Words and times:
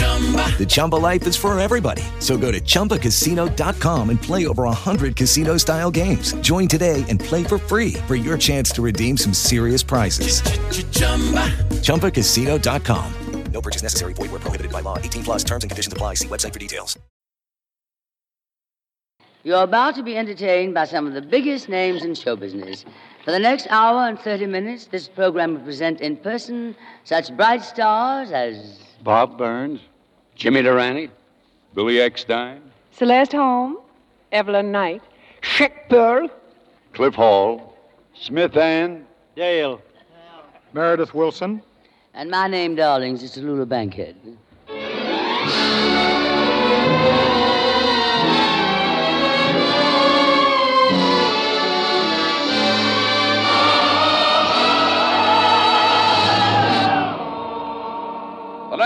The 0.00 0.66
Chumba 0.68 0.96
life 0.96 1.26
is 1.26 1.36
for 1.36 1.58
everybody. 1.58 2.02
So 2.18 2.36
go 2.36 2.52
to 2.52 2.60
ChumbaCasino.com 2.60 4.10
and 4.10 4.20
play 4.20 4.46
over 4.46 4.64
100 4.64 5.16
casino-style 5.16 5.90
games. 5.90 6.34
Join 6.42 6.68
today 6.68 7.06
and 7.08 7.18
play 7.18 7.44
for 7.44 7.56
free 7.56 7.94
for 8.06 8.14
your 8.14 8.36
chance 8.36 8.70
to 8.72 8.82
redeem 8.82 9.16
some 9.16 9.32
serious 9.32 9.82
prizes. 9.82 10.42
Chumba. 10.92 11.48
ChumbaCasino.com. 11.80 13.14
No 13.52 13.60
purchase 13.60 13.82
necessary. 13.82 14.14
Void 14.14 14.30
were 14.32 14.38
prohibited 14.38 14.72
by 14.72 14.80
law. 14.80 14.96
18 14.98 15.24
plus 15.24 15.44
terms 15.44 15.64
and 15.64 15.70
conditions 15.70 15.92
apply. 15.92 16.14
See 16.14 16.28
website 16.28 16.52
for 16.52 16.58
details. 16.58 16.98
You're 19.42 19.62
about 19.62 19.94
to 19.94 20.02
be 20.02 20.16
entertained 20.16 20.74
by 20.74 20.84
some 20.84 21.06
of 21.06 21.14
the 21.14 21.22
biggest 21.22 21.68
names 21.68 22.04
in 22.04 22.14
show 22.14 22.36
business. 22.36 22.84
For 23.24 23.30
the 23.30 23.38
next 23.38 23.66
hour 23.70 24.06
and 24.06 24.18
30 24.18 24.46
minutes, 24.46 24.86
this 24.86 25.08
program 25.08 25.54
will 25.54 25.60
present 25.62 26.00
in 26.02 26.16
person 26.18 26.76
such 27.04 27.34
bright 27.36 27.62
stars 27.62 28.32
as 28.32 28.78
Bob 29.02 29.38
Burns, 29.38 29.80
Jimmy 30.40 30.62
Durante, 30.62 31.10
Billy 31.74 31.96
Eckstine, 31.96 32.62
Celeste 32.92 33.32
Holm, 33.32 33.76
Evelyn 34.32 34.72
Knight, 34.72 35.02
Jack 35.42 35.90
Pearl, 35.90 36.30
Cliff 36.94 37.14
Hall, 37.14 37.76
Smith 38.14 38.56
and, 38.56 39.04
Dale, 39.36 39.82
Meredith 40.72 41.10
Willson. 41.10 41.60
And 42.14 42.30
my 42.30 42.46
name, 42.46 42.74
darlings, 42.74 43.22
is 43.22 43.36
Tallulah 43.36 43.68
Bankhead. 43.68 44.16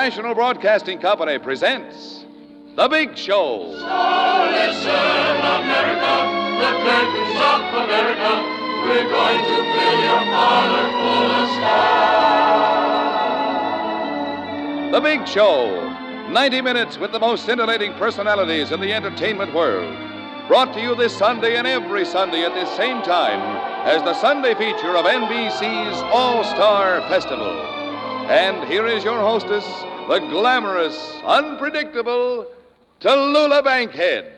National 0.05 0.35
Broadcasting 0.35 0.99
Company 0.99 1.39
presents 1.39 2.27
The 2.77 2.87
Big 2.89 3.17
Show. 3.17 3.73
The 14.93 15.01
Big 15.01 15.27
Show. 15.27 15.89
90 16.29 16.61
minutes 16.61 16.99
with 16.99 17.11
the 17.11 17.19
most 17.19 17.47
scintillating 17.47 17.95
personalities 17.95 18.73
in 18.73 18.81
the 18.83 18.93
entertainment 18.93 19.55
world. 19.55 19.91
Brought 20.49 20.75
to 20.75 20.83
you 20.83 20.95
this 20.95 21.17
Sunday 21.17 21.57
and 21.57 21.67
every 21.67 22.05
Sunday 22.05 22.43
at 22.43 22.53
this 22.53 22.69
same 22.77 23.01
time 23.01 23.41
as 23.87 24.03
the 24.03 24.13
Sunday 24.21 24.53
feature 24.53 24.99
of 24.99 25.07
NBC's 25.07 26.03
All 26.13 26.45
Star 26.45 27.01
Festival. 27.09 27.71
And 28.29 28.67
here 28.71 28.87
is 28.87 29.03
your 29.05 29.21
hostess, 29.21 29.65
the 30.09 30.19
glamorous, 30.19 31.19
unpredictable 31.25 32.47
Tallulah 33.01 33.65
Bankhead. 33.65 34.33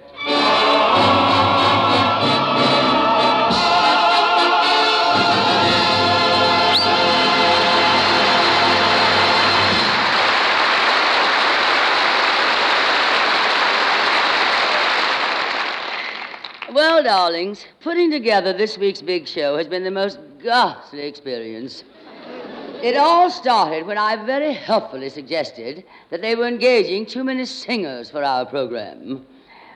Well, 16.72 17.02
darlings, 17.02 17.66
putting 17.80 18.10
together 18.10 18.52
this 18.52 18.78
week's 18.78 19.02
big 19.02 19.26
show 19.26 19.56
has 19.56 19.66
been 19.66 19.82
the 19.82 19.90
most 19.90 20.18
ghastly 20.42 21.00
experience. 21.00 21.84
It 22.86 22.96
all 22.96 23.30
started 23.30 23.84
when 23.84 23.98
I 23.98 24.14
very 24.14 24.52
helpfully 24.52 25.08
suggested 25.08 25.82
that 26.10 26.22
they 26.22 26.36
were 26.36 26.46
engaging 26.46 27.04
too 27.04 27.24
many 27.24 27.44
singers 27.44 28.10
for 28.10 28.22
our 28.22 28.46
program. 28.46 29.26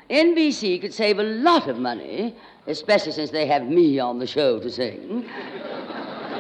NBC 0.09 0.81
could 0.81 0.95
save 0.95 1.19
a 1.19 1.25
lot 1.25 1.67
of 1.69 1.77
money, 1.77 2.37
especially 2.69 3.11
since 3.11 3.33
they 3.33 3.47
have 3.47 3.67
me 3.67 3.99
on 3.99 4.21
the 4.21 4.29
show 4.29 4.61
to 4.61 4.71
sing. 4.71 5.29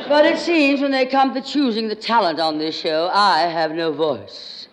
But 0.09 0.25
it 0.25 0.39
seems 0.39 0.81
when 0.81 0.93
they 0.93 1.07
come 1.07 1.35
to 1.35 1.43
choosing 1.43 1.89
the 1.89 1.97
talent 1.97 2.39
on 2.39 2.57
this 2.59 2.79
show, 2.79 3.11
I 3.13 3.41
have 3.41 3.73
no 3.73 3.91
voice. 3.91 4.69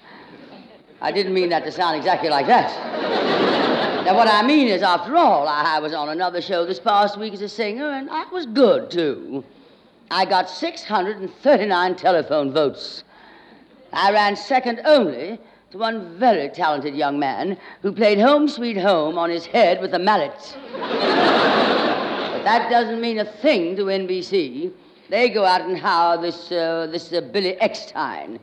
I 1.01 1.11
didn't 1.11 1.33
mean 1.33 1.49
that 1.49 1.63
to 1.63 1.71
sound 1.71 1.97
exactly 1.97 2.29
like 2.29 2.45
that. 2.45 4.05
Now, 4.05 4.15
what 4.15 4.27
I 4.27 4.43
mean 4.43 4.67
is, 4.67 4.83
after 4.83 5.15
all, 5.15 5.47
I 5.47 5.79
was 5.79 5.95
on 5.95 6.09
another 6.09 6.43
show 6.43 6.63
this 6.63 6.79
past 6.79 7.17
week 7.17 7.33
as 7.33 7.41
a 7.41 7.49
singer, 7.49 7.89
and 7.89 8.07
I 8.11 8.29
was 8.29 8.45
good, 8.45 8.91
too. 8.91 9.43
I 10.09 10.23
got 10.25 10.49
639 10.49 11.95
telephone 11.95 12.53
votes. 12.53 13.03
I 13.91 14.11
ran 14.11 14.35
second 14.35 14.81
only 14.85 15.39
to 15.71 15.77
one 15.77 16.17
very 16.17 16.47
talented 16.49 16.95
young 16.95 17.19
man 17.19 17.57
who 17.81 17.91
played 17.91 18.19
Home 18.19 18.47
Sweet 18.47 18.77
Home 18.77 19.17
on 19.17 19.29
his 19.29 19.45
head 19.45 19.81
with 19.81 19.93
a 19.93 19.99
mallet. 19.99 20.57
but 20.71 22.43
that 22.43 22.69
doesn't 22.69 23.01
mean 23.01 23.19
a 23.19 23.25
thing 23.25 23.75
to 23.75 23.83
NBC. 23.85 24.71
They 25.09 25.29
go 25.29 25.43
out 25.43 25.61
and 25.61 25.77
hire 25.77 26.21
this, 26.21 26.51
uh, 26.51 26.87
this 26.89 27.11
uh, 27.11 27.21
Billy 27.21 27.57
Eckstine. 27.61 28.39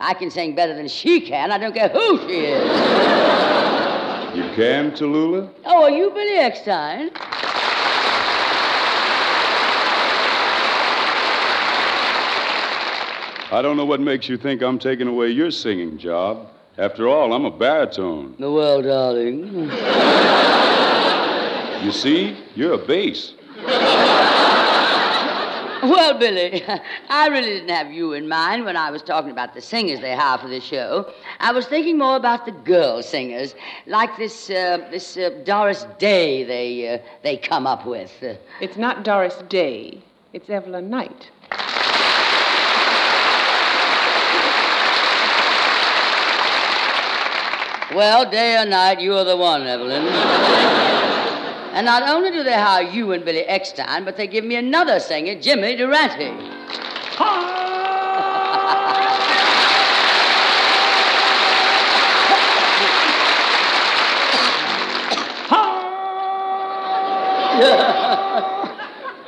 I 0.00 0.14
can 0.14 0.30
sing 0.30 0.54
better 0.54 0.74
than 0.74 0.86
she 0.86 1.20
can. 1.20 1.50
I 1.50 1.58
don't 1.58 1.74
care 1.74 1.88
who 1.88 2.18
she 2.28 2.44
is. 2.46 2.64
You 4.36 4.44
can, 4.54 4.92
Tallulah? 4.92 5.50
Oh, 5.64 5.82
are 5.82 5.90
you 5.90 6.10
Billy 6.10 6.38
Eckstine? 6.38 7.10
I 13.50 13.62
don't 13.62 13.76
know 13.78 13.84
what 13.86 14.00
makes 14.00 14.28
you 14.28 14.36
think 14.36 14.62
I'm 14.62 14.78
taking 14.78 15.08
away 15.08 15.28
your 15.30 15.50
singing 15.50 15.96
job. 15.96 16.48
After 16.76 17.08
all, 17.08 17.32
I'm 17.32 17.46
a 17.46 17.50
baritone. 17.50 18.34
The 18.38 18.50
world, 18.52 18.84
darling. 18.84 19.70
You 21.82 21.92
see, 21.92 22.36
you're 22.56 22.72
a 22.72 22.78
bass. 22.78 23.34
Well, 25.80 26.18
Billy, 26.18 26.64
I 27.08 27.28
really 27.28 27.50
didn't 27.50 27.68
have 27.68 27.92
you 27.92 28.14
in 28.14 28.28
mind 28.28 28.64
when 28.64 28.76
I 28.76 28.90
was 28.90 29.00
talking 29.00 29.30
about 29.30 29.54
the 29.54 29.60
singers 29.60 30.00
they 30.00 30.16
hire 30.16 30.38
for 30.38 30.48
the 30.48 30.60
show. 30.60 31.08
I 31.38 31.52
was 31.52 31.66
thinking 31.66 31.96
more 31.96 32.16
about 32.16 32.46
the 32.46 32.52
girl 32.52 33.00
singers, 33.00 33.54
like 33.86 34.16
this 34.16 34.50
uh, 34.50 34.88
this 34.90 35.16
uh, 35.16 35.30
Doris 35.44 35.86
Day 36.00 36.42
they 36.42 36.94
uh, 36.94 36.98
they 37.22 37.36
come 37.36 37.64
up 37.64 37.86
with. 37.86 38.12
It's 38.60 38.76
not 38.76 39.04
Doris 39.04 39.36
Day, 39.48 40.02
it's 40.32 40.50
Evelyn 40.50 40.90
Knight. 40.90 41.30
Well, 47.94 48.30
day 48.30 48.60
or 48.60 48.66
night, 48.66 49.00
you 49.00 49.14
are 49.14 49.24
the 49.24 49.34
one, 49.34 49.66
Evelyn. 49.66 50.02
and 51.72 51.86
not 51.86 52.02
only 52.06 52.30
do 52.30 52.42
they 52.42 52.52
hire 52.52 52.82
you 52.82 53.12
and 53.12 53.24
Billy 53.24 53.44
Eckstine, 53.48 54.04
but 54.04 54.14
they 54.18 54.26
give 54.26 54.44
me 54.44 54.56
another 54.56 55.00
singer, 55.00 55.40
Jimmy 55.40 55.74
Durante. 55.74 56.28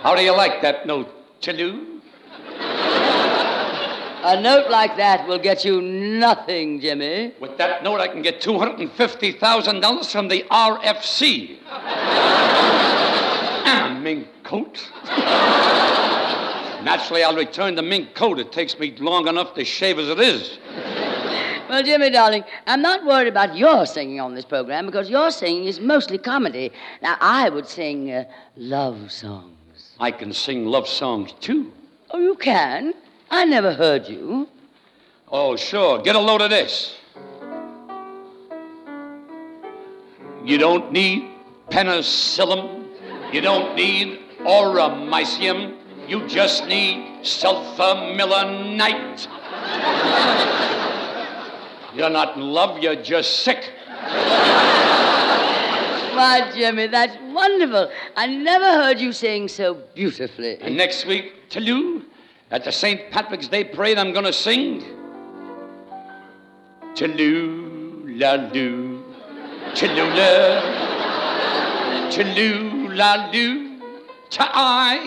How 0.02 0.14
do 0.14 0.22
you 0.22 0.36
like 0.36 0.60
that 0.60 0.86
note, 0.86 1.08
Tallulah? 1.40 1.99
A 4.22 4.38
note 4.38 4.70
like 4.70 4.98
that 4.98 5.26
will 5.26 5.38
get 5.38 5.64
you 5.64 5.80
nothing, 5.80 6.78
Jimmy. 6.78 7.32
With 7.40 7.56
that 7.56 7.82
note, 7.82 8.00
I 8.00 8.08
can 8.08 8.20
get 8.20 8.42
$250,000 8.42 10.12
from 10.12 10.28
the 10.28 10.44
RFC. 10.50 11.56
ah, 13.64 13.98
mink 14.02 14.28
coat. 14.44 14.86
Naturally, 16.84 17.22
I'll 17.24 17.34
return 17.34 17.74
the 17.76 17.82
mink 17.82 18.14
coat. 18.14 18.38
It 18.38 18.52
takes 18.52 18.78
me 18.78 18.94
long 18.98 19.26
enough 19.26 19.54
to 19.54 19.64
shave 19.64 19.98
as 19.98 20.10
it 20.10 20.20
is. 20.20 20.58
Well, 21.70 21.82
Jimmy, 21.82 22.10
darling, 22.10 22.44
I'm 22.66 22.82
not 22.82 23.06
worried 23.06 23.28
about 23.28 23.56
your 23.56 23.86
singing 23.86 24.20
on 24.20 24.34
this 24.34 24.44
program 24.44 24.84
because 24.84 25.08
your 25.08 25.30
singing 25.30 25.64
is 25.64 25.80
mostly 25.80 26.18
comedy. 26.18 26.72
Now, 27.00 27.16
I 27.22 27.48
would 27.48 27.66
sing 27.66 28.10
uh, 28.12 28.24
love 28.56 29.10
songs. 29.10 29.94
I 29.98 30.10
can 30.10 30.34
sing 30.34 30.66
love 30.66 30.86
songs, 30.88 31.32
too. 31.40 31.72
Oh, 32.10 32.18
you 32.18 32.34
can? 32.34 32.92
I 33.30 33.44
never 33.44 33.72
heard 33.72 34.08
you. 34.08 34.48
Oh, 35.28 35.54
sure. 35.56 36.02
Get 36.02 36.16
a 36.16 36.18
load 36.18 36.42
of 36.42 36.50
this. 36.50 36.96
You 40.44 40.58
don't 40.58 40.90
need 40.90 41.30
penicillin. 41.70 42.88
You 43.32 43.40
don't 43.40 43.76
need 43.76 44.18
aureomycin. 44.40 45.76
You 46.08 46.26
just 46.26 46.66
need 46.66 47.22
sulfanilamide. 47.22 49.28
You're 51.94 52.10
not 52.10 52.34
in 52.36 52.42
love, 52.42 52.82
you're 52.82 52.96
just 52.96 53.44
sick. 53.44 53.70
Why, 56.14 56.50
Jimmy, 56.54 56.86
that's 56.88 57.16
wonderful. 57.32 57.90
I 58.16 58.26
never 58.26 58.64
heard 58.64 58.98
you 58.98 59.12
sing 59.12 59.46
so 59.48 59.74
beautifully. 59.94 60.58
And 60.60 60.76
next 60.76 61.06
week, 61.06 61.48
to 61.50 61.62
you, 61.62 62.04
at 62.50 62.64
the 62.64 62.72
St. 62.72 63.10
Patrick's 63.10 63.48
Day 63.48 63.64
parade, 63.64 63.98
I'm 63.98 64.12
going 64.12 64.24
to 64.24 64.32
sing. 64.32 64.82
Chilloo, 66.94 68.18
la 68.18 68.34
loo, 68.52 69.04
chilloo, 69.72 70.10
chilloo, 72.10 72.96
la 72.96 73.30
loo, 73.32 73.80
cha 74.28 74.50
I, 74.52 74.98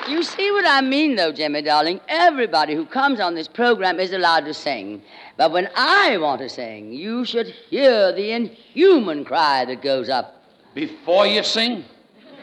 You 0.07 0.21
see 0.21 0.51
what 0.51 0.65
I 0.67 0.81
mean, 0.81 1.15
though, 1.15 1.31
Jimmy, 1.31 1.61
darling? 1.61 2.01
Everybody 2.09 2.75
who 2.75 2.85
comes 2.85 3.21
on 3.21 3.35
this 3.35 3.47
program 3.47 4.01
is 4.01 4.11
allowed 4.11 4.43
to 4.45 4.53
sing. 4.53 5.01
But 5.37 5.51
when 5.53 5.69
I 5.75 6.17
want 6.17 6.41
to 6.41 6.49
sing, 6.49 6.91
you 6.91 7.23
should 7.23 7.47
hear 7.47 8.11
the 8.11 8.31
inhuman 8.31 9.23
cry 9.23 9.63
that 9.63 9.81
goes 9.81 10.09
up. 10.09 10.43
Before 10.73 11.25
you 11.25 11.41
sing? 11.41 11.85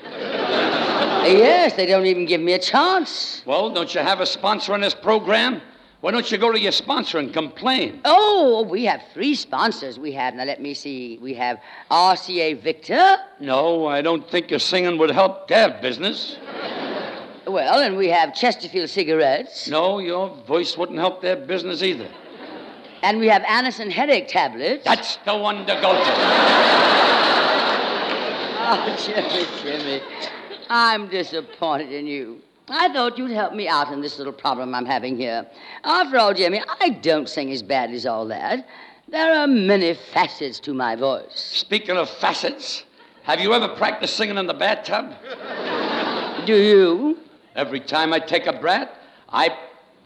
Yes, 0.02 1.74
they 1.74 1.84
don't 1.84 2.06
even 2.06 2.24
give 2.24 2.40
me 2.40 2.54
a 2.54 2.58
chance. 2.58 3.42
Well, 3.44 3.68
don't 3.70 3.94
you 3.94 4.00
have 4.00 4.20
a 4.20 4.26
sponsor 4.26 4.72
on 4.72 4.80
this 4.80 4.94
program? 4.94 5.60
Why 6.00 6.12
don't 6.12 6.32
you 6.32 6.38
go 6.38 6.50
to 6.50 6.58
your 6.58 6.72
sponsor 6.72 7.18
and 7.18 7.30
complain? 7.30 8.00
Oh, 8.06 8.62
we 8.62 8.86
have 8.86 9.02
three 9.12 9.34
sponsors. 9.34 9.98
We 9.98 10.12
have, 10.12 10.34
now 10.34 10.44
let 10.44 10.62
me 10.62 10.72
see, 10.72 11.18
we 11.20 11.34
have 11.34 11.60
RCA 11.90 12.62
Victor. 12.62 13.18
No, 13.38 13.86
I 13.86 14.00
don't 14.00 14.26
think 14.30 14.50
your 14.50 14.60
singing 14.60 14.96
would 14.96 15.10
help 15.10 15.46
their 15.48 15.78
business. 15.82 16.38
Well, 17.50 17.80
and 17.80 17.96
we 17.96 18.08
have 18.08 18.32
Chesterfield 18.32 18.90
Cigarettes. 18.90 19.68
No, 19.68 19.98
your 19.98 20.28
voice 20.46 20.78
wouldn't 20.78 20.98
help 20.98 21.20
their 21.20 21.34
business 21.34 21.82
either. 21.82 22.08
And 23.02 23.18
we 23.18 23.26
have 23.26 23.42
Anacin 23.42 23.90
Headache 23.90 24.28
Tablets. 24.28 24.84
That's 24.84 25.16
the 25.24 25.36
one 25.36 25.66
to 25.66 25.74
go 25.74 25.92
to. 25.92 26.12
Oh, 28.62 28.96
Jimmy, 29.04 29.46
Jimmy. 29.62 30.02
I'm 30.68 31.08
disappointed 31.08 31.90
in 31.90 32.06
you. 32.06 32.40
I 32.68 32.92
thought 32.92 33.18
you'd 33.18 33.32
help 33.32 33.52
me 33.52 33.66
out 33.66 33.92
in 33.92 34.00
this 34.00 34.16
little 34.18 34.32
problem 34.32 34.72
I'm 34.72 34.86
having 34.86 35.16
here. 35.16 35.44
After 35.82 36.18
all, 36.18 36.32
Jimmy, 36.32 36.62
I 36.80 36.90
don't 36.90 37.28
sing 37.28 37.50
as 37.50 37.64
bad 37.64 37.90
as 37.90 38.06
all 38.06 38.28
that. 38.28 38.64
There 39.08 39.34
are 39.34 39.48
many 39.48 39.94
facets 39.94 40.60
to 40.60 40.72
my 40.72 40.94
voice. 40.94 41.32
Speaking 41.34 41.96
of 41.96 42.08
facets, 42.08 42.84
have 43.24 43.40
you 43.40 43.52
ever 43.54 43.66
practiced 43.66 44.16
singing 44.16 44.38
in 44.38 44.46
the 44.46 44.54
bathtub? 44.54 45.14
Do 46.46 46.54
you? 46.54 47.18
Every 47.60 47.80
time 47.80 48.12
I 48.14 48.18
take 48.18 48.46
a 48.46 48.54
breath, 48.54 48.88
I 49.28 49.54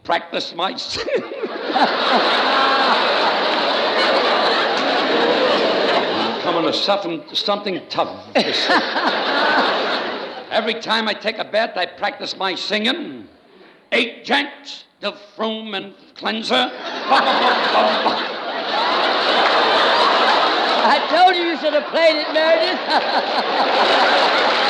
practice 0.03 0.53
my 0.53 0.75
singing. 0.75 1.21
Coming 6.41 6.69
to 6.69 6.73
something, 6.73 7.23
something 7.33 7.81
tough. 7.87 8.27
Every 10.51 10.73
time 10.81 11.07
I 11.07 11.13
take 11.13 11.37
a 11.37 11.45
bath, 11.45 11.77
I 11.77 11.85
practice 11.85 12.35
my 12.35 12.55
singing. 12.55 13.29
Eight 13.93 14.25
gents, 14.25 14.83
the 14.99 15.13
froom 15.37 15.77
and 15.77 15.93
cleanser. 16.15 16.55
I 20.87 20.99
told 21.09 21.35
you 21.37 21.43
you 21.43 21.57
should 21.57 21.73
have 21.73 21.85
played 21.85 22.17
it, 22.17 22.33
Meredith. 22.33 24.55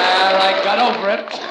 Well, 0.00 0.42
I 0.42 0.64
got 0.64 0.78
over 0.78 1.10
it. 1.10 1.30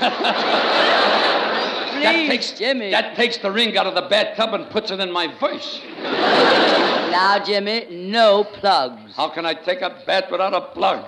that 2.04 2.28
takes 2.28 2.51
Jimmy. 2.51 2.92
That 2.92 3.16
takes 3.16 3.38
the 3.38 3.51
ring 3.51 3.78
out 3.78 3.88
of 3.88 3.96
the 3.96 4.01
bathtub 4.04 4.54
and 4.54 4.69
puts 4.69 4.92
it 4.92 5.00
in 5.00 5.12
my 5.12 5.28
voice. 5.40 5.81
Now, 6.01 7.44
Jimmy, 7.44 7.88
no 7.90 8.44
plugs. 8.44 9.13
How 9.16 9.30
can 9.30 9.46
I 9.46 9.54
take 9.54 9.81
a 9.81 10.01
bath 10.06 10.31
without 10.31 10.54
a 10.54 10.62
plug? 10.62 11.06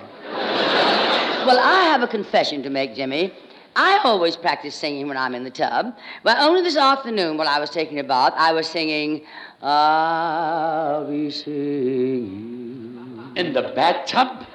Well, 1.45 1.59
I 1.59 1.83
have 1.85 2.03
a 2.03 2.07
confession 2.07 2.61
to 2.63 2.69
make, 2.69 2.95
Jimmy. 2.95 3.33
I 3.75 3.99
always 4.03 4.35
practice 4.35 4.75
singing 4.75 5.07
when 5.07 5.17
I'm 5.17 5.33
in 5.33 5.44
the 5.44 5.49
tub. 5.49 5.95
But 6.23 6.37
only 6.39 6.61
this 6.61 6.75
afternoon, 6.75 7.37
while 7.37 7.47
I 7.47 7.59
was 7.59 7.69
taking 7.69 7.99
a 7.99 8.03
bath, 8.03 8.33
I 8.35 8.51
was 8.51 8.67
singing, 8.67 9.25
I'll 9.61 11.09
be 11.09 11.31
singing. 11.31 12.97
In 13.35 13.53
the 13.53 13.71
bathtub? 13.73 14.45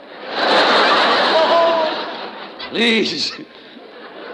Please. 2.70 3.32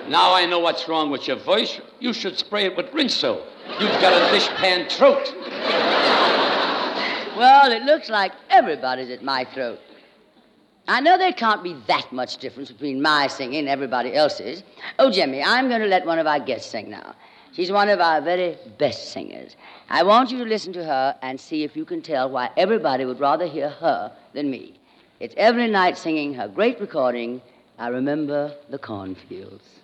Now 0.09 0.35
I 0.35 0.47
know 0.47 0.59
what's 0.59 0.89
wrong 0.89 1.11
with 1.11 1.29
your 1.29 1.37
voice. 1.37 1.81
You 2.01 2.13
should 2.13 2.39
spray 2.39 2.65
it 2.67 2.77
with 2.77 2.87
Rinso. 2.93 3.43
You've 3.79 4.01
got 4.01 4.13
a 4.13 4.37
dishpan 4.37 4.91
throat. 4.91 5.33
Well, 7.37 7.73
it 7.73 7.83
looks 7.85 8.09
like 8.09 8.33
everybody's 8.51 9.11
at 9.11 9.23
my 9.23 9.45
throat. 9.45 9.79
I 10.89 11.01
know 11.01 11.17
there 11.17 11.33
can't 11.33 11.63
be 11.63 11.77
that 11.87 12.11
much 12.13 12.39
difference 12.39 12.71
between 12.73 13.01
my 13.01 13.29
singing 13.29 13.61
and 13.61 13.69
everybody 13.69 14.15
else's. 14.15 14.65
Oh, 14.99 15.11
Jimmy, 15.11 15.43
I'm 15.43 15.69
going 15.69 15.81
to 15.81 15.87
let 15.87 16.05
one 16.05 16.19
of 16.19 16.27
our 16.27 16.41
guests 16.41 16.71
sing 16.71 16.91
now. 16.91 17.15
She's 17.53 17.71
one 17.71 17.89
of 17.89 18.01
our 18.01 18.21
very 18.21 18.57
best 18.79 19.13
singers. 19.13 19.57
I 19.91 20.03
want 20.03 20.31
you 20.31 20.39
to 20.39 20.45
listen 20.45 20.73
to 20.73 20.85
her 20.85 21.17
and 21.23 21.39
see 21.39 21.65
if 21.65 21.77
you 21.77 21.85
can 21.85 22.03
tell 22.03 22.31
why 22.31 22.51
everybody 22.57 23.05
would 23.05 23.21
rather 23.21 23.47
hear 23.47 23.69
her 23.69 24.11
than 24.33 24.51
me. 24.51 24.81
It's 25.21 25.35
Evelyn 25.37 25.71
Knight 25.71 25.97
singing 25.97 26.35
her 26.35 26.49
great 26.49 26.81
recording, 26.81 27.41
I 27.83 27.89
Remember 27.89 28.55
the 28.71 28.79
Cornfields. 28.79 29.82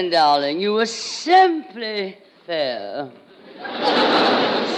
Evelyn, 0.00 0.12
darling. 0.12 0.60
You 0.60 0.72
were 0.72 0.86
simply 0.86 2.16
fair. 2.46 3.10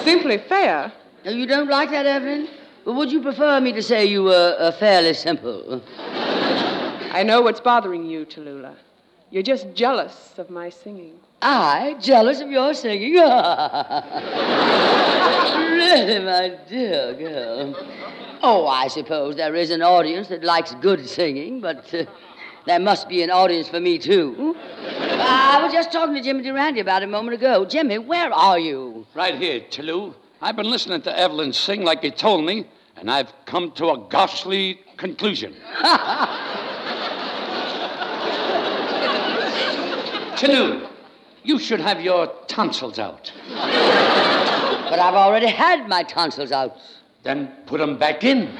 Simply 0.02 0.38
fair. 0.38 0.92
Now, 1.24 1.30
you 1.30 1.46
don't 1.46 1.68
like 1.68 1.90
that, 1.90 2.06
Evelyn? 2.06 2.48
Or 2.84 2.94
would 2.94 3.12
you 3.12 3.22
prefer 3.22 3.60
me 3.60 3.72
to 3.72 3.82
say 3.82 4.04
you 4.04 4.24
were 4.24 4.56
uh, 4.58 4.72
fairly 4.72 5.14
simple? 5.14 5.80
I 6.08 7.22
know 7.24 7.40
what's 7.40 7.60
bothering 7.60 8.04
you, 8.04 8.26
Tallulah. 8.26 8.74
You're 9.30 9.44
just 9.44 9.72
jealous 9.74 10.34
of 10.38 10.50
my 10.50 10.68
singing. 10.70 11.20
I 11.40 11.94
jealous 12.00 12.40
of 12.40 12.50
your 12.50 12.74
singing? 12.74 13.14
really, 13.14 13.30
my 16.24 16.58
dear 16.68 17.14
girl. 17.14 17.76
Oh, 18.42 18.66
I 18.66 18.88
suppose 18.88 19.36
there 19.36 19.54
is 19.54 19.70
an 19.70 19.82
audience 19.82 20.26
that 20.28 20.42
likes 20.42 20.74
good 20.80 21.08
singing, 21.08 21.60
but 21.60 21.94
uh, 21.94 22.06
there 22.66 22.78
must 22.78 23.08
be 23.08 23.22
an 23.22 23.30
audience 23.30 23.68
for 23.68 23.80
me, 23.80 23.98
too. 23.98 24.34
Hmm? 24.34 24.52
Ah, 25.24 25.58
I 25.58 25.62
was 25.64 25.72
just 25.72 25.92
talking 25.92 26.14
to 26.14 26.20
Jimmy 26.20 26.42
Durante 26.42 26.80
about 26.80 27.02
it 27.02 27.06
a 27.06 27.08
moment 27.08 27.34
ago. 27.34 27.64
Jimmy, 27.64 27.98
where 27.98 28.32
are 28.32 28.58
you? 28.58 29.06
Right 29.14 29.34
here, 29.36 29.60
Tallulah. 29.60 30.14
I've 30.40 30.56
been 30.56 30.70
listening 30.70 31.02
to 31.02 31.18
Evelyn 31.18 31.52
sing 31.52 31.84
like 31.84 32.02
you 32.02 32.10
told 32.10 32.44
me, 32.44 32.66
and 32.96 33.10
I've 33.10 33.32
come 33.46 33.70
to 33.72 33.90
a 33.90 33.98
ghastly 34.08 34.80
conclusion. 34.96 35.54
Tallulah, 40.36 40.88
you 41.44 41.58
should 41.58 41.80
have 41.80 42.00
your 42.00 42.26
tonsils 42.48 42.98
out. 42.98 43.32
But 43.48 44.98
I've 44.98 45.14
already 45.14 45.46
had 45.46 45.88
my 45.88 46.02
tonsils 46.02 46.52
out. 46.52 46.76
Then 47.22 47.52
put 47.66 47.78
them 47.78 47.96
back 47.98 48.24
in. 48.24 48.48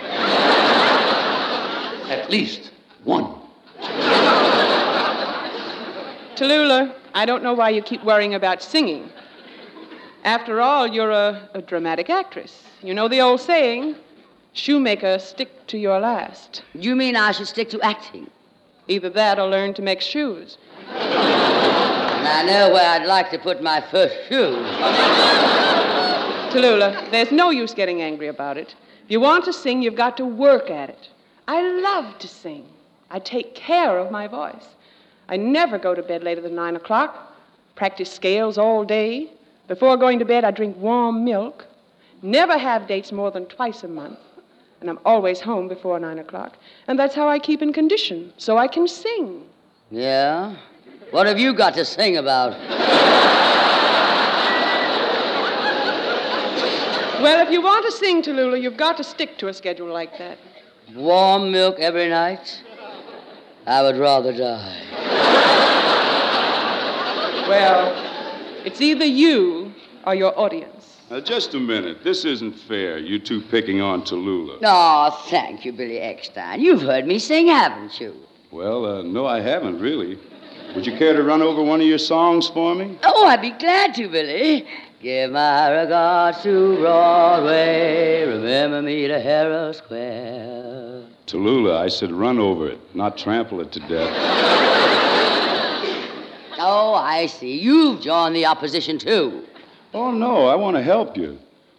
At 2.09 2.31
least 2.31 2.71
one. 3.05 3.42
Tallulah, 6.37 6.95
I 7.15 7.27
don't 7.27 7.43
know 7.43 7.55
why 7.55 7.71
you 7.71 7.83
keep 7.83 8.05
worrying 8.05 8.35
about 8.35 8.63
singing. 8.63 9.11
After 10.25 10.61
all, 10.61 10.87
you're 10.87 11.11
a, 11.11 11.49
a 11.55 11.63
dramatic 11.63 12.09
actress. 12.09 12.63
You 12.83 12.95
know 12.95 13.09
the 13.09 13.21
old 13.21 13.41
saying 13.41 13.97
shoemaker, 14.53 15.19
stick 15.19 15.67
to 15.69 15.79
your 15.79 15.99
last. 16.01 16.63
You 16.75 16.95
mean 16.95 17.17
I 17.17 17.33
should 17.33 17.49
stick 17.49 17.71
to 17.71 17.81
acting? 17.81 18.31
Either 18.89 19.11
that 19.11 19.39
or 19.39 19.49
learn 19.49 19.75
to 19.75 19.83
make 19.83 20.01
shoes. 20.01 20.59
And 20.89 22.29
I 22.29 22.43
know 22.45 22.73
where 22.73 22.89
I'd 22.89 23.07
like 23.07 23.31
to 23.31 23.39
put 23.39 23.63
my 23.63 23.81
first 23.81 24.15
shoes. 24.29 24.67
Tallulah, 26.53 27.11
there's 27.11 27.33
no 27.33 27.51
use 27.51 27.73
getting 27.73 28.03
angry 28.03 28.29
about 28.29 28.59
it. 28.59 28.75
If 29.05 29.11
you 29.11 29.21
want 29.21 29.45
to 29.47 29.53
sing, 29.53 29.83
you've 29.83 29.97
got 29.97 30.17
to 30.19 30.27
work 30.27 30.71
at 30.71 30.91
it. 30.91 31.09
I 31.49 31.63
love 31.81 32.19
to 32.19 32.29
sing. 32.29 32.67
I 33.13 33.19
take 33.19 33.55
care 33.55 33.99
of 33.99 34.11
my 34.11 34.27
voice. 34.27 34.67
I 35.29 35.37
never 35.37 35.79
go 35.79 35.95
to 35.95 36.03
bed 36.03 36.25
later 36.25 36.41
than 36.41 36.55
nine 36.55 36.77
o'clock. 36.77 37.37
Practice 37.77 38.11
scales 38.11 38.57
all 38.57 38.85
day. 38.85 39.31
Before 39.69 39.99
going 39.99 40.19
to 40.19 40.25
bed, 40.25 40.45
I 40.45 40.51
drink 40.51 40.79
warm 40.79 41.23
milk. 41.23 41.67
Never 42.23 42.57
have 42.57 42.87
dates 42.87 43.13
more 43.13 43.31
than 43.31 43.45
twice 43.47 43.83
a 43.83 43.89
month. 43.89 44.19
And 44.81 44.89
I'm 44.89 44.99
always 45.05 45.41
home 45.41 45.69
before 45.69 46.01
nine 46.01 46.21
o'clock. 46.21 46.57
And 46.89 46.99
that's 46.99 47.15
how 47.15 47.29
I 47.29 47.39
keep 47.39 47.61
in 47.61 47.73
condition, 47.75 48.33
so 48.39 48.57
I 48.57 48.67
can 48.67 48.89
sing. 48.89 49.43
Yeah? 49.91 50.57
What 51.11 51.27
have 51.27 51.39
you 51.39 51.53
got 51.53 51.75
to 51.75 51.85
sing 51.85 52.17
about? 52.17 52.53
Well, 57.23 57.47
if 57.47 57.53
you 57.53 57.61
want 57.61 57.85
to 57.85 57.93
sing, 57.93 58.23
Tallulah, 58.23 58.61
you've 58.61 58.79
got 58.79 58.97
to 58.97 59.05
stick 59.05 59.37
to 59.39 59.49
a 59.49 59.55
schedule 59.55 59.93
like 59.93 60.17
that. 60.19 60.39
Warm 60.95 61.53
milk 61.53 61.79
every 61.79 62.09
night? 62.09 62.63
I 63.67 63.83
would 63.83 63.97
rather 63.97 64.33
die. 64.37 64.79
Well, 67.49 67.93
it's 68.65 68.81
either 68.81 69.05
you 69.05 69.73
or 70.07 70.15
your 70.15 70.39
audience. 70.39 70.99
Now, 71.11 71.21
just 71.21 71.55
a 71.55 71.61
minute. 71.61 72.03
This 72.03 72.25
isn't 72.25 72.53
fair, 72.53 72.99
you 72.99 73.19
two 73.19 73.43
picking 73.43 73.81
on 73.81 74.03
Tallulah. 74.03 74.59
Oh, 74.65 75.25
thank 75.29 75.65
you, 75.65 75.73
Billy 75.73 75.97
Eckstine. 75.97 76.61
You've 76.61 76.83
heard 76.83 77.07
me 77.07 77.19
sing, 77.19 77.49
haven't 77.49 78.01
you? 78.01 78.17
Well, 78.51 78.85
uh, 78.85 79.03
no, 79.03 79.27
I 79.27 79.41
haven't, 79.41 79.79
really. 79.79 80.19
Would 80.75 80.87
you 80.87 80.97
care 80.97 81.13
to 81.15 81.23
run 81.23 81.43
over 81.43 81.63
one 81.63 81.81
of 81.81 81.87
your 81.87 81.99
songs 81.99 82.49
for 82.49 82.75
me? 82.75 82.99
Oh, 83.03 83.27
I'd 83.27 83.43
be 83.43 83.51
glad 83.51 83.95
to, 83.97 84.09
Billy. 84.09 84.67
Give 85.03 85.31
my 85.31 85.69
regards 85.83 86.43
to 86.45 86.77
Broadway. 86.77 88.25
Remember 88.27 88.81
me 88.81 89.07
to 89.09 89.21
Herald 89.21 89.77
Square. 89.77 91.05
Tallulah, 91.33 91.79
I 91.79 91.89
said 91.89 92.13
run 92.13 92.39
over 92.39 92.69
it, 92.69 92.79
not 92.95 93.17
trample 93.17 93.63
it 93.63 93.73
to 93.73 93.81
death. 93.81 94.13
Oh, 96.65 96.95
I 96.95 97.27
see. 97.27 97.59
You've 97.59 98.01
joined 98.01 98.37
the 98.37 98.47
opposition, 98.47 98.97
too. 98.97 99.45
Oh, 99.93 100.13
no, 100.13 100.47
I 100.47 100.55
want 100.55 100.77
to 100.77 100.83
help 100.83 101.17
you. 101.17 101.37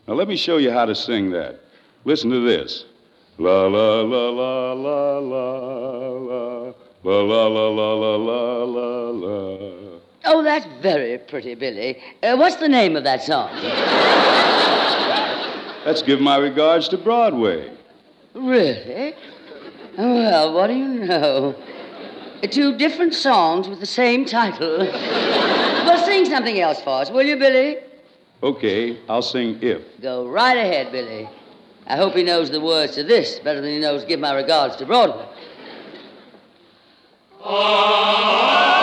Now, 0.07 0.15
let 0.15 0.27
me 0.27 0.35
show 0.35 0.57
you 0.57 0.71
how 0.71 0.83
to 0.83 0.93
sing 0.93 1.29
that. 1.31 1.61
Listen 2.03 2.29
to 2.31 2.41
this. 2.41 2.83
La 3.37 3.67
la 3.67 4.01
la 4.01 4.29
la 4.29 4.73
la 4.73 5.19
la 5.19 6.07
la 6.09 6.73
la 7.01 7.21
la 7.21 7.47
la 7.47 7.67
la 7.69 7.93
la 7.93 8.15
la 8.17 8.63
la 8.65 9.09
la. 9.11 9.99
Oh, 10.25 10.43
that's 10.43 10.65
very 10.81 11.17
pretty, 11.17 11.55
Billy. 11.55 12.01
Uh, 12.21 12.35
what's 12.35 12.57
the 12.57 12.67
name 12.67 12.97
of 12.97 13.05
that 13.05 13.23
song? 13.23 13.53
Let's 15.85 16.01
give 16.01 16.19
my 16.19 16.37
regards 16.37 16.89
to 16.89 16.97
Broadway. 16.97 17.71
Really? 18.33 19.15
Well, 19.97 20.53
what 20.53 20.67
do 20.67 20.73
you 20.73 20.87
know? 20.87 21.55
Two 22.49 22.75
different 22.77 23.13
songs 23.13 23.67
with 23.67 23.79
the 23.79 23.85
same 23.85 24.25
title. 24.25 24.79
well, 24.79 26.05
sing 26.05 26.25
something 26.25 26.59
else 26.59 26.81
for 26.81 27.01
us, 27.01 27.09
will 27.09 27.23
you, 27.23 27.37
Billy? 27.37 27.77
Okay, 28.41 28.99
I'll 29.07 29.21
sing 29.21 29.59
If. 29.61 30.01
Go 30.01 30.27
right 30.27 30.57
ahead, 30.57 30.91
Billy. 30.91 31.29
I 31.87 31.95
hope 31.95 32.13
he 32.13 32.23
knows 32.23 32.49
the 32.49 32.59
words 32.59 32.95
to 32.95 33.03
this 33.03 33.39
better 33.39 33.61
than 33.61 33.71
he 33.71 33.79
knows 33.79 34.03
Give 34.03 34.19
My 34.19 34.33
Regards 34.33 34.75
to 34.77 34.85
Broadway. 34.85 35.27
If 37.45 38.82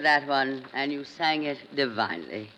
that 0.00 0.26
one, 0.26 0.64
and 0.72 0.92
you 0.92 1.04
sang 1.04 1.44
it 1.44 1.58
divinely. 1.74 2.50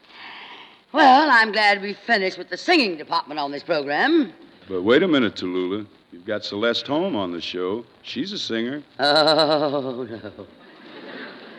Well, 0.92 1.28
I'm 1.30 1.52
glad 1.52 1.80
we 1.80 1.94
finished 1.94 2.38
with 2.38 2.50
the 2.50 2.56
singing 2.56 2.96
department 2.96 3.40
on 3.40 3.50
this 3.50 3.62
program. 3.62 4.32
But 4.68 4.82
wait 4.82 5.02
a 5.02 5.08
minute, 5.08 5.36
Tallulah. 5.36 5.86
You've 6.12 6.26
got 6.26 6.44
Celeste 6.44 6.86
Holm 6.86 7.16
on 7.16 7.32
the 7.32 7.40
show. 7.40 7.84
She's 8.02 8.32
a 8.32 8.38
singer. 8.38 8.82
Oh, 8.98 10.06
no. 10.10 10.46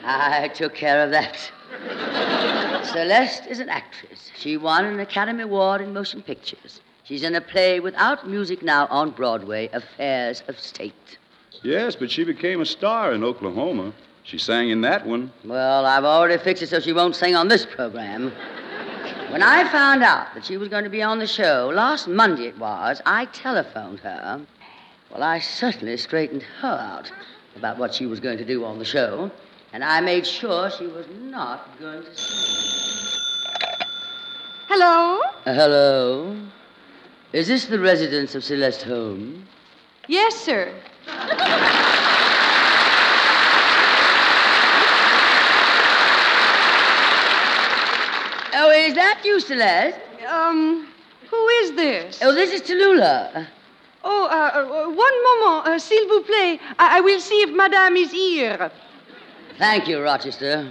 I 0.06 0.50
took 0.50 0.76
care 0.76 1.04
of 1.04 1.12
that. 1.12 1.52
Celeste 2.86 3.48
is 3.48 3.60
an 3.60 3.69
actress. 3.69 4.32
She 4.38 4.58
won 4.58 4.86
an 4.86 5.00
Academy 5.00 5.43
Award 5.43 5.82
in 5.82 5.93
motion 5.93 6.22
pictures. 6.22 6.82
She's 7.04 7.24
in 7.24 7.36
a 7.36 7.41
play 7.41 7.80
without 7.80 8.28
music 8.28 8.62
now 8.62 8.86
on 8.88 9.10
Broadway, 9.12 9.69
Affairs 9.74 10.43
of 10.48 10.60
State. 10.60 11.17
Yes, 11.63 11.96
but 11.96 12.12
she 12.12 12.24
became 12.24 12.62
a 12.62 12.65
star 12.65 13.13
in 13.13 13.24
Oklahoma. 13.24 13.93
She 14.23 14.38
sang 14.38 14.69
in 14.69 14.81
that 14.81 15.05
one. 15.05 15.31
Well, 15.43 15.86
I've 15.86 16.05
already 16.05 16.41
fixed 16.41 16.63
it 16.63 16.69
so 16.69 16.79
she 16.79 16.93
won't 16.93 17.15
sing 17.15 17.36
on 17.36 17.49
this 17.49 17.65
program. 17.65 18.31
When 19.29 19.43
I 19.43 19.69
found 19.69 20.03
out 20.03 20.33
that 20.33 20.45
she 20.45 20.57
was 20.57 20.69
going 20.69 20.86
to 20.86 20.89
be 20.89 21.01
on 21.01 21.19
the 21.19 21.27
show, 21.27 21.71
last 21.73 22.07
Monday 22.07 22.45
it 22.45 22.57
was, 22.57 23.01
I 23.05 23.25
telephoned 23.25 23.99
her. 23.99 24.41
Well, 25.12 25.23
I 25.23 25.39
certainly 25.39 25.97
straightened 25.97 26.43
her 26.62 26.67
out 26.67 27.12
about 27.55 27.77
what 27.77 27.93
she 27.93 28.05
was 28.05 28.19
going 28.19 28.38
to 28.38 28.45
do 28.45 28.63
on 28.63 28.79
the 28.79 28.86
show, 28.86 29.29
and 29.73 29.83
I 29.83 29.99
made 29.99 30.25
sure 30.25 30.71
she 30.71 30.88
was 30.88 31.05
not 31.19 31.77
going 31.79 32.03
to 32.03 32.15
sing. 32.15 33.19
Hello? 34.69 35.19
Uh, 35.45 35.53
hello? 35.53 36.38
Is 37.33 37.47
this 37.47 37.65
the 37.65 37.79
residence 37.79 38.36
of 38.36 38.43
Celeste 38.43 38.83
Holmes? 38.83 39.45
Yes, 40.07 40.36
sir. 40.36 40.73
Oh, 48.55 48.69
is 48.93 48.97
that 48.97 49.21
you, 49.25 49.39
Celeste? 49.39 49.97
Um, 50.29 50.88
who 51.29 51.47
is 51.62 51.71
this? 51.71 52.19
Oh, 52.21 52.34
this 52.34 52.51
is 52.51 52.62
Tallulah. 52.62 53.47
Oh, 54.03 54.25
uh, 54.25 54.51
uh, 54.53 54.89
one 54.89 55.17
moment, 55.27 55.67
uh, 55.67 55.79
s'il 55.79 56.08
vous 56.08 56.21
plaît. 56.21 56.60
I-, 56.77 56.97
I 56.97 57.01
will 57.01 57.19
see 57.19 57.41
if 57.41 57.49
Madame 57.56 57.95
is 57.97 58.12
here. 58.12 58.71
Thank 59.58 59.88
you, 59.88 59.99
Rochester. 60.01 60.69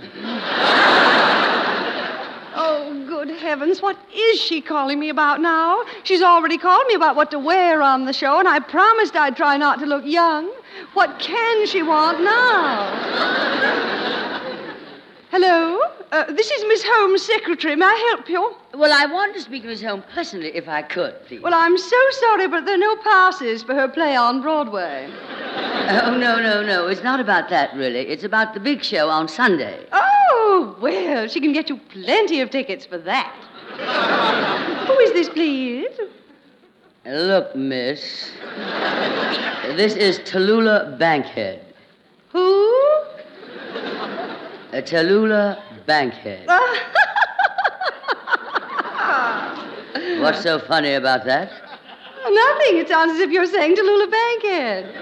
Oh, 2.54 3.04
good 3.08 3.30
heavens, 3.30 3.80
what 3.80 3.96
is 4.14 4.38
she 4.38 4.61
calling 4.61 5.00
me 5.00 5.08
about 5.08 5.40
now? 5.40 5.82
She's 6.04 6.22
already 6.22 6.58
called 6.58 6.87
me 6.87 6.94
about 6.94 7.16
what 7.16 7.30
to 7.30 7.38
wear 7.38 7.82
on 7.82 8.04
the 8.04 8.12
show, 8.12 8.38
and 8.38 8.46
I 8.46 8.61
promised 8.61 9.16
I'd 9.16 9.37
try 9.37 9.56
not 9.56 9.80
to 9.80 9.87
look 9.87 10.04
young. 10.04 10.52
What 10.92 11.18
can 11.18 11.66
she 11.66 11.82
want 11.82 12.20
now? 12.20 12.92
Hello? 15.30 15.80
Uh, 16.12 16.31
this 16.31 16.51
is 16.51 16.62
Miss 16.68 16.85
Holmes' 16.85 17.22
secretary. 17.22 17.75
May 17.75 17.87
I 17.87 18.12
help 18.14 18.29
you? 18.29 18.55
Well, 18.75 18.92
I 18.92 19.07
wanted 19.07 19.33
to 19.33 19.40
speak 19.40 19.62
to 19.62 19.68
Miss 19.68 19.81
Holmes 19.81 20.05
personally, 20.12 20.55
if 20.55 20.68
I 20.68 20.83
could, 20.83 21.14
please. 21.25 21.40
Well, 21.40 21.55
I'm 21.55 21.79
so 21.79 21.96
sorry, 22.11 22.48
but 22.48 22.66
there 22.66 22.75
are 22.75 22.79
no 22.79 22.96
passes 22.96 23.62
for 23.62 23.75
her 23.75 23.88
play 23.88 24.14
on 24.14 24.42
Broadway. 24.42 25.11
Oh, 25.11 26.14
no, 26.20 26.38
no, 26.38 26.62
no. 26.62 26.88
It's 26.88 27.03
not 27.03 27.18
about 27.18 27.48
that, 27.48 27.75
really. 27.75 28.01
It's 28.01 28.25
about 28.25 28.53
the 28.53 28.61
big 28.61 28.85
show 28.85 29.09
on 29.09 29.27
Sunday. 29.27 29.87
Oh, 29.90 30.77
well, 30.83 31.29
she 31.29 31.40
can 31.40 31.55
get 31.55 31.70
you 31.70 31.79
plenty 31.79 32.42
of 32.42 32.51
tickets 32.51 32.85
for 32.85 32.98
that. 32.98 33.35
Who 34.87 34.98
is 34.98 35.12
this, 35.12 35.31
please? 35.31 35.98
Look, 37.07 37.57
miss. 37.57 38.33
This 39.77 39.94
is 39.94 40.18
Tallulah 40.18 40.98
Bankhead. 40.98 41.64
Who? 42.33 42.70
Uh, 44.75 44.81
Tallulah 44.83 45.62
Bankhead. 45.86 46.46
What's 50.20 50.42
so 50.42 50.58
funny 50.58 50.94
about 50.94 51.24
that? 51.24 51.50
Nothing. 52.22 52.78
It 52.78 52.88
sounds 52.88 53.12
as 53.12 53.20
if 53.20 53.30
you're 53.30 53.46
saying 53.46 53.76
Tallulah 53.76 54.10
Bankhead. 54.10 54.94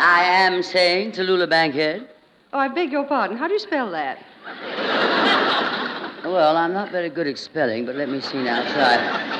I 0.00 0.22
am 0.22 0.62
saying 0.62 1.12
Tallulah 1.12 1.48
Bankhead. 1.48 2.08
Oh, 2.52 2.58
I 2.58 2.68
beg 2.68 2.92
your 2.92 3.04
pardon. 3.04 3.36
How 3.36 3.46
do 3.48 3.54
you 3.54 3.58
spell 3.58 3.90
that? 3.90 4.18
Well, 6.24 6.56
I'm 6.56 6.74
not 6.74 6.90
very 6.90 7.08
good 7.08 7.26
at 7.26 7.38
spelling, 7.38 7.86
but 7.86 7.94
let 7.94 8.10
me 8.10 8.20
see 8.20 8.42
now. 8.42 8.60
Try. 8.72 8.96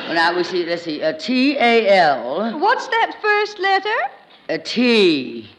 Well, 0.07 0.15
now 0.15 0.35
we 0.35 0.45
see. 0.45 0.65
Let's 0.65 0.85
see. 0.85 1.03
Uh, 1.03 1.13
T 1.13 1.57
A 1.59 1.89
L. 1.89 2.59
What's 2.59 2.87
that 2.87 3.17
first 3.21 3.59
letter? 3.59 3.95
A 4.49 4.59
T. 4.59 5.51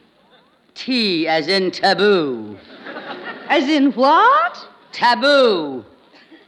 T 0.73 1.27
as 1.27 1.47
in 1.47 1.71
taboo. 1.71 2.57
As 3.49 3.67
in 3.69 3.91
what? 3.91 4.68
Taboo. 4.99 5.85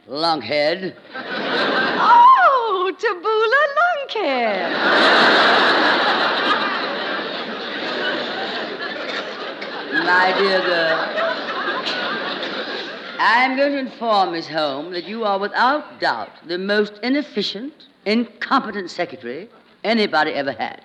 Lunkhead. 0.10 0.94
Oh, 1.16 2.92
Tabula 3.00 3.62
Lunkhead. 3.80 4.72
My 10.04 10.34
dear 10.38 10.60
girl. 10.66 11.00
I'm 13.20 13.56
going 13.56 13.72
to 13.72 13.78
inform 13.78 14.34
Miss 14.34 14.50
Holmes 14.50 14.92
that 14.96 15.06
you 15.06 15.24
are 15.24 15.40
without 15.40 16.02
doubt 16.02 16.46
the 16.46 16.58
most 16.58 17.00
inefficient, 17.04 17.88
incompetent 18.06 18.92
secretary 18.92 19.48
anybody 19.86 20.32
ever 20.34 20.52
had. 20.52 20.84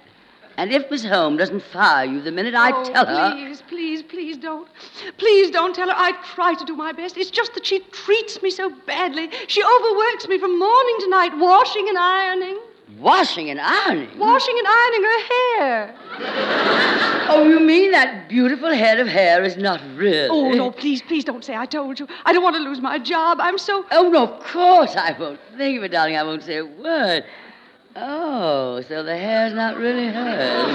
And 0.59 0.73
if 0.73 0.90
Miss 0.90 1.05
Holmes 1.05 1.38
doesn't 1.38 1.62
fire 1.62 2.07
you 2.07 2.23
the 2.23 2.33
minute 2.33 2.55
I 2.55 2.73
oh, 2.73 2.85
tell 2.85 3.07
her. 3.07 3.33
Please, 3.33 3.62
please, 3.69 4.03
please 4.03 4.37
don't. 4.38 4.69
Please 5.19 5.51
don't 5.51 5.75
tell 5.75 5.88
her. 5.88 5.95
I 5.97 6.12
try 6.35 6.55
to 6.55 6.64
do 6.64 6.75
my 6.75 6.92
best. 6.92 7.16
It's 7.19 7.31
just 7.31 7.53
that 7.55 7.66
she 7.66 7.81
treats 7.92 8.40
me 8.42 8.51
so 8.51 8.71
badly. 8.87 9.31
She 9.49 9.62
overworks 9.62 10.29
me 10.29 10.38
from 10.38 10.59
morning 10.59 10.97
to 11.01 11.09
night, 11.11 11.37
washing 11.37 11.88
and 11.88 11.99
ironing. 11.99 12.59
Washing 12.99 13.51
and 13.51 13.61
ironing? 13.61 14.19
Washing 14.19 14.57
and 14.59 14.66
ironing 14.66 15.03
her 15.03 15.21
hair. 15.29 15.95
Oh, 17.29 17.45
you 17.47 17.59
mean 17.59 17.90
that 17.90 18.29
beautiful 18.29 18.73
head 18.73 19.01
of 19.01 19.09
hair 19.09 19.42
is 19.42 19.57
not 19.57 19.83
real? 19.97 20.29
Oh, 20.31 20.53
no, 20.53 20.71
please, 20.71 21.03
please 21.03 21.25
don't 21.25 21.45
say 21.45 21.57
I 21.57 21.66
told 21.66 21.99
you. 21.99 22.07
I 22.25 22.33
don't 22.33 22.45
want 22.45 22.55
to 22.57 22.62
lose 22.62 22.81
my 22.81 22.99
job. 22.99 23.38
I'm 23.40 23.59
so. 23.59 23.85
Oh, 23.90 24.09
no, 24.09 24.29
of 24.29 24.45
course 24.45 24.95
I 24.97 25.16
won't. 25.19 25.40
Think 25.57 25.79
of 25.79 25.85
it, 25.85 25.88
darling. 25.90 26.16
I 26.16 26.23
won't 26.23 26.45
say 26.45 26.59
a 26.59 26.64
word. 26.64 27.25
Oh, 27.99 28.83
so 28.89 29.03
the 29.03 29.17
hair's 29.17 29.55
not 29.55 29.79
really 29.79 30.09
hers. 30.09 30.67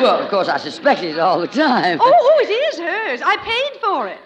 well, 0.00 0.20
of 0.20 0.30
course, 0.30 0.48
I 0.48 0.56
suspected 0.56 1.10
it 1.10 1.18
all 1.18 1.40
the 1.40 1.48
time. 1.48 1.98
Oh, 2.00 2.12
oh, 2.14 2.40
it 2.44 2.50
is 2.50 2.78
hers. 2.78 3.22
I 3.24 3.36
paid 3.38 3.80
for 3.80 4.06
it. 4.06 4.20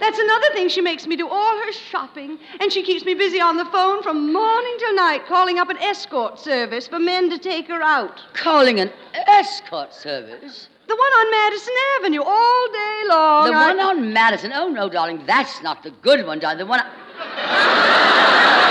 That's 0.00 0.18
another 0.18 0.46
thing. 0.54 0.70
She 0.70 0.80
makes 0.80 1.06
me 1.06 1.16
do 1.16 1.28
all 1.28 1.58
her 1.58 1.72
shopping, 1.72 2.38
and 2.60 2.72
she 2.72 2.82
keeps 2.82 3.04
me 3.04 3.12
busy 3.14 3.42
on 3.42 3.58
the 3.58 3.66
phone 3.66 4.02
from 4.02 4.32
morning 4.32 4.76
till 4.78 4.94
night, 4.94 5.26
calling 5.26 5.58
up 5.58 5.68
an 5.68 5.76
escort 5.78 6.38
service 6.38 6.88
for 6.88 6.98
men 6.98 7.28
to 7.28 7.36
take 7.36 7.68
her 7.68 7.82
out. 7.82 8.22
Calling 8.32 8.80
an 8.80 8.90
escort 9.26 9.92
service? 9.92 10.68
The 10.86 10.96
one 10.96 11.12
on 11.12 11.30
Madison 11.30 11.74
Avenue 11.98 12.22
all 12.22 12.68
day 12.72 13.02
long. 13.08 13.50
The 13.50 13.54
I- 13.54 13.66
one 13.74 13.80
on 13.80 14.12
Madison? 14.14 14.52
Oh, 14.54 14.68
no, 14.70 14.88
darling, 14.88 15.22
that's 15.26 15.62
not 15.62 15.82
the 15.82 15.90
good 15.90 16.26
one, 16.26 16.38
darling. 16.38 16.58
The 16.58 16.66
one. 16.66 16.80
I... 17.18 18.67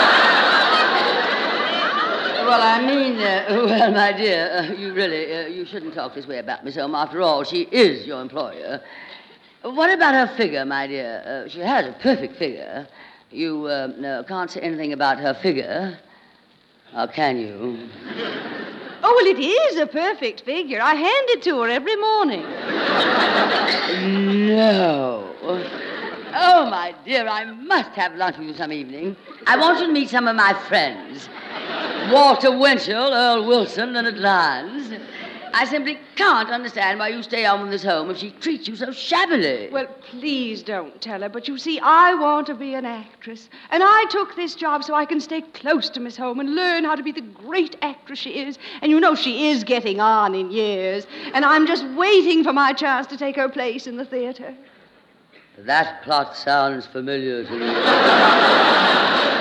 Well, 2.47 2.61
I 2.61 2.79
mean, 2.79 3.19
uh, 3.19 3.45
well, 3.65 3.91
my 3.91 4.13
dear, 4.13 4.49
uh, 4.49 4.71
you 4.71 4.93
really, 4.93 5.33
uh, 5.35 5.47
you 5.47 5.65
shouldn't 5.65 5.93
talk 5.93 6.15
this 6.15 6.25
way 6.25 6.37
about 6.37 6.63
Miss 6.63 6.77
Holmes. 6.77 6.95
After 6.95 7.21
all, 7.21 7.43
she 7.43 7.63
is 7.63 8.07
your 8.07 8.21
employer. 8.21 8.81
What 9.63 9.93
about 9.93 10.13
her 10.13 10.33
figure, 10.37 10.63
my 10.63 10.87
dear? 10.87 11.23
Uh, 11.25 11.49
she 11.49 11.59
has 11.59 11.87
a 11.87 11.91
perfect 12.01 12.37
figure. 12.37 12.87
You 13.31 13.65
uh, 13.65 13.87
no, 13.97 14.23
can't 14.23 14.49
say 14.49 14.61
anything 14.61 14.93
about 14.93 15.19
her 15.19 15.33
figure, 15.33 15.99
or 16.95 17.07
can 17.07 17.37
you? 17.37 17.89
Oh, 19.03 19.13
well, 19.13 19.25
it 19.25 19.39
is 19.39 19.77
a 19.81 19.85
perfect 19.85 20.45
figure. 20.45 20.79
I 20.81 20.95
hand 20.95 21.27
it 21.31 21.41
to 21.43 21.61
her 21.63 21.67
every 21.67 21.97
morning. 21.97 22.43
No. 24.23 25.35
Oh, 26.33 26.69
my 26.69 26.95
dear, 27.03 27.27
I 27.27 27.43
must 27.43 27.89
have 27.89 28.15
lunch 28.15 28.37
with 28.37 28.47
you 28.47 28.53
some 28.53 28.71
evening. 28.71 29.17
I 29.45 29.57
want 29.57 29.79
you 29.81 29.87
to 29.87 29.91
meet 29.91 30.09
some 30.09 30.29
of 30.29 30.37
my 30.37 30.53
friends 30.69 31.27
Walter 32.11 32.57
Winchell, 32.57 33.13
Earl 33.13 33.45
Wilson, 33.45 33.93
Leonard 33.93 34.17
Lyons. 34.17 34.93
I 35.53 35.65
simply 35.65 35.97
can't 36.15 36.49
understand 36.49 36.99
why 36.99 37.07
you 37.07 37.23
stay 37.23 37.45
on 37.45 37.61
with 37.61 37.71
this 37.71 37.83
home 37.83 38.11
if 38.11 38.17
she 38.17 38.31
treats 38.31 38.67
you 38.67 38.75
so 38.75 38.91
shabbily. 38.91 39.69
Well, 39.71 39.87
please 40.11 40.61
don't 40.61 41.01
tell 41.01 41.21
her. 41.21 41.29
But 41.29 41.47
you 41.47 41.57
see, 41.57 41.79
I 41.79 42.13
want 42.13 42.47
to 42.47 42.53
be 42.53 42.75
an 42.75 42.85
actress. 42.85 43.49
And 43.71 43.81
I 43.83 44.05
took 44.09 44.35
this 44.35 44.55
job 44.55 44.83
so 44.83 44.93
I 44.93 45.05
can 45.05 45.19
stay 45.19 45.41
close 45.41 45.89
to 45.89 45.99
Miss 45.99 46.15
Holm 46.15 46.39
and 46.39 46.53
learn 46.53 46.83
how 46.83 46.95
to 46.95 47.03
be 47.03 47.11
the 47.11 47.21
great 47.21 47.75
actress 47.81 48.19
she 48.19 48.39
is. 48.39 48.59
And 48.81 48.91
you 48.91 48.99
know 48.99 49.15
she 49.15 49.47
is 49.47 49.63
getting 49.63 49.99
on 49.99 50.35
in 50.35 50.51
years. 50.51 51.07
And 51.33 51.43
I'm 51.43 51.65
just 51.65 51.85
waiting 51.95 52.43
for 52.43 52.53
my 52.53 52.73
chance 52.73 53.07
to 53.07 53.17
take 53.17 53.35
her 53.35 53.49
place 53.49 53.87
in 53.87 53.97
the 53.97 54.05
theater. 54.05 54.53
That 55.57 56.03
plot 56.03 56.35
sounds 56.35 56.85
familiar 56.85 57.43
to 57.43 57.51
me. 57.51 59.33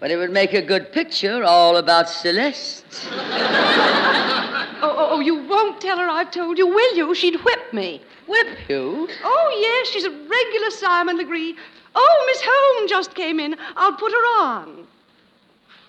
but 0.00 0.10
it 0.10 0.16
would 0.16 0.30
make 0.30 0.54
a 0.54 0.62
good 0.62 0.92
picture 0.92 1.42
all 1.44 1.76
about 1.76 2.08
Celeste. 2.08 3.08
Oh, 4.80 4.94
oh, 4.96 5.08
oh, 5.10 5.20
you 5.20 5.42
won't 5.48 5.80
tell 5.80 5.98
her 5.98 6.08
I've 6.08 6.30
told 6.30 6.56
you, 6.56 6.64
will 6.64 6.96
you? 6.96 7.12
She'd 7.12 7.34
whip 7.44 7.72
me. 7.72 8.00
Whip 8.28 8.46
you? 8.68 9.08
Oh, 9.24 9.58
yes, 9.60 9.88
she's 9.88 10.04
a 10.04 10.10
regular 10.10 10.70
Simon 10.70 11.16
Legree. 11.16 11.56
Oh, 11.96 12.24
Miss 12.28 12.40
Holm 12.44 12.88
just 12.88 13.12
came 13.16 13.40
in. 13.40 13.56
I'll 13.74 13.94
put 13.94 14.12
her 14.12 14.40
on. 14.40 14.86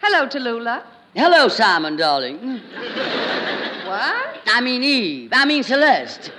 Hello, 0.01 0.27
Tallulah. 0.27 0.81
Hello, 1.15 1.47
Simon, 1.49 1.97
darling. 1.97 2.61
What? 3.85 4.37
I 4.47 4.61
mean 4.61 4.83
Eve. 4.83 5.29
I 5.33 5.45
mean 5.45 5.61
Celeste. 5.61 6.31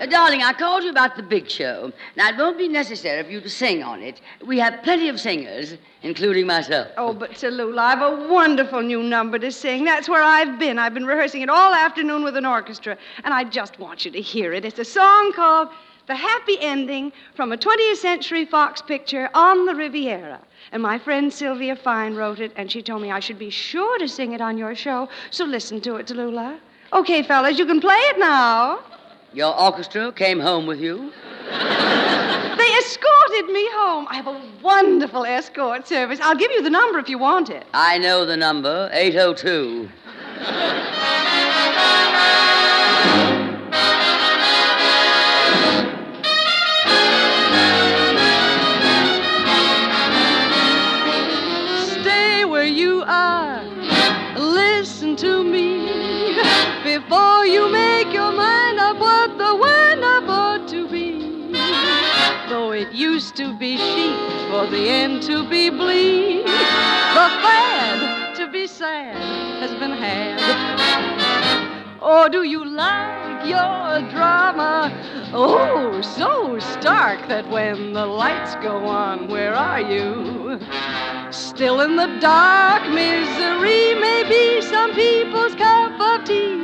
Uh, 0.00 0.06
darling, 0.06 0.42
I 0.42 0.54
called 0.54 0.82
you 0.82 0.88
about 0.88 1.14
the 1.14 1.22
big 1.22 1.50
show. 1.50 1.92
Now, 2.16 2.30
it 2.30 2.36
won't 2.38 2.56
be 2.56 2.68
necessary 2.68 3.22
for 3.22 3.28
you 3.28 3.38
to 3.42 3.50
sing 3.50 3.82
on 3.82 4.02
it. 4.02 4.22
We 4.42 4.58
have 4.58 4.82
plenty 4.82 5.10
of 5.10 5.20
singers, 5.20 5.76
including 6.02 6.46
myself. 6.46 6.88
Oh, 6.96 7.12
but 7.12 7.32
Tallulah, 7.32 7.78
I've 7.78 8.00
a 8.00 8.32
wonderful 8.32 8.80
new 8.80 9.02
number 9.02 9.38
to 9.38 9.52
sing. 9.52 9.84
That's 9.84 10.08
where 10.08 10.22
I've 10.22 10.58
been. 10.58 10.78
I've 10.78 10.94
been 10.94 11.04
rehearsing 11.04 11.42
it 11.42 11.50
all 11.50 11.74
afternoon 11.74 12.24
with 12.24 12.34
an 12.38 12.46
orchestra, 12.46 12.96
and 13.24 13.34
I 13.34 13.44
just 13.44 13.78
want 13.78 14.06
you 14.06 14.10
to 14.12 14.22
hear 14.22 14.54
it. 14.54 14.64
It's 14.64 14.78
a 14.78 14.86
song 14.86 15.34
called 15.34 15.68
The 16.06 16.14
happy 16.14 16.56
ending 16.60 17.12
from 17.34 17.52
a 17.52 17.58
20th 17.58 17.96
Century 17.96 18.46
Fox 18.46 18.80
picture 18.80 19.28
on 19.34 19.66
the 19.66 19.74
Riviera. 19.74 20.40
And 20.72 20.82
my 20.82 20.98
friend 20.98 21.30
Sylvia 21.30 21.76
Fine 21.76 22.14
wrote 22.14 22.40
it, 22.40 22.52
and 22.56 22.72
she 22.72 22.80
told 22.80 23.02
me 23.02 23.10
I 23.10 23.20
should 23.20 23.38
be 23.38 23.50
sure 23.50 23.98
to 23.98 24.08
sing 24.08 24.32
it 24.32 24.40
on 24.40 24.56
your 24.56 24.74
show. 24.74 25.10
So 25.30 25.44
listen 25.44 25.78
to 25.82 25.96
it, 25.96 26.06
Tallulah. 26.06 26.58
Okay, 26.94 27.22
fellas, 27.22 27.58
you 27.58 27.66
can 27.66 27.82
play 27.82 28.00
it 28.12 28.18
now. 28.18 28.80
Your 29.32 29.56
orchestra 29.56 30.10
came 30.10 30.40
home 30.40 30.66
with 30.66 30.80
you? 30.80 31.12
They 31.46 32.76
escorted 32.78 33.46
me 33.46 33.68
home. 33.74 34.08
I 34.10 34.14
have 34.16 34.26
a 34.26 34.42
wonderful 34.60 35.24
escort 35.24 35.86
service. 35.86 36.18
I'll 36.20 36.34
give 36.34 36.50
you 36.50 36.62
the 36.62 36.70
number 36.70 36.98
if 36.98 37.08
you 37.08 37.16
want 37.16 37.48
it. 37.48 37.64
I 37.72 37.98
know 37.98 38.26
the 38.26 38.36
number 38.36 38.90
802. 38.92 39.88
Stay 52.02 52.44
where 52.44 52.64
you 52.64 53.04
are. 53.06 53.62
Listen 54.36 55.14
to 55.16 55.44
me 55.44 56.36
before 56.82 57.46
you 57.46 57.70
make 57.70 57.89
it 62.80 62.92
used 62.92 63.36
to 63.36 63.54
be 63.58 63.76
chic 63.76 64.16
for 64.48 64.66
the 64.66 64.88
end 64.88 65.22
to 65.22 65.46
be 65.50 65.68
bleak, 65.68 66.46
the 66.46 67.28
fad 67.44 68.34
to 68.34 68.50
be 68.50 68.66
sad 68.66 69.14
has 69.60 69.70
been 69.78 69.90
had. 69.90 70.40
Or 72.00 72.30
do 72.30 72.42
you 72.42 72.64
like 72.64 73.44
your 73.44 74.10
drama? 74.10 74.90
Oh, 75.34 76.00
so 76.00 76.58
stark 76.58 77.28
that 77.28 77.46
when 77.50 77.92
the 77.92 78.06
lights 78.06 78.54
go 78.62 78.86
on, 78.86 79.28
where 79.28 79.54
are 79.54 79.82
you? 79.82 80.58
Still 81.30 81.82
in 81.82 81.96
the 81.96 82.08
dark, 82.18 82.88
misery 82.88 83.94
may 84.06 84.24
be 84.26 84.62
some 84.62 84.94
people's 84.94 85.54
cup 85.56 86.00
of 86.00 86.24
tea. 86.24 86.56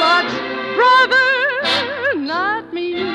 But, 0.00 0.28
brother, 0.78 2.16
not 2.16 2.72
me. 2.72 3.07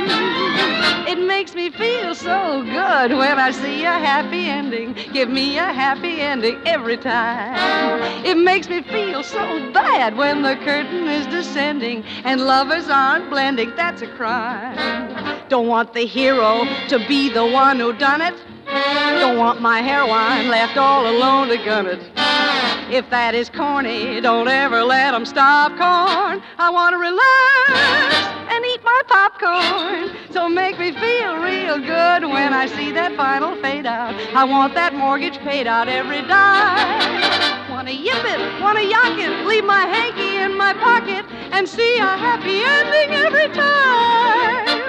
Makes 1.43 1.55
me 1.55 1.69
feel 1.71 2.15
so 2.15 2.63
good 2.63 3.17
when 3.17 3.37
I 3.37 3.51
see 3.51 3.83
a 3.83 3.91
happy 3.91 4.47
ending. 4.47 4.93
Give 5.11 5.27
me 5.27 5.57
a 5.57 5.73
happy 5.73 6.21
ending 6.21 6.57
every 6.65 6.95
time. 6.95 8.01
It 8.25 8.37
makes 8.37 8.69
me 8.69 8.81
feel 8.81 9.23
so 9.23 9.69
bad 9.73 10.15
when 10.15 10.41
the 10.41 10.55
curtain 10.63 11.05
is 11.09 11.27
descending 11.27 12.05
and 12.23 12.39
lovers 12.39 12.87
aren't 12.87 13.29
blending. 13.29 13.73
That's 13.75 14.01
a 14.01 14.07
crime. 14.07 15.43
Don't 15.49 15.67
want 15.67 15.93
the 15.93 16.05
hero 16.05 16.63
to 16.87 17.05
be 17.09 17.27
the 17.27 17.45
one 17.45 17.77
who 17.77 17.91
done 17.91 18.21
it. 18.21 18.35
Don't 19.19 19.37
want 19.37 19.59
my 19.59 19.81
heroine 19.81 20.47
left 20.47 20.77
all 20.77 21.09
alone 21.09 21.49
to 21.49 21.57
gun 21.57 21.87
it. 21.87 22.72
If 22.93 23.09
that 23.09 23.33
is 23.33 23.49
corny, 23.49 24.21
don't 24.21 24.47
ever 24.47 24.83
let 24.83 25.15
'em 25.15 25.25
stop 25.25 25.71
corn. 25.81 26.43
I 26.59 26.69
want 26.69 26.93
to 26.93 26.99
relax 26.99 28.13
and 28.53 28.63
eat 28.71 28.83
my 28.83 29.01
popcorn. 29.07 30.11
So 30.29 30.47
make 30.47 30.77
me 30.77 30.91
feel 30.91 31.37
real 31.37 31.79
good 31.79 32.23
when 32.23 32.53
I 32.53 32.67
see 32.67 32.91
that 32.91 33.15
final 33.17 33.55
fade 33.63 33.87
out. 33.87 34.13
I 34.35 34.43
want 34.43 34.75
that 34.75 34.93
mortgage 34.93 35.39
paid 35.39 35.65
out 35.65 35.87
every 35.87 36.21
dime. 36.21 37.71
Wanna 37.71 37.97
yip 38.07 38.23
it, 38.33 38.61
wanna 38.61 38.81
yak 38.81 39.17
it, 39.17 39.47
leave 39.47 39.65
my 39.65 39.87
hanky 39.95 40.37
in 40.37 40.55
my 40.55 40.75
pocket 40.75 41.25
and 41.51 41.67
see 41.67 41.97
a 41.97 42.13
happy 42.27 42.61
ending 42.63 43.09
every 43.25 43.49
time. 43.65 44.81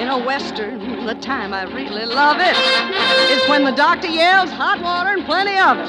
In 0.00 0.08
a 0.08 0.18
western, 0.18 0.75
the 1.06 1.14
time 1.14 1.54
I 1.54 1.62
really 1.62 2.04
love 2.04 2.38
it 2.40 2.56
is 3.30 3.48
when 3.48 3.62
the 3.62 3.70
doctor 3.70 4.08
yells 4.08 4.50
hot 4.50 4.82
water 4.82 5.10
and 5.10 5.24
plenty 5.24 5.56
of 5.56 5.78
it. 5.78 5.86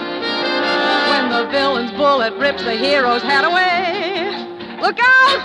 When 1.09 1.31
the 1.31 1.49
villain's 1.49 1.89
bullet 1.91 2.33
rips 2.35 2.63
the 2.63 2.73
hero's 2.73 3.23
hat 3.23 3.43
away. 3.43 4.29
Look 4.79 4.99
out! 5.01 5.43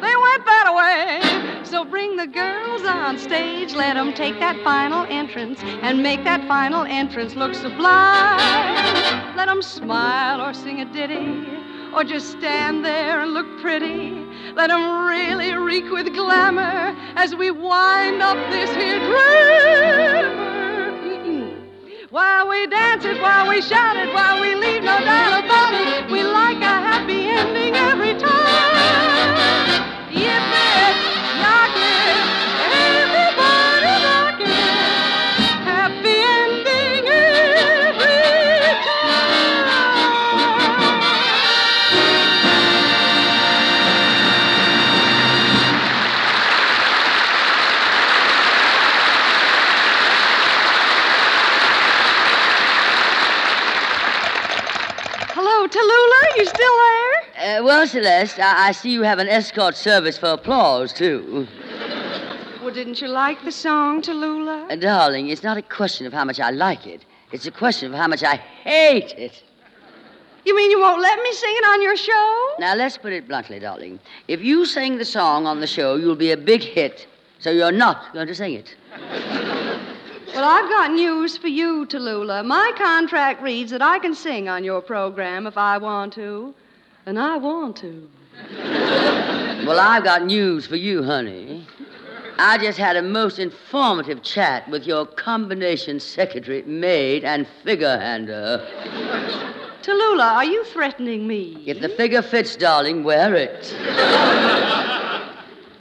They 0.00 0.14
went 0.14 0.46
that 0.46 0.72
way. 0.72 1.64
So 1.64 1.84
bring 1.84 2.14
the 2.14 2.28
girls 2.28 2.82
on 2.84 3.18
stage, 3.18 3.74
let 3.74 3.94
them 3.94 4.14
take 4.14 4.38
that 4.38 4.56
final 4.62 5.04
entrance 5.08 5.58
and 5.82 6.00
make 6.00 6.22
that 6.22 6.46
final 6.46 6.84
entrance 6.84 7.34
look 7.34 7.56
sublime. 7.56 8.38
Let 9.36 9.46
them 9.46 9.62
smile 9.62 10.40
or 10.40 10.54
sing 10.54 10.80
a 10.80 10.84
ditty 10.84 11.65
or 11.96 12.04
just 12.04 12.30
stand 12.32 12.84
there 12.84 13.22
and 13.22 13.32
look 13.32 13.46
pretty. 13.62 14.10
Let 14.54 14.68
them 14.68 15.06
really 15.06 15.54
reek 15.54 15.90
with 15.90 16.12
glamour 16.14 16.94
as 17.16 17.34
we 17.34 17.50
wind 17.50 18.20
up 18.20 18.36
this 18.50 18.68
here. 18.74 19.00
Mm-mm. 21.02 21.66
While 22.10 22.48
we 22.48 22.66
dance 22.66 23.06
it, 23.06 23.18
while 23.22 23.48
we 23.48 23.62
shout 23.62 23.96
it, 23.96 24.12
while 24.12 24.42
we 24.42 24.54
leave 24.54 24.82
no 24.82 25.00
doubt 25.00 25.42
about 25.42 25.72
it, 25.72 26.10
we 26.10 26.22
like 26.22 26.58
a 26.58 26.76
happy 26.90 27.28
ending 27.28 27.74
every 27.74 28.14
time. 28.20 28.35
Well, 57.66 57.86
Celeste, 57.86 58.38
I-, 58.38 58.68
I 58.68 58.72
see 58.72 58.92
you 58.92 59.02
have 59.02 59.18
an 59.18 59.28
escort 59.28 59.76
service 59.76 60.16
for 60.16 60.28
applause, 60.28 60.92
too. 60.92 61.46
Well, 62.62 62.72
didn't 62.72 63.00
you 63.00 63.08
like 63.08 63.44
the 63.44 63.50
song, 63.50 64.02
Tallulah? 64.02 64.70
Uh, 64.70 64.76
darling, 64.76 65.28
it's 65.28 65.42
not 65.42 65.56
a 65.56 65.62
question 65.62 66.06
of 66.06 66.12
how 66.12 66.24
much 66.24 66.38
I 66.38 66.50
like 66.50 66.86
it. 66.86 67.04
It's 67.32 67.46
a 67.46 67.50
question 67.50 67.92
of 67.92 67.98
how 67.98 68.06
much 68.06 68.22
I 68.22 68.36
hate 68.36 69.12
it. 69.18 69.42
You 70.44 70.54
mean 70.54 70.70
you 70.70 70.78
won't 70.78 71.02
let 71.02 71.20
me 71.20 71.32
sing 71.32 71.52
it 71.56 71.64
on 71.64 71.82
your 71.82 71.96
show? 71.96 72.54
Now, 72.60 72.76
let's 72.76 72.96
put 72.96 73.12
it 73.12 73.26
bluntly, 73.26 73.58
darling. 73.58 73.98
If 74.28 74.40
you 74.42 74.64
sing 74.64 74.96
the 74.96 75.04
song 75.04 75.44
on 75.44 75.58
the 75.58 75.66
show, 75.66 75.96
you'll 75.96 76.14
be 76.14 76.30
a 76.30 76.36
big 76.36 76.62
hit. 76.62 77.08
So 77.40 77.50
you're 77.50 77.72
not 77.72 78.12
going 78.12 78.28
to 78.28 78.34
sing 78.34 78.54
it. 78.54 78.76
Well, 80.34 80.44
I've 80.44 80.70
got 80.70 80.92
news 80.92 81.36
for 81.36 81.48
you, 81.48 81.84
Tallulah. 81.86 82.44
My 82.44 82.72
contract 82.76 83.42
reads 83.42 83.72
that 83.72 83.82
I 83.82 83.98
can 83.98 84.14
sing 84.14 84.48
on 84.48 84.62
your 84.62 84.80
program 84.80 85.48
if 85.48 85.58
I 85.58 85.78
want 85.78 86.12
to. 86.12 86.54
And 87.06 87.20
I 87.20 87.36
want 87.36 87.76
to. 87.76 88.08
Well, 89.64 89.78
I've 89.78 90.02
got 90.02 90.26
news 90.26 90.66
for 90.66 90.74
you, 90.74 91.04
honey. 91.04 91.64
I 92.36 92.58
just 92.58 92.78
had 92.78 92.96
a 92.96 93.02
most 93.02 93.38
informative 93.38 94.24
chat 94.24 94.68
with 94.68 94.88
your 94.88 95.06
combination 95.06 96.00
secretary, 96.00 96.62
maid, 96.62 97.22
and 97.22 97.46
figure 97.62 97.96
hander. 97.96 98.66
Tallulah, 99.82 100.32
are 100.32 100.44
you 100.44 100.64
threatening 100.64 101.28
me? 101.28 101.62
If 101.64 101.80
the 101.80 101.88
figure 101.90 102.22
fits, 102.22 102.56
darling, 102.56 103.04
wear 103.04 103.36
it. 103.36 103.72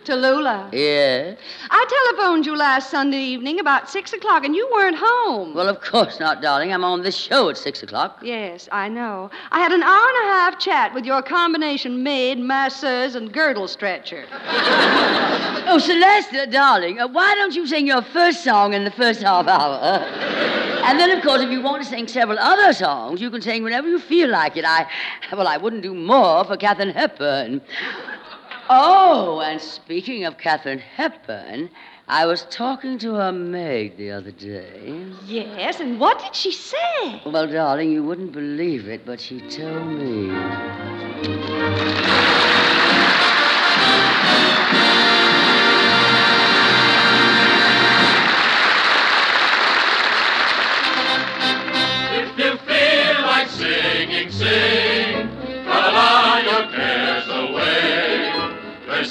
Tallulah. 0.05 0.71
Yeah? 0.71 1.35
I 1.69 1.85
telephoned 2.15 2.45
you 2.45 2.55
last 2.55 2.91
Sunday 2.91 3.21
evening 3.21 3.59
about 3.59 3.89
six 3.89 4.13
o'clock, 4.13 4.45
and 4.45 4.55
you 4.55 4.69
weren't 4.73 4.97
home. 4.99 5.53
Well, 5.53 5.67
of 5.67 5.81
course 5.81 6.19
not, 6.19 6.41
darling. 6.41 6.71
I'm 6.71 6.83
on 6.83 7.01
this 7.01 7.17
show 7.17 7.49
at 7.49 7.57
six 7.57 7.81
o'clock. 7.83 8.19
Yes, 8.21 8.69
I 8.71 8.87
know. 8.87 9.31
I 9.51 9.59
had 9.59 9.71
an 9.71 9.81
hour 9.83 10.07
and 10.07 10.29
a 10.29 10.33
half 10.33 10.59
chat 10.59 10.93
with 10.93 11.05
your 11.05 11.21
combination 11.21 12.03
maid, 12.03 12.37
masseuse, 12.39 13.15
and 13.15 13.33
girdle 13.33 13.67
stretcher. 13.67 14.25
Oh, 15.67 15.79
Celeste, 15.79 16.51
darling, 16.51 16.99
uh, 16.99 17.07
why 17.07 17.33
don't 17.33 17.55
you 17.55 17.65
sing 17.65 17.87
your 17.87 18.03
first 18.03 18.43
song 18.43 18.75
in 18.75 18.83
the 18.83 18.91
first 18.91 19.23
half 19.23 19.47
hour? 19.47 19.79
and 20.85 20.99
then, 20.99 21.09
of 21.09 21.23
course, 21.23 21.41
if 21.41 21.49
you 21.49 21.59
want 21.59 21.81
to 21.81 21.89
sing 21.89 22.07
several 22.07 22.37
other 22.37 22.71
songs, 22.71 23.19
you 23.19 23.31
can 23.31 23.41
sing 23.41 23.63
whenever 23.63 23.87
you 23.89 23.97
feel 23.97 24.29
like 24.29 24.57
it. 24.57 24.63
I, 24.63 24.85
well, 25.31 25.47
I 25.47 25.57
wouldn't 25.57 25.81
do 25.81 25.95
more 25.95 26.45
for 26.45 26.55
Katharine 26.55 26.91
Hepburn. 26.91 27.61
Oh, 28.67 29.41
and 29.41 29.61
speaking 29.61 30.25
of 30.25 30.39
Katharine 30.39 30.79
Hepburn, 30.79 31.69
I 32.07 32.25
was 32.25 32.47
talking 32.49 32.97
to 32.99 33.13
her 33.13 33.31
maid 33.31 33.95
the 33.95 34.09
other 34.09 34.31
day. 34.31 35.05
Yes, 35.27 35.79
and 35.79 35.99
what 35.99 36.19
did 36.19 36.35
she 36.35 36.51
say? 36.51 37.21
Well, 37.25 37.47
darling, 37.47 37.91
you 37.91 38.03
wouldn't 38.03 38.31
believe 38.31 38.87
it, 38.87 39.05
but 39.05 39.21
she 39.21 39.39
told 39.41 39.87
me. 39.87 40.31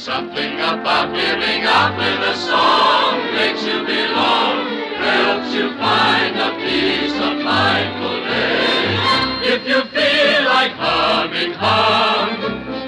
Something 0.04 0.60
about 0.60 1.14
giving 1.14 1.64
up 1.64 1.96
in 1.96 2.20
a 2.28 2.36
song 2.36 3.24
makes 3.32 3.64
you 3.64 3.86
belong, 3.86 4.66
helps 5.00 5.54
you 5.54 5.70
find 5.80 6.36
a 6.36 6.50
peace 6.60 7.14
of 7.14 7.38
mind. 7.40 8.04
day. 8.28 8.98
If 9.54 9.66
you 9.66 9.82
feel 9.96 10.44
like 10.44 10.72
humming, 10.72 11.54
hum, 11.54 12.36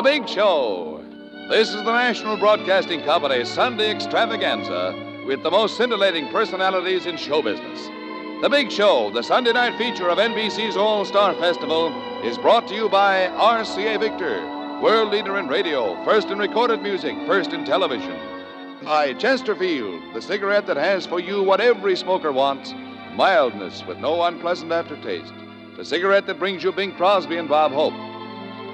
The 0.00 0.04
Big 0.04 0.26
Show. 0.26 1.04
This 1.50 1.68
is 1.68 1.84
the 1.84 1.92
National 1.92 2.38
Broadcasting 2.38 3.02
Company's 3.02 3.50
Sunday 3.50 3.90
extravaganza 3.90 4.94
with 5.26 5.42
the 5.42 5.50
most 5.50 5.76
scintillating 5.76 6.26
personalities 6.28 7.04
in 7.04 7.18
show 7.18 7.42
business. 7.42 7.84
The 8.40 8.48
Big 8.50 8.72
Show, 8.72 9.10
the 9.10 9.22
Sunday 9.22 9.52
night 9.52 9.76
feature 9.76 10.08
of 10.08 10.16
NBC's 10.16 10.74
All 10.74 11.04
Star 11.04 11.34
Festival, 11.34 11.92
is 12.24 12.38
brought 12.38 12.66
to 12.68 12.74
you 12.74 12.88
by 12.88 13.26
RCA 13.34 14.00
Victor, 14.00 14.40
world 14.80 15.12
leader 15.12 15.36
in 15.36 15.48
radio, 15.48 16.02
first 16.02 16.28
in 16.28 16.38
recorded 16.38 16.80
music, 16.80 17.14
first 17.26 17.52
in 17.52 17.66
television. 17.66 18.18
By 18.82 19.12
Chesterfield, 19.12 20.14
the 20.14 20.22
cigarette 20.22 20.66
that 20.68 20.78
has 20.78 21.04
for 21.04 21.20
you 21.20 21.42
what 21.42 21.60
every 21.60 21.94
smoker 21.94 22.32
wants 22.32 22.72
mildness 23.16 23.84
with 23.84 23.98
no 23.98 24.22
unpleasant 24.22 24.72
aftertaste. 24.72 25.34
The 25.76 25.84
cigarette 25.84 26.26
that 26.26 26.38
brings 26.38 26.64
you 26.64 26.72
Bing 26.72 26.92
Crosby 26.92 27.36
and 27.36 27.50
Bob 27.50 27.72
Hope 27.72 27.92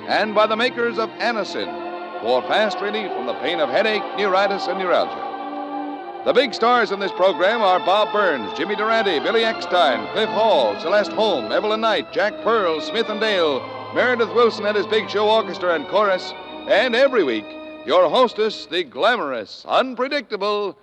and 0.09 0.35
by 0.35 0.47
the 0.47 0.57
makers 0.57 0.99
of 0.99 1.11
Anacin 1.19 2.21
for 2.21 2.43
fast 2.43 2.81
relief 2.81 3.11
from 3.13 3.27
the 3.27 3.35
pain 3.35 3.61
of 3.61 3.69
headache, 3.69 4.03
neuritis, 4.17 4.67
and 4.67 4.79
neuralgia. 4.79 6.25
The 6.25 6.33
big 6.33 6.55
stars 6.55 6.91
in 6.91 6.99
this 6.99 7.13
program 7.13 7.61
are 7.61 7.79
Bob 7.79 8.13
Burns, 8.13 8.57
Jimmy 8.57 8.75
Durante, 8.75 9.21
Billy 9.21 9.43
Eckstine, 9.43 10.13
Cliff 10.13 10.29
Hall, 10.31 10.79
Celeste 10.81 11.13
Holm, 11.13 11.53
Evelyn 11.53 11.81
Knight, 11.81 12.13
Jack 12.13 12.35
Pearl, 12.43 12.81
Smith 12.81 13.09
and 13.09 13.21
Dale, 13.21 13.61
Meredith 13.95 14.31
Willson 14.31 14.67
and 14.67 14.77
his 14.77 14.87
Big 14.87 15.09
Show 15.09 15.29
Orchestra 15.29 15.75
and 15.75 15.87
Chorus, 15.87 16.33
and 16.69 16.97
every 16.97 17.23
week, 17.23 17.45
your 17.87 18.11
hostess, 18.11 18.67
the 18.67 18.83
glamorous, 18.83 19.65
unpredictable 19.69 20.77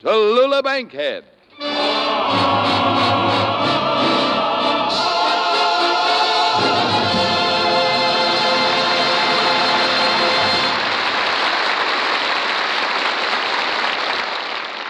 Tallulah 0.00 0.64
Bankhead. 0.64 1.24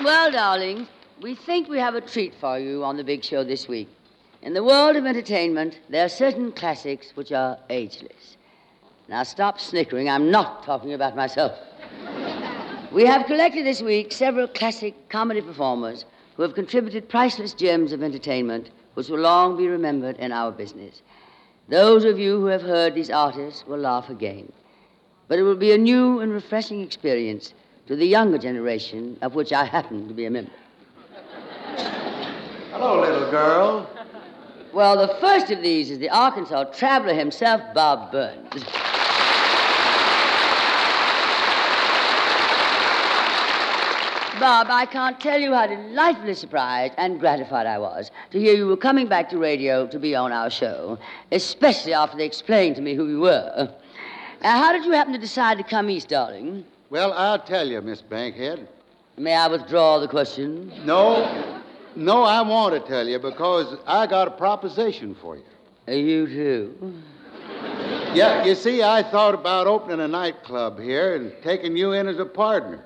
Well, 0.07 0.31
darlings, 0.31 0.87
we 1.21 1.35
think 1.35 1.69
we 1.69 1.81
have 1.81 1.97
a 1.97 2.01
treat 2.01 2.33
for 2.33 2.61
you 2.61 2.85
on 2.85 2.97
the 2.97 3.03
big 3.03 3.25
show 3.25 3.43
this 3.43 3.67
week. 3.67 3.89
In 4.41 4.55
the 4.55 4.63
world 4.63 4.95
of 4.95 5.05
entertainment, 5.05 5.81
there 5.89 6.05
are 6.05 6.09
certain 6.09 6.53
classics 6.53 7.11
which 7.17 7.33
are 7.33 7.59
ageless. 7.71 8.37
Now, 9.09 9.25
stop 9.25 9.59
snickering. 9.59 10.09
I'm 10.09 10.31
not 10.31 10.63
talking 10.63 10.93
about 10.93 11.17
myself. 11.17 11.59
we 12.93 13.05
have 13.05 13.27
collected 13.27 13.67
this 13.67 13.83
week 13.83 14.13
several 14.13 14.47
classic 14.47 15.09
comedy 15.09 15.41
performers 15.41 16.05
who 16.37 16.45
have 16.45 16.55
contributed 16.55 17.09
priceless 17.09 17.53
gems 17.53 17.91
of 17.91 18.05
entertainment 18.05 18.71
which 18.95 19.09
will 19.09 19.19
long 19.19 19.57
be 19.57 19.67
remembered 19.67 20.19
in 20.19 20.31
our 20.31 20.53
business. 20.53 21.03
Those 21.69 22.05
of 22.05 22.17
you 22.17 22.39
who 22.39 22.47
have 22.47 22.63
heard 22.63 22.95
these 22.95 23.11
artists 23.11 23.67
will 23.67 23.79
laugh 23.79 24.09
again. 24.09 24.53
But 25.27 25.41
it 25.41 25.43
will 25.43 25.57
be 25.57 25.73
a 25.73 25.79
new 25.79 26.21
and 26.21 26.31
refreshing 26.31 26.81
experience 26.81 27.55
to 27.87 27.97
the 27.97 28.07
younger 28.07 28.39
generation, 28.39 29.17
of 29.23 29.35
which 29.35 29.53
I 29.53 29.65
happen 29.65 30.09
to 30.09 30.15
be 30.15 30.27
a 30.27 30.31
member. 30.31 30.51
Hello, 32.73 33.01
little 33.01 33.31
girl. 33.31 33.89
Well, 34.73 35.07
the 35.07 35.15
first 35.21 35.51
of 35.51 35.63
these 35.63 35.91
is 35.91 35.99
the 35.99 36.11
Arkansas 36.11 36.65
traveler 36.65 37.15
himself, 37.15 37.63
Bob 37.73 38.13
Burns. 38.13 38.65
Bob, 44.39 44.67
I 44.69 44.85
can't 44.85 45.19
tell 45.19 45.41
you 45.41 45.55
how 45.55 45.67
delightfully 45.67 46.35
surprised 46.35 46.93
and 46.99 47.19
gratified 47.19 47.67
I 47.67 47.79
was 47.79 48.11
to 48.33 48.39
hear 48.39 48.55
you 48.55 48.67
were 48.67 48.77
coming 48.77 49.07
back 49.07 49.31
to 49.31 49.39
radio 49.39 49.87
to 49.87 49.99
be 49.99 50.15
on 50.15 50.31
our 50.31 50.51
show, 50.51 50.99
especially 51.33 51.95
after 51.95 52.19
they 52.19 52.27
explained 52.27 52.77
to 52.77 52.83
me 52.83 52.95
who 52.95 53.09
you 53.09 53.21
were. 53.21 53.73
Now, 54.43 54.59
how 54.59 54.73
did 54.73 54.85
you 54.85 54.93
happen 54.93 55.15
to 55.15 55.19
decide 55.19 55.57
to 55.57 55.65
come 55.65 55.89
east, 55.89 56.09
darling? 56.09 56.67
Well, 56.89 57.13
I'll 57.13 57.41
tell 57.41 57.67
you, 57.67 57.81
Miss 57.83 58.01
Bankhead. 58.01 58.69
May 59.17 59.35
I 59.35 59.49
withdraw 59.49 59.99
the 59.99 60.07
question? 60.07 60.73
No. 60.85 61.63
No, 61.97 62.23
I 62.23 62.43
want 62.43 62.75
to 62.75 62.89
tell 62.89 63.09
you 63.09 63.19
because 63.19 63.77
I 63.87 64.07
got 64.07 64.29
a 64.29 64.31
proposition 64.31 65.15
for 65.15 65.37
you. 65.37 65.45
Uh, 65.89 65.93
you 65.93 66.27
too? 66.27 67.03
Yeah, 68.15 68.45
you 68.45 68.55
see, 68.55 68.83
I 68.83 69.03
thought 69.03 69.35
about 69.35 69.67
opening 69.67 70.01
a 70.01 70.09
nightclub 70.09 70.79
here 70.79 71.17
and 71.17 71.33
taking 71.43 71.77
you 71.77 71.93
in 71.93 72.07
as 72.07 72.19
a 72.19 72.25
partner. 72.25 72.81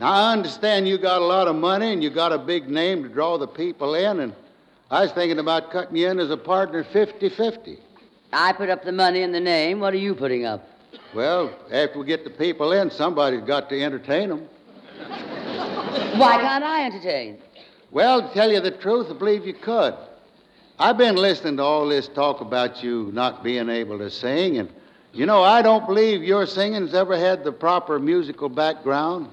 Now, 0.00 0.12
I 0.12 0.32
understand 0.32 0.88
you 0.88 0.98
got 0.98 1.20
a 1.20 1.24
lot 1.24 1.48
of 1.48 1.56
money 1.56 1.92
and 1.92 2.02
you 2.02 2.10
got 2.10 2.32
a 2.32 2.38
big 2.38 2.68
name 2.68 3.02
to 3.02 3.08
draw 3.08 3.38
the 3.38 3.46
people 3.46 3.94
in, 3.94 4.20
and 4.20 4.32
I 4.90 5.02
was 5.02 5.12
thinking 5.12 5.38
about 5.38 5.70
cutting 5.70 5.96
you 5.96 6.08
in 6.08 6.18
as 6.18 6.30
a 6.30 6.36
partner 6.36 6.82
50 6.82 7.28
50. 7.28 7.78
I 8.32 8.52
put 8.52 8.70
up 8.70 8.84
the 8.84 8.92
money 8.92 9.22
and 9.22 9.34
the 9.34 9.40
name. 9.40 9.80
What 9.80 9.92
are 9.92 9.98
you 9.98 10.14
putting 10.14 10.44
up? 10.44 10.66
Well, 11.14 11.54
after 11.70 11.98
we 11.98 12.06
get 12.06 12.24
the 12.24 12.30
people 12.30 12.72
in, 12.72 12.90
somebody's 12.90 13.42
got 13.42 13.68
to 13.68 13.82
entertain 13.82 14.30
them. 14.30 14.48
Why 16.18 16.38
can't 16.38 16.64
I 16.64 16.86
entertain? 16.86 17.38
Well, 17.90 18.26
to 18.26 18.34
tell 18.34 18.50
you 18.50 18.60
the 18.60 18.70
truth, 18.70 19.08
I 19.10 19.12
believe 19.12 19.46
you 19.46 19.52
could. 19.52 19.94
I've 20.78 20.96
been 20.96 21.16
listening 21.16 21.58
to 21.58 21.62
all 21.62 21.86
this 21.86 22.08
talk 22.08 22.40
about 22.40 22.82
you 22.82 23.10
not 23.12 23.44
being 23.44 23.68
able 23.68 23.98
to 23.98 24.10
sing, 24.10 24.56
and 24.56 24.70
you 25.12 25.26
know, 25.26 25.42
I 25.42 25.60
don't 25.60 25.86
believe 25.86 26.22
your 26.22 26.46
singing's 26.46 26.94
ever 26.94 27.18
had 27.18 27.44
the 27.44 27.52
proper 27.52 27.98
musical 27.98 28.48
background. 28.48 29.28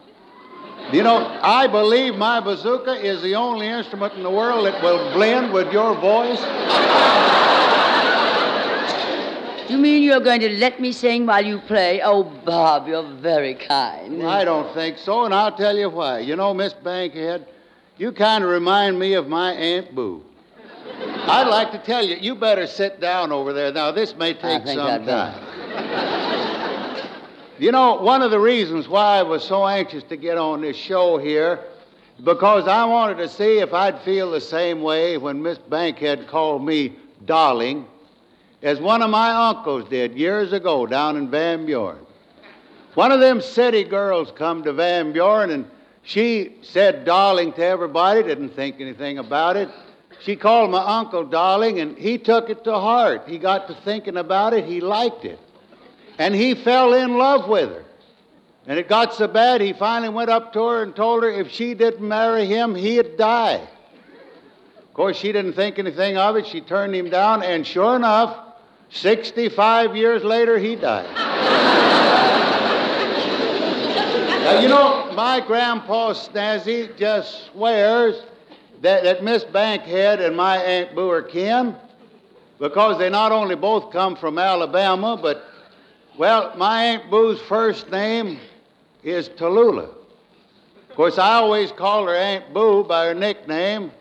You 0.91 1.03
know, 1.03 1.39
I 1.41 1.67
believe 1.67 2.15
my 2.15 2.41
bazooka 2.41 2.95
is 2.95 3.21
the 3.21 3.35
only 3.35 3.67
instrument 3.67 4.15
in 4.15 4.23
the 4.23 4.29
world 4.29 4.65
that 4.65 4.83
will 4.83 5.13
blend 5.13 5.53
with 5.53 5.71
your 5.71 5.95
voice. 5.95 6.41
You 9.69 9.77
mean 9.77 10.01
you're 10.01 10.19
going 10.19 10.41
to 10.41 10.49
let 10.57 10.79
me 10.79 10.91
sing 10.91 11.27
while 11.27 11.45
you 11.45 11.59
play? 11.59 12.01
Oh, 12.01 12.23
Bob, 12.23 12.87
you're 12.87 13.03
very 13.03 13.53
kind. 13.53 14.23
I 14.23 14.43
don't 14.43 14.73
think 14.73 14.97
so, 14.97 15.25
and 15.25 15.33
I'll 15.33 15.55
tell 15.55 15.77
you 15.77 15.91
why. 15.91 16.19
You 16.19 16.35
know, 16.35 16.55
Miss 16.55 16.73
Bankhead, 16.73 17.45
you 17.99 18.11
kind 18.11 18.43
of 18.43 18.49
remind 18.49 18.97
me 18.97 19.13
of 19.13 19.27
my 19.27 19.53
Aunt 19.53 19.93
Boo. 19.93 20.23
I'd 20.97 21.47
like 21.47 21.71
to 21.73 21.77
tell 21.77 22.03
you, 22.03 22.15
you 22.15 22.33
better 22.33 22.65
sit 22.65 22.99
down 22.99 23.31
over 23.31 23.53
there. 23.53 23.71
Now, 23.71 23.91
this 23.91 24.15
may 24.15 24.33
take 24.33 24.63
think 24.63 24.79
some 24.79 25.05
time. 25.05 25.45
You 27.59 27.71
know, 27.71 27.93
one 27.95 28.23
of 28.23 28.31
the 28.31 28.39
reasons 28.39 28.87
why 28.87 29.19
I 29.19 29.23
was 29.23 29.43
so 29.43 29.67
anxious 29.67 30.03
to 30.05 30.17
get 30.17 30.39
on 30.39 30.61
this 30.61 30.77
show 30.77 31.19
here, 31.19 31.59
because 32.23 32.67
I 32.67 32.85
wanted 32.85 33.17
to 33.19 33.29
see 33.29 33.59
if 33.59 33.71
I'd 33.71 34.01
feel 34.01 34.31
the 34.31 34.41
same 34.41 34.81
way 34.81 35.17
when 35.17 35.43
Miss 35.43 35.59
Bankhead 35.59 36.27
called 36.27 36.65
me 36.65 36.95
darling, 37.25 37.85
as 38.61 38.79
one 38.79 39.01
of 39.01 39.09
my 39.09 39.49
uncles 39.49 39.87
did 39.89 40.15
years 40.15 40.53
ago 40.53 40.85
down 40.85 41.17
in 41.17 41.29
Van 41.29 41.65
Buren. 41.65 41.99
One 42.95 43.11
of 43.11 43.19
them 43.19 43.41
city 43.41 43.83
girls 43.83 44.31
come 44.35 44.63
to 44.63 44.73
Van 44.73 45.13
Buren 45.13 45.51
and 45.51 45.69
she 46.03 46.55
said 46.61 47.05
darling 47.05 47.53
to 47.53 47.63
everybody, 47.63 48.23
didn't 48.23 48.49
think 48.49 48.81
anything 48.81 49.19
about 49.19 49.57
it. 49.57 49.69
She 50.21 50.35
called 50.35 50.71
my 50.71 50.83
uncle 50.83 51.23
darling, 51.23 51.79
and 51.79 51.97
he 51.97 52.17
took 52.17 52.49
it 52.49 52.63
to 52.63 52.73
heart. 52.73 53.23
He 53.27 53.37
got 53.37 53.67
to 53.67 53.75
thinking 53.85 54.17
about 54.17 54.53
it, 54.53 54.65
he 54.65 54.81
liked 54.81 55.23
it. 55.23 55.39
And 56.17 56.35
he 56.35 56.55
fell 56.55 56.93
in 56.93 57.17
love 57.17 57.47
with 57.47 57.69
her. 57.69 57.85
And 58.67 58.77
it 58.77 58.89
got 58.89 59.13
so 59.13 59.27
bad, 59.27 59.61
he 59.61 59.71
finally 59.71 60.09
went 60.09 60.29
up 60.29 60.51
to 60.53 60.63
her 60.65 60.83
and 60.83 60.95
told 60.95 61.23
her 61.23 61.29
if 61.29 61.51
she 61.51 61.73
didn't 61.73 62.05
marry 62.05 62.45
him, 62.45 62.75
he'd 62.75 63.17
die. 63.17 63.61
Of 64.79 64.93
course, 64.93 65.17
she 65.17 65.31
didn't 65.31 65.53
think 65.53 65.79
anything 65.79 66.17
of 66.17 66.35
it. 66.35 66.47
She 66.47 66.59
turned 66.59 66.93
him 66.93 67.09
down, 67.09 67.43
and 67.43 67.65
sure 67.65 67.95
enough, 67.95 68.48
65 68.91 69.95
years 69.95 70.23
later, 70.23 70.57
he 70.57 70.75
died. 70.75 71.05
now, 74.43 74.59
you 74.59 74.67
know, 74.67 75.11
my 75.13 75.39
grandpa 75.39 76.13
Snazzy 76.13 76.97
just 76.97 77.51
swears 77.51 78.23
that, 78.81 79.03
that 79.03 79.23
Miss 79.23 79.43
Bankhead 79.43 80.21
and 80.21 80.35
my 80.35 80.57
Aunt 80.57 80.95
Boo 80.95 81.09
are 81.09 81.21
kin 81.21 81.75
because 82.57 82.97
they 82.97 83.09
not 83.09 83.31
only 83.31 83.55
both 83.55 83.91
come 83.91 84.15
from 84.15 84.37
Alabama, 84.37 85.17
but, 85.21 85.45
well, 86.17 86.55
my 86.57 86.83
Aunt 86.85 87.09
Boo's 87.11 87.39
first 87.41 87.89
name 87.91 88.39
is 89.03 89.29
Tallulah. 89.29 89.89
Of 90.89 90.95
course, 90.95 91.17
I 91.17 91.35
always 91.35 91.71
call 91.71 92.07
her 92.07 92.15
Aunt 92.15 92.53
Boo 92.53 92.83
by 92.83 93.05
her 93.05 93.13
nickname. 93.13 93.91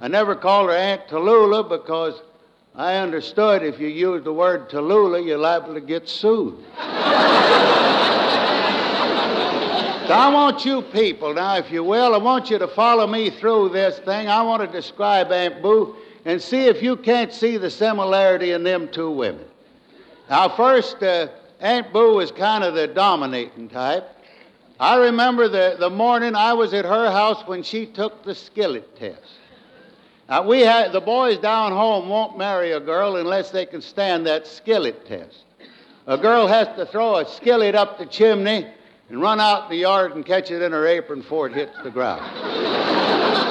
I 0.00 0.08
never 0.08 0.36
called 0.36 0.68
her 0.68 0.76
Aunt 0.76 1.06
Tallulah 1.08 1.68
because 1.68 2.20
I 2.76 2.96
understood 2.96 3.62
if 3.62 3.78
you 3.78 3.88
use 3.88 4.24
the 4.24 4.32
word 4.32 4.68
Tallulah, 4.68 5.24
you're 5.24 5.38
liable 5.38 5.74
to 5.74 5.80
get 5.80 6.08
sued. 6.08 6.58
So 10.06 10.12
I 10.12 10.28
want 10.28 10.66
you 10.66 10.82
people, 10.82 11.32
now, 11.32 11.56
if 11.56 11.70
you 11.70 11.82
will, 11.82 12.14
I 12.14 12.18
want 12.18 12.50
you 12.50 12.58
to 12.58 12.68
follow 12.68 13.06
me 13.06 13.30
through 13.30 13.70
this 13.70 13.98
thing. 14.00 14.28
I 14.28 14.42
want 14.42 14.60
to 14.60 14.68
describe 14.68 15.32
Aunt 15.32 15.62
Boo 15.62 15.96
and 16.26 16.42
see 16.42 16.66
if 16.66 16.82
you 16.82 16.94
can't 16.98 17.32
see 17.32 17.56
the 17.56 17.70
similarity 17.70 18.50
in 18.50 18.64
them 18.64 18.88
two 18.88 19.10
women. 19.10 19.46
Now, 20.28 20.50
first, 20.50 21.02
uh, 21.02 21.28
Aunt 21.58 21.90
Boo 21.90 22.16
was 22.16 22.30
kind 22.30 22.64
of 22.64 22.74
the 22.74 22.86
dominating 22.86 23.70
type. 23.70 24.06
I 24.78 24.96
remember 24.96 25.48
the, 25.48 25.76
the 25.78 25.88
morning 25.88 26.34
I 26.34 26.52
was 26.52 26.74
at 26.74 26.84
her 26.84 27.10
house 27.10 27.42
when 27.46 27.62
she 27.62 27.86
took 27.86 28.24
the 28.24 28.34
skillet 28.34 28.98
test. 28.98 29.38
Now, 30.28 30.42
we 30.42 30.60
had, 30.60 30.92
the 30.92 31.00
boys 31.00 31.38
down 31.38 31.72
home 31.72 32.08
won't 32.08 32.38
marry 32.38 32.72
a 32.72 32.80
girl 32.80 33.16
unless 33.16 33.50
they 33.50 33.66
can 33.66 33.82
stand 33.82 34.26
that 34.26 34.46
skillet 34.46 35.06
test. 35.06 35.44
A 36.06 36.16
girl 36.16 36.46
has 36.46 36.68
to 36.76 36.86
throw 36.86 37.16
a 37.16 37.28
skillet 37.28 37.74
up 37.74 37.98
the 37.98 38.06
chimney 38.06 38.66
and 39.10 39.20
run 39.20 39.38
out 39.38 39.64
in 39.64 39.70
the 39.70 39.76
yard 39.76 40.14
and 40.14 40.24
catch 40.24 40.50
it 40.50 40.62
in 40.62 40.72
her 40.72 40.86
apron 40.86 41.20
before 41.20 41.46
it 41.48 41.52
hits 41.52 41.76
the 41.82 41.90
ground. 41.90 42.22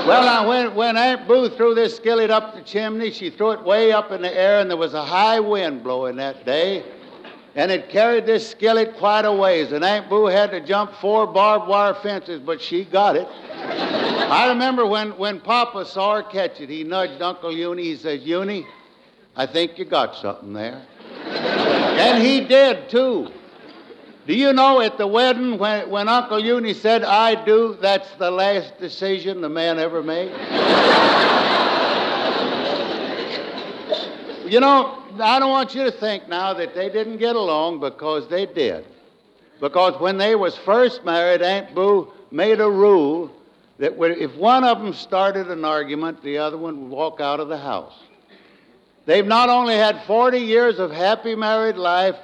well, 0.08 0.24
now, 0.24 0.50
when, 0.50 0.74
when 0.74 0.98
Aunt 0.98 1.28
Boo 1.28 1.48
threw 1.50 1.76
this 1.76 1.96
skillet 1.96 2.32
up 2.32 2.56
the 2.56 2.62
chimney, 2.62 3.12
she 3.12 3.30
threw 3.30 3.52
it 3.52 3.64
way 3.64 3.92
up 3.92 4.12
in 4.12 4.22
the 4.22 4.36
air, 4.36 4.60
and 4.60 4.70
there 4.70 4.78
was 4.78 4.96
a 4.96 5.06
high 5.06 5.40
wind 5.40 5.84
blowing 5.84 6.16
that 6.16 6.44
day, 6.44 6.84
and 7.56 7.72
it 7.72 7.90
carried 7.90 8.26
this 8.26 8.50
skillet 8.50 8.98
quite 8.98 9.26
a 9.26 9.32
ways, 9.32 9.72
and 9.72 9.84
Aunt 9.84 10.10
Boo 10.10 10.26
had 10.26 10.52
to 10.52 10.60
jump 10.60 10.94
four 10.96 11.28
barbed 11.28 11.68
wire 11.68 11.94
fences, 11.94 12.40
but 12.40 12.62
she 12.62 12.84
got 12.84 13.16
it. 13.16 13.28
I 13.54 14.50
remember 14.50 14.86
when, 14.86 15.12
when 15.18 15.40
Papa 15.40 15.86
saw 15.86 16.16
her 16.16 16.24
catch 16.24 16.60
it, 16.62 16.70
he 16.70 16.84
nudged 16.84 17.22
Uncle 17.22 17.52
Uni. 17.52 17.84
He 17.84 17.96
says, 17.96 18.22
Uni, 18.24 18.66
I 19.36 19.46
think 19.46 19.78
you 19.78 19.86
got 19.86 20.16
something 20.16 20.54
there. 20.54 20.82
and 21.26 22.24
he 22.24 22.42
did, 22.42 22.90
too. 22.90 23.30
Do 24.26 24.34
you 24.34 24.54
know 24.54 24.80
at 24.80 24.98
the 24.98 25.06
wedding 25.06 25.60
when, 25.60 25.90
when 25.90 26.08
Uncle 26.08 26.40
Uni 26.40 26.74
said, 26.74 27.04
I 27.04 27.44
do, 27.44 27.78
that's 27.82 28.10
the 28.16 28.32
last 28.32 28.80
decision 28.80 29.42
the 29.42 29.50
man 29.50 29.78
ever 29.78 30.02
made? 30.02 30.32
You 34.46 34.60
know, 34.60 35.04
I 35.20 35.40
don't 35.40 35.50
want 35.50 35.76
you 35.76 35.84
to 35.84 35.92
think 35.92 36.28
now 36.28 36.54
that 36.54 36.76
they 36.76 36.90
didn't 36.90 37.18
get 37.18 37.36
along 37.36 37.80
because 37.80 38.28
they 38.28 38.46
did. 38.46 38.86
Because 39.60 40.00
when 40.00 40.18
they 40.18 40.36
was 40.36 40.58
first 40.58 41.06
married, 41.06 41.42
Aunt 41.42 41.74
Boo 41.74 42.12
made 42.32 42.60
a 42.60 42.70
rule 42.70 43.32
that 43.80 43.94
if 44.00 44.36
one 44.36 44.64
of 44.64 44.80
them 44.80 44.94
started 44.94 45.50
an 45.50 45.66
argument, 45.66 46.22
the 46.24 46.38
other 46.38 46.58
one 46.58 46.82
would 46.82 46.92
walk 46.92 47.22
out 47.22 47.40
of 47.40 47.48
the 47.48 47.58
house. 47.58 47.94
They've 49.06 49.26
not 49.26 49.50
only 49.50 49.76
had 49.76 50.04
40 50.06 50.40
years 50.40 50.80
of 50.80 50.92
happy 50.92 51.36
married 51.36 51.76
life, 51.76 52.16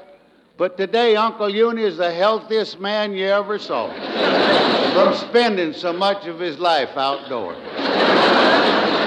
but 0.60 0.76
today 0.76 1.16
Uncle 1.16 1.49
Uni 1.49 1.84
is 1.84 1.95
the 1.95 2.12
healthiest 2.12 2.82
man 2.82 3.14
you 3.14 3.26
ever 3.26 3.57
saw 3.57 3.88
from 4.93 5.16
spending 5.16 5.72
so 5.72 5.93
much 5.93 6.28
of 6.28 6.38
his 6.38 6.60
life 6.60 6.89
outdoors. 6.97 7.57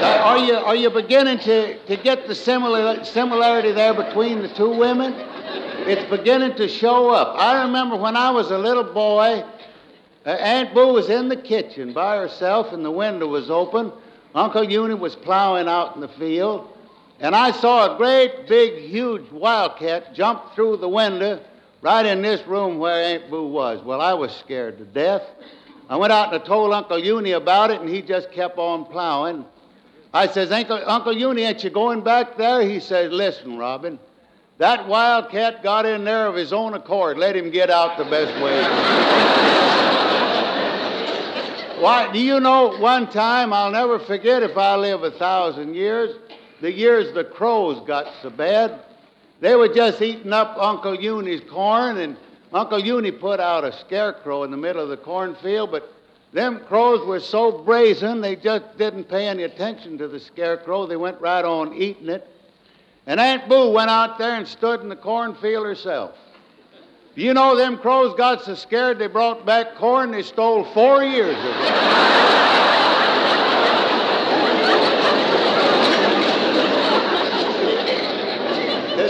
Are 0.02 0.38
you, 0.38 0.54
are 0.54 0.74
you 0.74 0.88
beginning 0.88 1.38
to, 1.40 1.78
to 1.84 1.96
get 1.96 2.26
the 2.26 2.34
similar, 2.34 3.04
similarity 3.04 3.70
there 3.70 3.92
between 3.92 4.40
the 4.40 4.48
two 4.48 4.70
women? 4.70 5.12
It's 5.86 6.08
beginning 6.08 6.56
to 6.56 6.68
show 6.68 7.10
up. 7.10 7.36
I 7.38 7.62
remember 7.64 7.96
when 7.96 8.16
I 8.16 8.30
was 8.30 8.50
a 8.50 8.56
little 8.56 8.84
boy, 8.84 9.44
uh, 10.24 10.30
Aunt 10.30 10.72
Boo 10.72 10.94
was 10.94 11.10
in 11.10 11.28
the 11.28 11.36
kitchen 11.36 11.92
by 11.92 12.16
herself 12.16 12.72
and 12.72 12.82
the 12.82 12.90
window 12.90 13.26
was 13.26 13.50
open. 13.50 13.92
Uncle 14.34 14.64
Uni 14.64 14.94
was 14.94 15.14
plowing 15.14 15.68
out 15.68 15.96
in 15.96 16.00
the 16.00 16.08
field. 16.08 16.72
And 17.22 17.36
I 17.36 17.52
saw 17.52 17.94
a 17.94 17.96
great, 17.96 18.48
big, 18.48 18.82
huge 18.82 19.30
wildcat 19.30 20.12
jump 20.12 20.54
through 20.56 20.78
the 20.78 20.88
window 20.88 21.40
right 21.80 22.04
in 22.04 22.20
this 22.20 22.44
room 22.48 22.78
where 22.78 23.14
Aunt 23.14 23.30
Boo 23.30 23.46
was. 23.46 23.80
Well, 23.84 24.00
I 24.00 24.12
was 24.12 24.34
scared 24.34 24.76
to 24.78 24.84
death. 24.84 25.22
I 25.88 25.94
went 25.96 26.12
out 26.12 26.34
and 26.34 26.44
told 26.44 26.72
Uncle 26.72 26.98
Uni 26.98 27.30
about 27.30 27.70
it, 27.70 27.80
and 27.80 27.88
he 27.88 28.02
just 28.02 28.32
kept 28.32 28.58
on 28.58 28.86
plowing. 28.86 29.44
I 30.12 30.26
says, 30.26 30.50
Uncle, 30.50 30.82
Uncle 30.84 31.16
Uni, 31.16 31.42
ain't 31.42 31.62
you 31.62 31.70
going 31.70 32.02
back 32.02 32.36
there? 32.36 32.68
He 32.68 32.80
says, 32.80 33.12
Listen, 33.12 33.56
Robin, 33.56 34.00
that 34.58 34.88
wildcat 34.88 35.62
got 35.62 35.86
in 35.86 36.02
there 36.02 36.26
of 36.26 36.34
his 36.34 36.52
own 36.52 36.74
accord. 36.74 37.18
Let 37.18 37.36
him 37.36 37.50
get 37.50 37.70
out 37.70 37.98
the 37.98 38.04
best 38.04 38.34
way. 38.42 38.62
Why, 41.80 42.12
do 42.12 42.18
you 42.18 42.40
know 42.40 42.76
one 42.78 43.08
time, 43.10 43.52
I'll 43.52 43.70
never 43.70 43.98
forget 44.00 44.42
if 44.42 44.56
I 44.56 44.76
live 44.76 45.04
a 45.04 45.10
thousand 45.12 45.74
years, 45.74 46.16
the 46.62 46.72
years 46.72 47.12
the 47.12 47.24
crows 47.24 47.86
got 47.86 48.06
so 48.22 48.30
bad, 48.30 48.80
they 49.40 49.54
were 49.54 49.68
just 49.68 50.00
eating 50.00 50.32
up 50.32 50.56
Uncle 50.58 50.94
Uni's 50.94 51.42
corn, 51.50 51.98
and 51.98 52.16
Uncle 52.54 52.78
Uni 52.78 53.10
put 53.10 53.40
out 53.40 53.64
a 53.64 53.72
scarecrow 53.72 54.44
in 54.44 54.50
the 54.50 54.56
middle 54.56 54.82
of 54.82 54.88
the 54.88 54.96
cornfield, 54.96 55.70
but 55.70 55.92
Them 56.32 56.60
crows 56.60 57.06
were 57.06 57.20
so 57.20 57.52
brazen 57.52 58.22
they 58.22 58.36
just 58.36 58.64
didn't 58.78 59.04
pay 59.04 59.28
any 59.28 59.42
attention 59.42 59.98
to 59.98 60.08
the 60.08 60.18
scarecrow. 60.18 60.86
They 60.86 60.96
went 60.96 61.20
right 61.20 61.44
on 61.44 61.74
eating 61.74 62.08
it. 62.08 62.26
And 63.06 63.20
Aunt 63.20 63.48
Boo 63.48 63.70
went 63.70 63.90
out 63.90 64.16
there 64.16 64.36
and 64.36 64.48
stood 64.48 64.80
in 64.80 64.88
the 64.88 64.96
cornfield 64.96 65.66
herself. 65.66 66.16
You 67.14 67.34
know, 67.34 67.54
them 67.54 67.76
crows 67.76 68.14
got 68.16 68.44
so 68.44 68.54
scared 68.54 68.98
they 68.98 69.08
brought 69.08 69.44
back 69.44 69.74
corn 69.74 70.10
they 70.12 70.22
stole 70.22 70.64
four 70.72 71.04
years 71.04 71.36
of 71.36 71.44
it. 71.44 72.88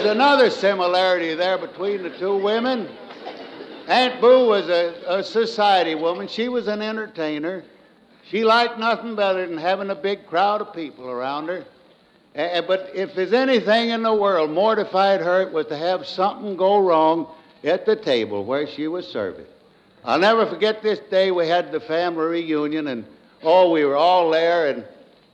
There's 0.02 0.16
another 0.16 0.50
similarity 0.50 1.32
there 1.36 1.56
between 1.56 2.02
the 2.02 2.10
two 2.10 2.36
women. 2.36 2.88
Aunt 3.86 4.20
Boo 4.20 4.48
was 4.48 4.68
a, 4.68 4.96
a 5.06 5.22
society 5.22 5.94
woman. 5.94 6.26
She 6.26 6.48
was 6.48 6.66
an 6.66 6.82
entertainer. 6.82 7.62
She 8.24 8.42
liked 8.42 8.80
nothing 8.80 9.14
better 9.14 9.46
than 9.46 9.56
having 9.56 9.90
a 9.90 9.94
big 9.94 10.26
crowd 10.26 10.60
of 10.60 10.74
people 10.74 11.08
around 11.08 11.46
her. 11.46 11.64
Uh, 12.34 12.62
but 12.62 12.90
if 12.92 13.14
there's 13.14 13.32
anything 13.32 13.90
in 13.90 14.02
the 14.02 14.12
world 14.12 14.50
mortified 14.50 15.20
her, 15.20 15.42
it 15.42 15.52
was 15.52 15.66
to 15.66 15.76
have 15.76 16.04
something 16.04 16.56
go 16.56 16.80
wrong 16.80 17.28
at 17.62 17.86
the 17.86 17.94
table 17.94 18.44
where 18.44 18.66
she 18.66 18.88
was 18.88 19.06
serving. 19.06 19.46
I'll 20.04 20.18
never 20.18 20.46
forget 20.46 20.82
this 20.82 20.98
day 20.98 21.30
we 21.30 21.46
had 21.46 21.70
the 21.70 21.78
family 21.78 22.42
reunion, 22.42 22.88
and 22.88 23.04
oh, 23.44 23.70
we 23.70 23.84
were 23.84 23.96
all 23.96 24.30
there, 24.30 24.66
and 24.66 24.84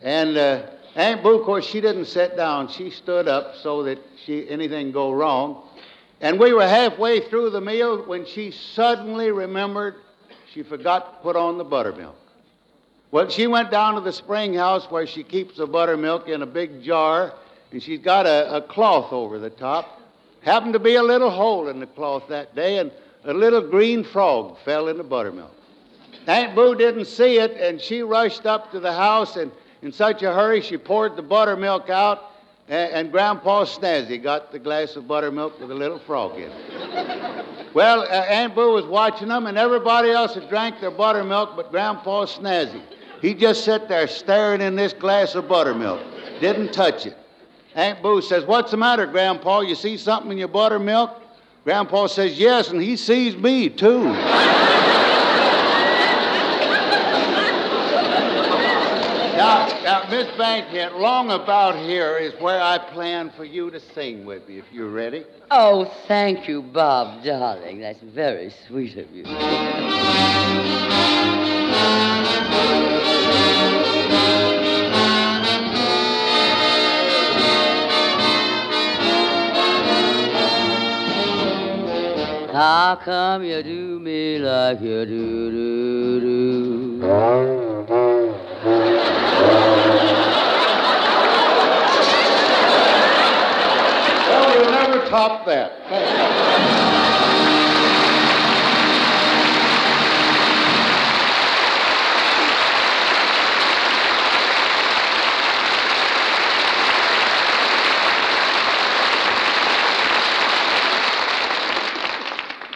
and 0.02 0.36
uh, 0.36 0.66
Aunt 0.98 1.22
course, 1.22 1.64
she 1.64 1.80
didn't 1.80 2.06
sit 2.06 2.36
down. 2.36 2.66
She 2.66 2.90
stood 2.90 3.28
up 3.28 3.54
so 3.54 3.84
that 3.84 4.00
she 4.24 4.50
anything 4.50 4.90
go 4.90 5.12
wrong. 5.12 5.62
And 6.20 6.40
we 6.40 6.52
were 6.52 6.66
halfway 6.66 7.20
through 7.20 7.50
the 7.50 7.60
meal 7.60 8.02
when 8.02 8.26
she 8.26 8.50
suddenly 8.50 9.30
remembered 9.30 9.94
she 10.52 10.64
forgot 10.64 11.14
to 11.14 11.22
put 11.22 11.36
on 11.36 11.56
the 11.56 11.62
buttermilk. 11.62 12.16
Well, 13.12 13.28
she 13.28 13.46
went 13.46 13.70
down 13.70 13.94
to 13.94 14.00
the 14.00 14.12
spring 14.12 14.54
house 14.54 14.90
where 14.90 15.06
she 15.06 15.22
keeps 15.22 15.58
the 15.58 15.68
buttermilk 15.68 16.26
in 16.26 16.42
a 16.42 16.46
big 16.46 16.82
jar, 16.82 17.32
and 17.70 17.80
she's 17.80 18.00
got 18.00 18.26
a, 18.26 18.56
a 18.56 18.60
cloth 18.60 19.12
over 19.12 19.38
the 19.38 19.50
top. 19.50 20.00
Happened 20.40 20.72
to 20.72 20.80
be 20.80 20.96
a 20.96 21.02
little 21.02 21.30
hole 21.30 21.68
in 21.68 21.78
the 21.78 21.86
cloth 21.86 22.24
that 22.28 22.56
day, 22.56 22.78
and 22.78 22.90
a 23.24 23.32
little 23.32 23.60
green 23.60 24.02
frog 24.02 24.58
fell 24.64 24.88
in 24.88 24.98
the 24.98 25.04
buttermilk. 25.04 25.54
Aunt 26.26 26.56
Boo 26.56 26.74
didn't 26.74 27.04
see 27.04 27.38
it, 27.38 27.52
and 27.52 27.80
she 27.80 28.02
rushed 28.02 28.46
up 28.46 28.72
to 28.72 28.80
the 28.80 28.92
house, 28.92 29.36
and 29.36 29.52
in 29.82 29.92
such 29.92 30.22
a 30.22 30.32
hurry, 30.32 30.60
she 30.60 30.76
poured 30.76 31.16
the 31.16 31.22
buttermilk 31.22 31.88
out, 31.88 32.32
and, 32.68 32.92
and 32.92 33.12
Grandpa 33.12 33.64
Snazzy 33.64 34.22
got 34.22 34.52
the 34.52 34.58
glass 34.58 34.96
of 34.96 35.06
buttermilk 35.06 35.60
with 35.60 35.70
a 35.70 35.74
little 35.74 35.98
frog 35.98 36.36
in 36.36 36.50
it. 36.50 37.46
well, 37.74 38.02
uh, 38.02 38.06
Aunt 38.06 38.54
Boo 38.54 38.72
was 38.72 38.84
watching 38.84 39.28
them, 39.28 39.46
and 39.46 39.56
everybody 39.56 40.10
else 40.10 40.34
had 40.34 40.48
drank 40.48 40.80
their 40.80 40.90
buttermilk 40.90 41.56
but 41.56 41.70
Grandpa 41.70 42.26
Snazzy. 42.26 42.82
He 43.20 43.34
just 43.34 43.64
sat 43.64 43.88
there 43.88 44.06
staring 44.06 44.60
in 44.60 44.76
this 44.76 44.92
glass 44.92 45.34
of 45.34 45.48
buttermilk, 45.48 46.00
didn't 46.40 46.72
touch 46.72 47.06
it. 47.06 47.16
Aunt 47.74 48.02
Boo 48.02 48.20
says, 48.22 48.44
What's 48.44 48.70
the 48.70 48.76
matter, 48.76 49.06
Grandpa? 49.06 49.60
You 49.60 49.74
see 49.74 49.96
something 49.96 50.32
in 50.32 50.38
your 50.38 50.48
buttermilk? 50.48 51.22
Grandpa 51.64 52.06
says, 52.06 52.38
Yes, 52.38 52.70
and 52.70 52.82
he 52.82 52.96
sees 52.96 53.36
me, 53.36 53.68
too. 53.68 54.12
Now, 59.38 59.68
now, 59.84 60.10
Miss 60.10 60.26
Bankhead, 60.36 60.94
long 60.94 61.30
about 61.30 61.76
here 61.76 62.18
is 62.18 62.32
where 62.40 62.60
I 62.60 62.76
plan 62.78 63.30
for 63.36 63.44
you 63.44 63.70
to 63.70 63.78
sing 63.78 64.26
with 64.26 64.48
me, 64.48 64.58
if 64.58 64.64
you're 64.72 64.90
ready. 64.90 65.24
Oh, 65.50 65.84
thank 66.08 66.48
you, 66.48 66.60
Bob, 66.60 67.22
darling. 67.24 67.80
That's 67.80 68.00
very 68.00 68.52
sweet 68.66 68.96
of 68.96 69.08
you. 69.12 69.24
How 82.52 82.98
come 83.04 83.44
you 83.44 83.62
do 83.62 84.00
me 84.00 84.38
like 84.38 84.80
you 84.80 85.06
do, 85.06 85.50
do, 85.52 86.20
do? 87.86 88.07
Well, 94.28 94.54
you'll 94.54 94.70
never 94.70 95.06
top 95.08 95.46
that. 95.46 95.72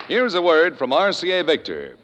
Here's 0.09 0.35
a 0.35 0.43
word 0.43 0.77
from 0.77 0.91
RCA 0.91 1.47
Victor. 1.47 1.97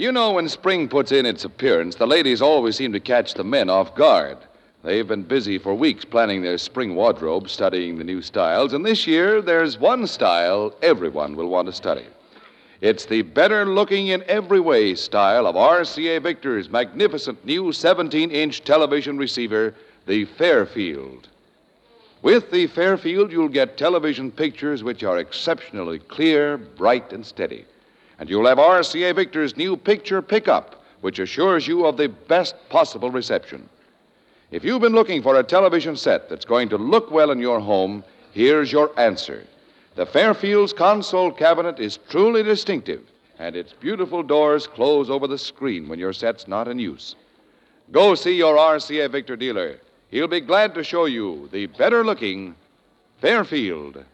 You 0.00 0.12
know, 0.12 0.32
when 0.32 0.48
spring 0.48 0.88
puts 0.88 1.12
in 1.12 1.26
its 1.26 1.44
appearance, 1.44 1.96
the 1.96 2.06
ladies 2.06 2.40
always 2.40 2.74
seem 2.74 2.90
to 2.94 3.00
catch 3.00 3.34
the 3.34 3.44
men 3.44 3.68
off 3.68 3.94
guard. 3.94 4.38
They've 4.82 5.06
been 5.06 5.24
busy 5.24 5.58
for 5.58 5.74
weeks 5.74 6.06
planning 6.06 6.40
their 6.40 6.56
spring 6.56 6.94
wardrobe, 6.94 7.50
studying 7.50 7.98
the 7.98 8.04
new 8.04 8.22
styles, 8.22 8.72
and 8.72 8.82
this 8.82 9.06
year 9.06 9.42
there's 9.42 9.76
one 9.76 10.06
style 10.06 10.74
everyone 10.80 11.36
will 11.36 11.48
want 11.48 11.66
to 11.66 11.74
study. 11.74 12.06
It's 12.80 13.04
the 13.04 13.20
better 13.20 13.66
looking 13.66 14.06
in 14.06 14.24
every 14.26 14.58
way 14.58 14.94
style 14.94 15.46
of 15.46 15.54
RCA 15.54 16.22
Victor's 16.22 16.70
magnificent 16.70 17.44
new 17.44 17.70
17 17.70 18.30
inch 18.30 18.64
television 18.64 19.18
receiver, 19.18 19.74
the 20.06 20.24
Fairfield. 20.24 21.28
With 22.22 22.50
the 22.50 22.68
Fairfield, 22.68 23.30
you'll 23.30 23.48
get 23.48 23.76
television 23.76 24.30
pictures 24.30 24.82
which 24.82 25.04
are 25.04 25.18
exceptionally 25.18 25.98
clear, 25.98 26.56
bright, 26.56 27.12
and 27.12 27.26
steady. 27.26 27.66
And 28.20 28.28
you'll 28.28 28.46
have 28.46 28.58
RCA 28.58 29.16
Victor's 29.16 29.56
new 29.56 29.78
picture 29.78 30.20
pickup, 30.20 30.84
which 31.00 31.18
assures 31.18 31.66
you 31.66 31.86
of 31.86 31.96
the 31.96 32.08
best 32.08 32.54
possible 32.68 33.10
reception. 33.10 33.66
If 34.50 34.62
you've 34.62 34.82
been 34.82 34.92
looking 34.92 35.22
for 35.22 35.36
a 35.36 35.42
television 35.42 35.96
set 35.96 36.28
that's 36.28 36.44
going 36.44 36.68
to 36.68 36.76
look 36.76 37.10
well 37.10 37.30
in 37.30 37.38
your 37.38 37.60
home, 37.60 38.04
here's 38.32 38.70
your 38.70 38.98
answer. 39.00 39.46
The 39.94 40.04
Fairfield's 40.04 40.74
console 40.74 41.32
cabinet 41.32 41.80
is 41.80 41.98
truly 42.10 42.42
distinctive, 42.42 43.00
and 43.38 43.56
its 43.56 43.72
beautiful 43.72 44.22
doors 44.22 44.66
close 44.66 45.08
over 45.08 45.26
the 45.26 45.38
screen 45.38 45.88
when 45.88 45.98
your 45.98 46.12
set's 46.12 46.46
not 46.46 46.68
in 46.68 46.78
use. 46.78 47.16
Go 47.90 48.14
see 48.14 48.36
your 48.36 48.56
RCA 48.56 49.10
Victor 49.10 49.36
dealer. 49.36 49.80
He'll 50.10 50.28
be 50.28 50.40
glad 50.40 50.74
to 50.74 50.84
show 50.84 51.06
you 51.06 51.48
the 51.52 51.66
better 51.66 52.04
looking 52.04 52.54
Fairfield. 53.20 54.04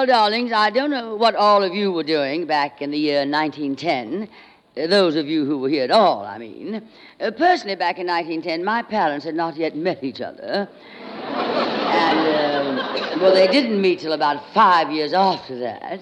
Well, 0.00 0.06
darlings, 0.06 0.50
I 0.50 0.70
don't 0.70 0.90
know 0.90 1.14
what 1.14 1.34
all 1.34 1.62
of 1.62 1.74
you 1.74 1.92
were 1.92 2.02
doing 2.02 2.46
back 2.46 2.80
in 2.80 2.90
the 2.90 2.96
year 2.96 3.18
1910. 3.26 4.30
Uh, 4.74 4.86
Those 4.86 5.14
of 5.14 5.28
you 5.28 5.44
who 5.44 5.58
were 5.58 5.68
here 5.68 5.84
at 5.84 5.90
all, 5.90 6.24
I 6.24 6.38
mean. 6.38 6.88
Uh, 7.20 7.30
personally, 7.32 7.76
back 7.76 7.98
in 7.98 8.06
1910, 8.06 8.64
my 8.64 8.80
parents 8.80 9.26
had 9.26 9.34
not 9.34 9.58
yet 9.58 9.76
met 9.76 10.02
each 10.02 10.22
other. 10.22 10.66
And, 11.04 12.18
um, 12.18 13.20
well, 13.20 13.34
they 13.34 13.46
didn't 13.48 13.78
meet 13.78 13.98
till 13.98 14.14
about 14.14 14.42
five 14.54 14.90
years 14.90 15.12
after 15.12 15.58
that. 15.58 16.00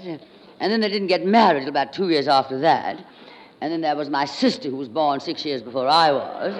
And 0.60 0.72
then 0.72 0.80
they 0.80 0.90
didn't 0.90 1.08
get 1.08 1.26
married 1.26 1.62
till 1.62 1.68
about 1.68 1.92
two 1.92 2.08
years 2.08 2.28
after 2.28 2.56
that. 2.60 3.04
And 3.60 3.72
then 3.72 3.80
there 3.80 3.96
was 3.96 4.08
my 4.08 4.26
sister, 4.26 4.70
who 4.70 4.76
was 4.76 4.88
born 4.88 5.18
six 5.18 5.44
years 5.44 5.60
before 5.60 5.88
I 5.88 6.12
was. 6.12 6.54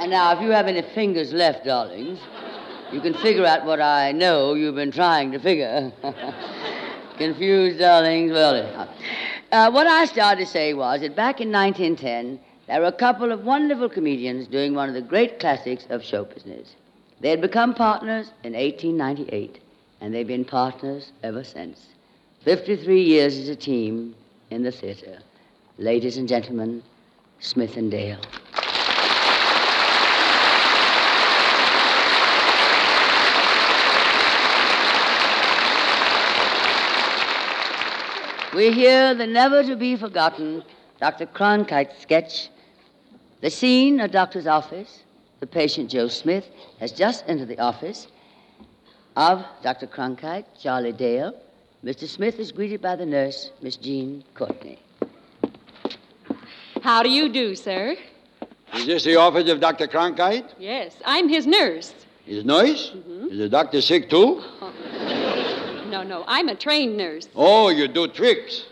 and 0.00 0.10
now, 0.10 0.32
if 0.32 0.42
you 0.42 0.50
have 0.50 0.66
any 0.66 0.82
fingers 0.82 1.32
left, 1.32 1.66
darlings, 1.66 2.18
you 2.92 3.00
can 3.00 3.14
figure 3.14 3.44
out 3.44 3.64
what 3.64 3.80
I 3.80 4.12
know 4.12 4.54
you've 4.54 4.74
been 4.74 4.90
trying 4.90 5.32
to 5.32 5.38
figure. 5.38 5.92
Confused, 7.18 7.78
darlings? 7.78 8.32
Well. 8.32 8.88
Uh, 9.50 9.70
what 9.70 9.86
I 9.86 10.04
started 10.04 10.44
to 10.44 10.50
say 10.50 10.74
was 10.74 11.00
that 11.00 11.16
back 11.16 11.40
in 11.40 11.50
1910, 11.50 12.38
there 12.66 12.80
were 12.80 12.86
a 12.86 12.92
couple 12.92 13.32
of 13.32 13.44
wonderful 13.44 13.88
comedians 13.88 14.46
doing 14.46 14.74
one 14.74 14.88
of 14.88 14.94
the 14.94 15.02
great 15.02 15.40
classics 15.40 15.86
of 15.90 16.04
show 16.04 16.24
business. 16.24 16.74
They 17.20 17.30
had 17.30 17.40
become 17.40 17.74
partners 17.74 18.30
in 18.44 18.52
1898, 18.52 19.58
and 20.00 20.14
they've 20.14 20.26
been 20.26 20.44
partners 20.44 21.12
ever 21.22 21.42
since. 21.44 21.86
53 22.44 23.02
years 23.02 23.36
as 23.38 23.48
a 23.48 23.56
team 23.56 24.14
in 24.50 24.62
the 24.62 24.72
theater. 24.72 25.18
Ladies 25.78 26.16
and 26.16 26.28
gentlemen, 26.28 26.82
Smith 27.40 27.76
and 27.76 27.90
Dale. 27.90 28.20
We 38.54 38.72
hear 38.72 39.14
the 39.14 39.26
never 39.26 39.62
to 39.62 39.76
be 39.76 39.96
forgotten 39.96 40.62
Dr. 41.00 41.26
Kronkhite 41.26 42.00
sketch, 42.00 42.48
The 43.42 43.50
scene, 43.50 44.00
a 44.00 44.08
doctor's 44.08 44.46
office. 44.46 45.02
The 45.40 45.46
patient, 45.46 45.90
Joe 45.90 46.08
Smith, 46.08 46.46
has 46.80 46.90
just 46.90 47.24
entered 47.28 47.48
the 47.48 47.60
office 47.60 48.08
of 49.16 49.44
Dr. 49.62 49.86
Kronkhite, 49.86 50.46
Charlie 50.60 50.92
Dale. 50.92 51.34
Mr. 51.84 52.08
Smith 52.08 52.40
is 52.40 52.50
greeted 52.50 52.80
by 52.80 52.96
the 52.96 53.06
nurse, 53.06 53.52
Miss 53.62 53.76
Jean 53.76 54.24
Courtney. 54.34 54.78
How 56.82 57.02
do 57.02 57.10
you 57.10 57.28
do, 57.28 57.54
sir? 57.54 57.96
Is 58.74 58.86
this 58.86 59.04
the 59.04 59.16
office 59.16 59.48
of 59.50 59.60
Dr. 59.60 59.86
Kronkhite? 59.86 60.48
Yes, 60.58 60.96
I'm 61.04 61.28
his 61.28 61.46
nurse. 61.46 61.94
Is 62.26 62.44
nice? 62.44 62.90
Mm-hmm. 62.90 63.28
Is 63.30 63.38
the 63.38 63.48
doctor 63.48 63.80
sick 63.80 64.08
too? 64.10 64.42
No, 65.88 66.02
no, 66.02 66.24
I'm 66.26 66.48
a 66.50 66.54
trained 66.54 66.98
nurse. 66.98 67.28
Oh, 67.34 67.70
you 67.70 67.88
do 67.88 68.08
tricks. 68.08 68.64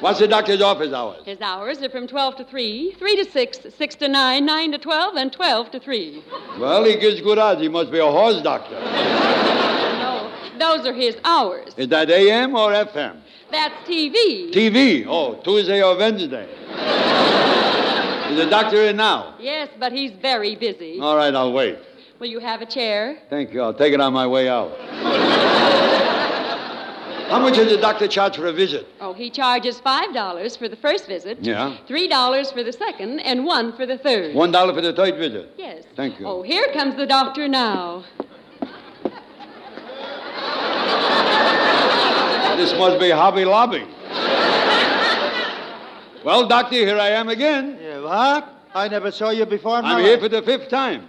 What's 0.00 0.18
the 0.18 0.26
doctor's 0.26 0.62
office 0.62 0.92
hours? 0.94 1.24
His 1.26 1.40
hours 1.42 1.82
are 1.82 1.90
from 1.90 2.06
12 2.08 2.36
to 2.36 2.44
3, 2.44 2.92
3 2.98 3.16
to 3.16 3.30
6, 3.30 3.58
6 3.76 3.94
to 3.96 4.08
9, 4.08 4.46
9 4.46 4.72
to 4.72 4.78
12, 4.78 5.16
and 5.16 5.32
12 5.32 5.70
to 5.72 5.78
3. 5.78 6.24
Well, 6.58 6.84
he 6.84 6.96
gives 6.96 7.20
good 7.20 7.38
odds. 7.38 7.60
He 7.60 7.68
must 7.68 7.92
be 7.92 7.98
a 7.98 8.10
horse 8.10 8.40
doctor. 8.40 8.80
No, 8.80 10.32
those 10.58 10.86
are 10.86 10.94
his 10.94 11.16
hours. 11.24 11.74
Is 11.76 11.88
that 11.88 12.10
AM 12.10 12.56
or 12.56 12.70
FM? 12.72 13.20
That's 13.50 13.74
TV. 13.86 14.50
TV. 14.52 15.06
Oh, 15.06 15.34
Tuesday 15.44 15.82
or 15.82 15.96
Wednesday. 15.98 16.48
Is 18.30 18.38
the 18.38 18.46
doctor 18.48 18.82
in 18.84 18.96
now? 18.96 19.34
Yes, 19.38 19.68
but 19.78 19.92
he's 19.92 20.12
very 20.12 20.56
busy. 20.56 20.98
All 20.98 21.16
right, 21.16 21.34
I'll 21.34 21.52
wait. 21.52 21.78
Will 22.22 22.28
you 22.28 22.38
have 22.38 22.62
a 22.62 22.66
chair? 22.66 23.18
Thank 23.30 23.52
you. 23.52 23.60
I'll 23.62 23.74
take 23.74 23.92
it 23.92 24.00
on 24.00 24.12
my 24.12 24.28
way 24.28 24.48
out. 24.48 24.70
How 27.28 27.40
much 27.40 27.56
does 27.56 27.68
the 27.68 27.78
doctor 27.78 28.06
charge 28.06 28.36
for 28.36 28.46
a 28.46 28.52
visit? 28.52 28.86
Oh, 29.00 29.12
he 29.12 29.28
charges 29.28 29.80
$5 29.80 30.56
for 30.56 30.68
the 30.68 30.76
first 30.76 31.08
visit, 31.08 31.38
Yeah. 31.40 31.74
$3 31.88 32.52
for 32.52 32.62
the 32.62 32.72
second, 32.72 33.18
and 33.18 33.44
1 33.44 33.72
for 33.72 33.86
the 33.86 33.98
third. 33.98 34.36
One 34.36 34.52
dollar 34.52 34.72
for 34.72 34.80
the 34.80 34.92
third 34.92 35.16
visit. 35.16 35.52
Yes. 35.58 35.82
Thank 35.96 36.20
you. 36.20 36.26
Oh, 36.28 36.42
here 36.42 36.68
comes 36.72 36.94
the 36.94 37.06
doctor 37.06 37.48
now. 37.48 38.04
This 42.56 42.72
must 42.78 43.00
be 43.00 43.10
Hobby 43.10 43.44
Lobby. 43.44 43.84
well, 46.24 46.46
doctor, 46.46 46.76
here 46.76 46.98
I 47.00 47.08
am 47.08 47.28
again. 47.30 47.78
Yeah, 47.82 47.98
what? 48.00 48.48
I 48.72 48.86
never 48.86 49.10
saw 49.10 49.30
you 49.30 49.44
before. 49.44 49.74
I'm 49.78 49.82
Mother. 49.82 50.02
here 50.04 50.18
for 50.20 50.28
the 50.28 50.40
fifth 50.42 50.68
time. 50.68 51.08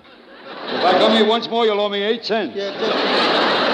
If 0.66 0.84
I 0.84 0.98
come 0.98 1.12
here 1.14 1.26
once 1.28 1.50
more, 1.50 1.66
you'll 1.66 1.80
owe 1.80 1.90
me 1.90 2.02
eight 2.02 2.26
cents. 2.26 2.56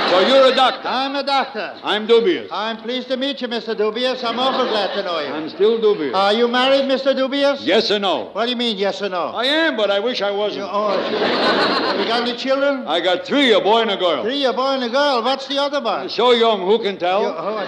So 0.10 0.20
you're 0.22 0.52
a 0.52 0.56
doctor. 0.56 0.88
I'm 0.88 1.16
a 1.16 1.22
doctor. 1.24 1.80
I'm 1.84 2.08
dubious. 2.08 2.50
I'm 2.52 2.78
pleased 2.78 3.10
to 3.10 3.18
meet 3.18 3.42
you, 3.42 3.48
Mr. 3.48 3.78
Dubious. 3.78 4.24
I'm 4.24 4.40
awful 4.40 4.66
glad 4.68 4.96
to 4.96 5.04
know 5.04 5.20
you. 5.20 5.28
I'm 5.28 5.50
still 5.50 5.80
dubious. 5.80 6.16
Are 6.16 6.34
you 6.34 6.48
married, 6.48 6.90
Mr. 6.90 7.16
Dubious? 7.16 7.62
Yes 7.62 7.92
or 7.92 8.00
no? 8.00 8.30
What 8.32 8.46
do 8.46 8.50
you 8.52 8.58
mean, 8.58 8.78
yes 8.78 9.04
or 9.04 9.10
no? 9.10 9.26
I 9.28 9.46
am, 9.46 9.78
but 9.78 9.92
I 9.92 10.00
wish 10.00 10.24
I 10.24 10.32
wasn't. 10.32 10.66
You, 10.66 10.72
oh, 10.72 12.00
you 12.00 12.08
got 12.08 12.28
any 12.28 12.36
children? 12.36 12.88
I 12.88 13.02
got 13.02 13.24
three, 13.24 13.54
a 13.54 13.60
boy 13.60 13.82
and 13.82 13.92
a 13.92 13.98
girl. 13.98 14.24
Three, 14.24 14.46
a 14.46 14.52
boy 14.52 14.74
and 14.74 14.84
a 14.84 14.90
girl. 14.90 15.22
What's 15.22 15.46
the 15.48 15.60
other 15.60 15.80
one? 15.80 16.10
So 16.10 16.32
young, 16.32 16.62
who 16.62 16.80
can 16.80 16.98
tell? 16.98 17.26
Oh, 17.26 17.60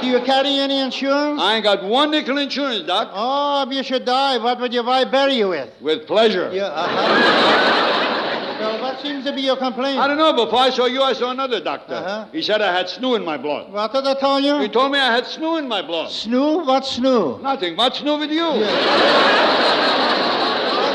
Do 0.00 0.06
you 0.06 0.20
carry 0.20 0.58
any 0.58 0.78
insurance? 0.80 1.40
I 1.40 1.56
ain't 1.56 1.64
got 1.64 1.82
one 1.82 2.10
nickel 2.10 2.38
insurance, 2.38 2.86
Doc. 2.86 3.10
Oh, 3.12 3.64
if 3.66 3.72
you 3.74 3.82
should 3.82 4.04
die, 4.04 4.38
what 4.38 4.60
would 4.60 4.72
your 4.72 4.84
wife 4.84 5.10
bury 5.10 5.34
you 5.34 5.48
with? 5.48 5.70
With 5.80 6.06
pleasure. 6.06 6.50
Yeah, 6.52 6.66
uh-huh. 6.66 8.58
well, 8.60 8.80
what 8.80 9.00
seems 9.00 9.24
to 9.24 9.32
be 9.32 9.42
your 9.42 9.56
complaint? 9.56 9.98
I 9.98 10.06
don't 10.06 10.16
know. 10.18 10.32
Before 10.44 10.60
I 10.60 10.70
saw 10.70 10.86
you, 10.86 11.02
I 11.02 11.12
saw 11.14 11.30
another 11.30 11.60
doctor. 11.60 11.94
Uh-huh. 11.94 12.26
He 12.32 12.42
said 12.42 12.62
I 12.62 12.72
had 12.76 12.86
snoo 12.86 13.16
in 13.16 13.24
my 13.24 13.36
blood. 13.36 13.72
What 13.72 13.92
did 13.92 14.06
I 14.06 14.14
tell 14.14 14.38
you? 14.40 14.60
He 14.60 14.68
told 14.68 14.92
me 14.92 14.98
I 14.98 15.14
had 15.14 15.24
snoo 15.24 15.58
in 15.58 15.66
my 15.68 15.82
blood. 15.82 16.10
Snoo? 16.10 16.64
What's 16.66 16.98
snoo? 16.98 17.40
Nothing. 17.42 17.76
What's 17.76 18.00
snoo 18.00 18.18
with 18.20 18.30
you? 18.30 18.44
What's 18.44 18.62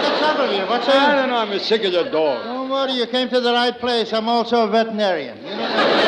the 0.08 0.18
trouble 0.20 0.48
here? 0.54 0.66
What's 0.68 0.88
I 0.88 1.16
don't 1.16 1.30
know. 1.30 1.38
I'm 1.38 1.52
as 1.52 1.66
sick 1.66 1.82
as 1.82 1.94
a 1.94 2.10
dog. 2.10 2.44
Don't 2.46 2.70
worry, 2.70 2.94
you 2.94 3.08
came 3.08 3.28
to 3.30 3.42
the 3.42 3.52
right 3.52 3.78
place. 3.78 4.14
I'm 4.14 4.30
also 4.30 4.64
a 4.66 4.68
veterinarian. 4.70 5.38
You 5.38 5.50
know, 5.50 6.03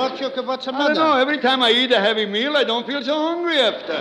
what 0.00 0.20
you, 0.20 0.42
what's 0.42 0.64
the 0.64 0.74
I 0.74 0.86
don't 0.88 0.94
know. 0.96 1.16
Every 1.16 1.38
time 1.38 1.62
I 1.62 1.70
eat 1.70 1.92
a 1.92 2.00
heavy 2.00 2.26
meal, 2.26 2.56
I 2.56 2.64
don't 2.64 2.86
feel 2.86 3.02
so 3.02 3.18
hungry 3.18 3.58
after. 3.58 3.92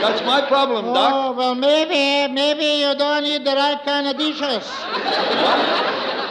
That's 0.00 0.22
my 0.24 0.46
problem, 0.46 0.86
oh, 0.86 0.94
Doc. 0.94 1.12
Oh, 1.14 1.32
well, 1.32 1.54
maybe, 1.54 2.32
maybe 2.32 2.64
you 2.82 2.94
don't 2.96 3.24
eat 3.24 3.44
the 3.44 3.54
right 3.54 3.80
kind 3.84 4.06
of 4.06 4.16
dishes. 4.16 4.64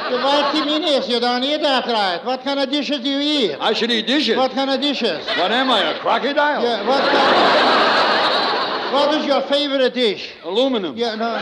The 0.09 0.17
vitamins, 0.21 1.09
you 1.09 1.19
don't 1.19 1.43
eat 1.43 1.61
that 1.61 1.85
right. 1.87 2.23
What 2.23 2.43
kind 2.43 2.59
of 2.59 2.69
dishes 2.69 2.99
do 2.99 3.09
you 3.09 3.19
eat? 3.19 3.57
I 3.59 3.73
should 3.73 3.91
eat 3.91 4.05
dishes. 4.07 4.37
What 4.37 4.51
kind 4.51 4.69
of 4.69 4.79
dishes? 4.81 5.25
What 5.37 5.51
am 5.51 5.69
I, 5.71 5.79
a 5.95 5.99
crocodile? 5.99 6.61
Yeah, 6.63 6.87
what 6.87 7.01
kind 7.01 8.93
What 8.93 9.15
is 9.15 9.25
your 9.25 9.41
favorite 9.43 9.93
dish? 9.93 10.33
Aluminum. 10.43 10.95
Yeah, 10.95 11.15
no, 11.15 11.25
no. 11.25 11.37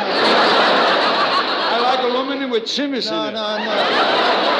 I 1.75 1.79
like 1.81 1.99
aluminum 1.99 2.49
with 2.51 2.63
simis 2.63 3.09
No, 3.11 3.23
in 3.23 3.29
it. 3.29 3.33
no, 3.33 3.57
no. 3.57 3.63
You 3.63 4.52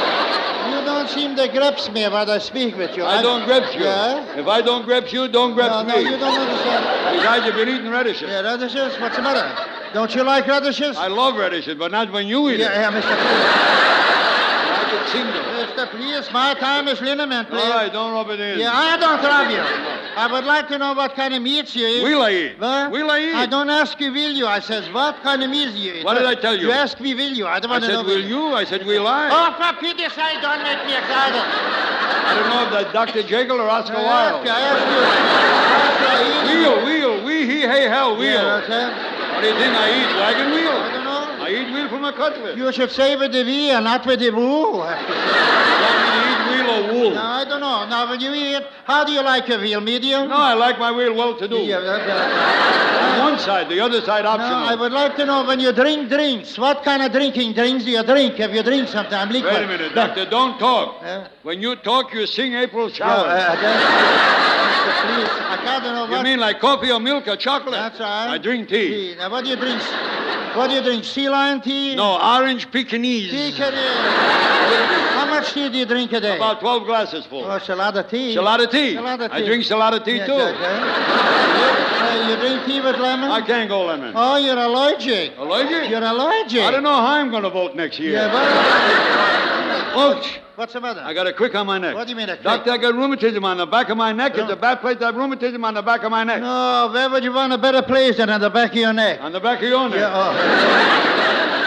don't 1.04 1.14
seem 1.14 1.36
to 1.36 1.47
grasp 1.49 1.91
me 1.91 2.04
when 2.08 2.30
I 2.30 2.38
speak 2.38 2.78
with 2.78 2.95
you. 2.95 3.04
I 3.06 3.22
don't 3.22 3.45
grab 3.45 3.64
you. 3.76 3.84
Yeah? 3.84 4.39
If 4.39 4.47
I 4.47 4.62
don't 4.62 4.86
grab 4.86 5.06
you, 5.10 5.28
don't 5.28 5.54
grab 5.54 5.72
No, 5.72 5.84
me. 5.95 6.04
no, 6.04 6.10
you 6.12 6.18
don't 6.18 6.39
understand. 6.39 7.18
Besides, 7.18 7.45
you've 7.45 7.56
been 7.56 7.70
eating 7.70 7.89
radishes. 7.91 8.30
Yeah, 8.30 8.41
radishes? 8.41 8.99
What's 9.01 9.16
the 9.18 9.22
matter? 9.22 9.45
Don't 9.93 10.14
you 10.16 10.24
like 10.24 10.47
radishes? 10.47 10.95
I 10.97 11.08
love 11.08 11.36
radishes, 11.36 11.76
but 11.76 11.91
not 11.91 12.12
when 12.12 12.28
you 12.28 12.49
eat 12.49 12.60
Yeah, 12.60 12.72
it. 12.72 12.93
yeah, 12.93 13.01
Mr. 13.01 14.12
I 14.94 14.98
can 14.98 15.08
sing 15.08 15.26
them. 15.26 15.44
Mr. 15.64 15.89
Please, 15.89 16.32
my 16.32 16.54
time 16.56 16.88
is 16.88 17.02
liniment, 17.02 17.50
please. 17.50 17.62
All 17.62 17.70
right, 17.72 17.91
don't 17.91 18.14
rub 18.14 18.30
it 18.30 18.39
in. 18.39 18.60
Yeah, 18.60 18.72
I 18.74 18.98
don't 18.98 19.22
rob 19.24 19.50
you. 19.50 19.58
I 20.16 20.32
would 20.32 20.46
like 20.46 20.68
to 20.68 20.78
know 20.78 20.94
what 20.94 21.16
kind 21.16 21.34
of 21.34 21.41
meats 21.41 21.76
you 21.76 21.88
eat. 21.88 22.04
Will 22.04 22.22
I 22.22 22.32
eat? 22.32 22.60
What? 22.60 22.91
Will 22.91 23.10
I 23.10 23.20
eat? 23.20 23.36
I 23.36 23.46
don't 23.48 23.70
ask 23.70 24.00
you 24.00 24.12
will 24.12 24.32
you. 24.32 24.46
I 24.46 24.60
says 24.60 24.89
what 24.94 25.22
kind 25.24 25.41
of 25.44 25.50
meats 25.50 25.74
you 25.74 25.94
eat. 25.94 26.06
What 26.06 26.16
did 26.16 26.26
I 26.26 26.36
tell 26.36 26.56
you? 26.56 26.68
You 26.68 26.72
ask 26.72 27.00
me 27.00 27.16
will 27.16 27.34
you. 27.34 27.48
I 27.48 27.60
don't 27.60 27.72
I 27.72 27.76
want 27.76 27.84
to 27.86 27.89
said, 27.89 27.96
know. 27.96 28.04
will 28.04 28.24
you? 28.24 28.54
I 28.54 28.64
said, 28.66 28.86
will 28.86 29.08
I? 29.08 29.30
Oh, 29.32 29.50
for 29.58 29.80
pity's 29.82 30.14
sake, 30.14 30.41
don't 30.41 30.62
make 30.62 30.86
me 30.86 30.94
excited. 30.96 31.41
I 31.41 32.36
don't 32.38 32.50
know 32.50 32.64
if 32.66 32.72
that's 32.72 32.94
Dr. 32.94 33.24
Jekyll 33.28 33.60
or 33.60 33.70
Oscar 33.70 33.98
I 33.98 34.04
Wilde. 34.04 34.48
I 34.48 34.60
ask 34.62 34.86
you. 34.94 35.02
I 35.74 36.22
ask 36.22 36.52
you, 36.54 36.60
Wheel, 36.60 36.86
wheel, 36.86 37.26
wee, 37.26 37.46
he, 37.48 37.62
hey, 37.62 37.89
hell, 37.89 38.16
wheel. 38.16 38.32
Yeah, 38.32 38.62
okay. 38.64 38.86
What 39.34 39.41
do 39.41 39.48
you 39.48 39.56
think 39.56 39.74
I 39.76 39.88
eat? 39.89 40.16
Wagon 40.22 40.52
wheel? 40.52 41.03
I 41.44 41.52
don't 41.52 41.70
know. 41.70 41.70
I 41.70 41.70
eat 41.70 41.74
wheel 41.74 41.89
from 41.89 42.06
a 42.06 42.14
cutlet. 42.14 42.58
You 42.58 42.72
should 42.72 42.91
say 42.91 43.16
with 43.16 43.32
the 43.34 43.44
V 43.44 43.72
and 43.72 43.84
not 43.84 44.06
with 44.06 44.20
the 44.20 44.32
woo. 44.32 44.82
You 46.76 46.82
want 46.84 46.94
me 46.94 46.94
to 46.94 46.94
eat 46.94 46.94
wheel 46.94 47.00
or 47.00 47.04
wool? 47.04 47.12
No, 47.16 47.22
I 47.22 47.46
don't 47.46 47.60
know. 47.62 47.88
Now, 47.88 48.10
when 48.10 48.20
you 48.20 48.34
eat, 48.34 48.64
how 48.86 49.04
do 49.04 49.12
you 49.12 49.22
like 49.22 49.48
your 49.48 49.60
veal? 49.60 49.82
Medium? 49.82 50.30
No, 50.30 50.36
I 50.38 50.54
like 50.54 50.80
my 50.80 50.92
wheel 50.92 51.14
well 51.16 51.38
to 51.38 51.48
do. 51.48 51.58
Yeah, 51.58 51.80
that, 51.80 52.08
that- 52.08 53.14
On 53.14 53.32
one 53.32 53.40
side, 53.40 53.70
the 53.70 53.80
other 53.80 54.02
side 54.02 54.24
No, 54.24 54.32
optional. 54.32 54.64
I 54.70 54.76
would 54.76 54.92
like 54.92 55.16
to 55.18 55.26
know 55.26 55.44
when 55.46 55.60
you 55.60 55.72
drink 55.72 56.10
drinks, 56.10 56.58
what 56.58 56.84
kind 56.84 57.04
of 57.04 57.12
drinking 57.12 57.54
drinks 57.54 57.84
do 57.86 57.92
you 57.92 58.04
drink? 58.04 58.40
If 58.40 58.52
you 58.54 58.64
drink 58.64 58.88
sometime, 58.88 59.30
liquid. 59.30 59.54
Wait 59.54 59.64
a 59.64 59.68
minute, 59.68 59.94
doctor, 59.94 60.26
don't 60.30 60.58
talk. 60.58 60.98
Yeah. 61.02 61.28
When 61.44 61.62
you 61.62 61.76
talk, 61.76 62.14
you 62.14 62.26
sing 62.26 62.54
April 62.54 62.90
Yeah, 62.90 62.96
showers. 62.96 63.44
uh, 63.44 63.56
that- 63.62 64.40
please, 65.04 65.30
I 65.30 65.58
can't 65.64 65.84
know 65.84 66.02
what. 66.06 66.18
you 66.18 66.24
mean 66.24 66.40
like 66.40 66.60
coffee 66.60 66.92
or 66.92 67.00
milk 67.00 67.28
or 67.28 67.36
chocolate? 67.36 67.74
That's 67.74 68.00
all 68.00 68.08
right. 68.08 68.34
I 68.36 68.38
drink 68.38 68.70
tea. 68.70 68.90
Tea. 68.90 69.16
Now, 69.18 69.30
what 69.30 69.44
do 69.44 69.50
you 69.50 69.56
drink? 69.58 69.82
What 70.56 70.70
do 70.70 70.76
you 70.76 70.82
drink? 70.84 71.04
Sea 71.04 71.30
lion 71.30 71.62
tea? 71.62 71.96
No, 71.96 72.20
orange 72.22 72.70
Pekingese. 72.72 73.56
Can 73.58 73.74
How 73.74 75.26
much 75.26 75.52
tea 75.54 75.68
do 75.70 75.78
you 75.78 75.86
drink 75.86 76.12
a 76.14 76.20
day? 76.22 76.36
About 76.38 76.62
12 76.64 76.86
glasses 76.86 77.26
full. 77.26 77.43
Oh, 77.43 77.55
it's 77.57 77.68
a 77.68 77.76
lot 77.76 77.97
of 77.97 78.09
tea. 78.09 78.30
It's 78.30 78.38
a 78.38 78.41
lot 78.41 78.61
of 78.61 78.72
tea. 78.72 78.95
A 78.95 79.01
lot 79.01 79.20
of 79.20 79.30
I 79.34 79.43
drink 79.43 79.70
a 79.70 79.76
lot 79.76 79.93
of 79.93 80.05
tea, 80.05 80.16
Yeah, 80.16 80.26
too. 80.26 80.32
okay. 80.32 80.78
Uh, 80.80 82.30
you 82.30 82.36
drink 82.38 82.66
tea 82.66 82.80
with 82.80 82.95
lemon? 82.99 83.30
I 83.30 83.41
can't 83.41 83.68
go 83.68 83.84
lemon. 83.84 84.14
Oh, 84.16 84.38
you're 84.38 84.57
allergic. 84.57 85.38
Allergic? 85.38 85.89
You're 85.89 86.01
allergic. 86.01 86.61
I 86.61 86.72
don't 86.72 86.84
know 86.84 86.95
how 86.95 87.16
I'm 87.20 87.32
going 87.32 87.43
to 87.43 87.49
vote 87.49 87.76
next 87.76 87.99
year. 87.99 88.14
Yeah, 88.14 88.32
but... 88.32 88.45
Ouch. 89.99 90.39
What's 90.55 90.72
the 90.72 90.80
matter? 90.80 91.01
I 91.03 91.14
got 91.14 91.28
a 91.28 91.34
crick 91.34 91.53
on 91.53 91.68
my 91.68 91.80
neck. 91.80 91.95
What 91.95 92.05
do 92.07 92.11
you 92.11 92.16
mean 92.16 92.30
a 92.30 92.36
crick? 92.36 92.43
Doctor, 92.43 92.72
I 92.72 92.78
got 92.78 92.93
rheumatism 92.95 93.43
on 93.43 93.57
the 93.57 93.66
back 93.66 93.89
of 93.89 93.97
my 93.97 94.14
neck. 94.14 94.32
It's 94.38 94.49
a 94.49 94.55
bad 94.55 94.80
place 94.80 94.97
to 94.99 95.05
have 95.07 95.16
rheumatism 95.16 95.66
on 95.66 95.74
the 95.74 95.82
back 95.82 96.03
of 96.03 96.11
my 96.11 96.24
neck. 96.24 96.39
No, 96.41 96.91
where 96.93 97.09
would 97.09 97.26
you 97.26 97.34
want 97.34 97.51
a 97.51 97.57
better 97.57 97.82
place 97.82 98.16
than 98.16 98.30
on 98.30 98.39
the 98.39 98.49
back 98.49 98.72
of 98.72 98.78
your 98.78 98.93
neck? 98.93 99.20
On 99.20 99.34
the 99.34 99.41
back 99.41 99.61
of 99.61 99.68
your 99.68 99.89
neck. 99.89 99.99
Yeah, 99.99 100.14
oh. 100.14 101.62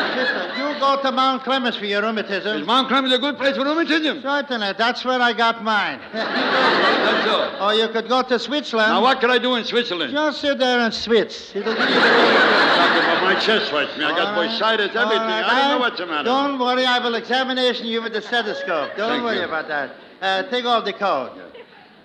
Go 0.79 1.01
to 1.03 1.13
Mount 1.13 1.43
Clemens 1.43 1.77
for 1.77 1.87
your 1.87 2.03
rheumatism. 2.03 2.59
Is 2.59 2.67
Mount 2.67 2.89
Clemens 2.89 3.13
a 3.15 3.19
good 3.19 3.37
place 3.37 3.57
for 3.57 3.65
rheumatism? 3.65 4.21
Certainly, 4.23 4.73
that's 4.79 5.05
where 5.05 5.21
I 5.21 5.33
got 5.33 5.63
mine. 5.65 6.01
That's 6.13 7.29
all. 7.29 7.71
or 7.71 7.75
you 7.75 7.89
could 7.89 8.09
go 8.09 8.23
to 8.23 8.39
Switzerland. 8.39 8.91
Now, 8.91 9.01
what 9.01 9.21
could 9.21 9.31
I 9.31 9.39
do 9.39 9.55
in 9.55 9.65
Switzerland? 9.65 10.13
Just 10.13 10.41
sit 10.41 10.59
there 10.59 10.81
and 10.81 10.93
switz. 10.93 11.55
It'll 11.55 11.73
give 11.75 11.89
you 11.89 11.95
the 11.95 12.01
Doctor, 12.01 13.25
my 13.25 13.35
chest 13.41 13.71
hurts 13.71 13.97
me. 13.97 14.05
I 14.05 14.11
got 14.11 14.37
right. 14.37 14.49
bursitis, 14.51 14.95
everything. 14.95 15.27
Right. 15.27 15.45
I 15.45 15.61
don't 15.61 15.71
know 15.71 15.79
what's 15.79 15.99
the 15.99 16.07
matter. 16.07 16.25
Don't 16.25 16.59
worry, 16.59 16.85
I 16.85 16.99
will 16.99 17.15
examination 17.15 17.87
you 17.87 18.03
with 18.03 18.13
the 18.13 18.23
stethoscope. 18.23 18.97
Don't 18.97 19.11
Thank 19.11 19.25
worry 19.25 19.39
you. 19.39 19.45
about 19.45 19.69
that. 19.69 19.91
Uh, 20.21 20.43
take 20.51 20.65
off 20.65 20.85
the 20.85 20.93
coat. 20.93 21.33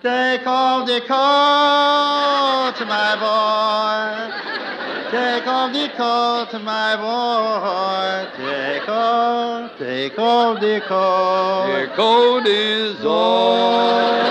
Take 0.02 0.46
off 0.46 0.86
the 0.86 1.00
coat, 1.00 2.86
my 2.86 3.16
boy. 4.68 4.71
Take 5.12 5.46
off 5.46 5.72
the 5.74 5.90
coat, 5.94 6.58
my 6.62 6.96
boy. 6.96 8.30
Take 8.34 8.88
off, 8.88 9.78
take 9.78 10.18
off 10.18 10.58
the 10.58 10.80
coat. 10.88 11.68
Your 11.68 11.88
coat 11.88 12.46
is 12.46 13.04
on. 13.04 14.22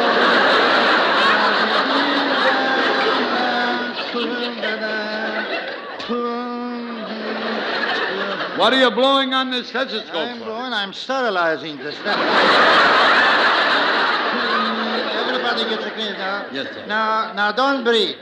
What 8.58 8.74
are 8.74 8.80
you 8.80 8.90
blowing 8.90 9.36
on 9.36 9.52
this 9.52 9.68
stethoscope? 9.68 10.16
I'm 10.16 10.40
blowing. 10.40 10.74
I'm 10.74 10.94
sterilizing 10.94 11.78
the 11.78 11.92
stethoscope. 11.92 12.18
Everybody 15.28 15.64
gets 15.70 15.86
a 15.86 15.92
clean 15.92 16.14
now. 16.14 16.48
Yes, 16.52 16.74
sir. 16.74 16.88
Now, 16.88 17.34
now 17.34 17.52
don't 17.52 17.84
breathe. 17.84 18.16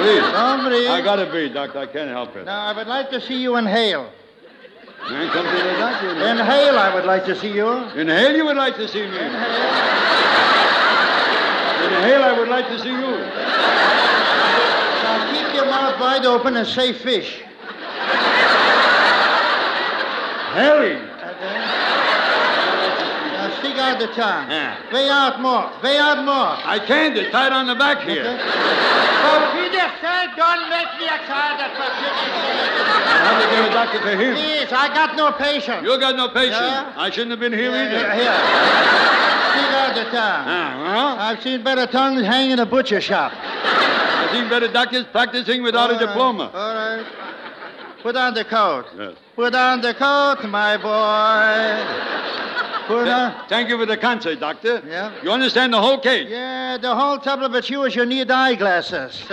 Breathe. 0.00 0.22
Don't 0.32 0.64
breathe. 0.64 0.88
I 0.90 1.00
gotta 1.02 1.26
breathe, 1.26 1.52
Doctor. 1.54 1.78
I 1.78 1.86
can't 1.86 2.08
help 2.10 2.34
it. 2.36 2.44
Now, 2.46 2.66
I 2.66 2.72
would 2.72 2.86
like 2.86 3.10
to 3.10 3.20
see 3.20 3.40
you 3.40 3.56
inhale. 3.56 4.10
Man, 5.08 5.30
come 5.30 5.44
to 5.44 5.50
the 5.50 5.78
doctor. 5.78 6.10
Inhale, 6.10 6.78
I 6.78 6.94
would 6.94 7.04
like 7.04 7.24
to 7.26 7.34
see 7.34 7.52
you. 7.52 7.68
Inhale, 7.68 8.36
you 8.36 8.44
would 8.44 8.56
like 8.56 8.76
to 8.76 8.86
see 8.88 9.02
me. 9.02 9.18
Inhale, 11.86 12.22
I 12.22 12.34
would 12.38 12.48
like 12.48 12.68
to 12.68 12.78
see 12.78 12.90
you. 12.90 13.16
Now, 15.02 15.32
keep 15.32 15.54
your 15.54 15.66
mouth 15.66 15.98
wide 16.00 16.24
open 16.26 16.56
and 16.56 16.66
say 16.66 16.92
fish. 16.92 17.42
Harry. 20.52 20.94
Now, 20.94 21.89
out 23.90 23.98
the 23.98 24.06
tongue. 24.14 24.50
Yeah. 24.50 24.92
Way 24.92 25.08
out 25.08 25.40
more. 25.40 25.66
Way 25.82 25.98
out 25.98 26.24
more. 26.24 26.54
I 26.62 26.78
can't. 26.86 27.16
It's 27.16 27.30
tied 27.30 27.52
on 27.52 27.66
the 27.66 27.74
back 27.74 28.06
here. 28.06 28.24
Oh, 28.24 29.50
Peter 29.52 29.86
said, 30.00 30.30
don't 30.36 30.70
make 30.70 30.90
me 30.98 31.06
excited 31.06 31.70
for 31.76 31.90
goodness 32.00 32.40
I 33.10 33.26
have 33.26 33.38
to 33.42 33.46
get 33.50 33.60
a 33.68 33.72
doctor 33.74 34.00
for 34.00 34.14
him. 34.16 34.34
Please, 34.34 34.72
I 34.72 34.88
got 34.94 35.16
no 35.16 35.32
patience. 35.32 35.82
You 35.82 35.98
got 35.98 36.16
no 36.16 36.28
patience. 36.28 36.56
Yeah? 36.56 36.94
I 36.96 37.10
shouldn't 37.10 37.30
have 37.32 37.40
been 37.40 37.52
here 37.52 37.70
Here, 37.70 37.84
either. 37.84 38.14
here. 38.14 39.20
Out 39.70 39.94
the 39.94 40.04
tongue. 40.04 40.48
Uh-huh. 40.48 41.16
I've 41.18 41.42
seen 41.42 41.62
better 41.62 41.86
tongues 41.86 42.22
hang 42.22 42.50
in 42.50 42.58
a 42.58 42.66
butcher 42.66 43.00
shop. 43.00 43.32
I've 43.34 44.30
seen 44.32 44.48
better 44.48 44.68
doctors 44.68 45.04
practicing 45.12 45.62
without 45.62 45.90
a 45.90 45.94
All 45.94 46.00
right, 46.00 46.06
diploma. 46.06 46.50
All 46.52 46.74
right. 46.74 47.06
Put 48.02 48.16
on 48.16 48.34
the 48.34 48.44
coat. 48.44 48.86
Yes. 48.96 49.14
Put 49.36 49.54
on 49.54 49.80
the 49.80 49.94
coat, 49.94 50.44
my 50.48 50.76
boy. 50.76 52.20
Thank 53.48 53.68
you 53.68 53.78
for 53.78 53.86
the 53.86 53.96
concert, 53.96 54.40
Doctor. 54.40 54.82
Yeah. 54.86 55.22
You 55.22 55.30
understand 55.30 55.72
the 55.72 55.80
whole 55.80 55.98
case? 55.98 56.28
Yeah, 56.28 56.76
the 56.78 56.94
whole 56.94 57.18
trouble 57.18 57.50
with 57.50 57.70
you 57.70 57.84
is 57.84 57.94
you 57.94 58.04
need 58.06 58.30
eyeglasses. 58.30 59.22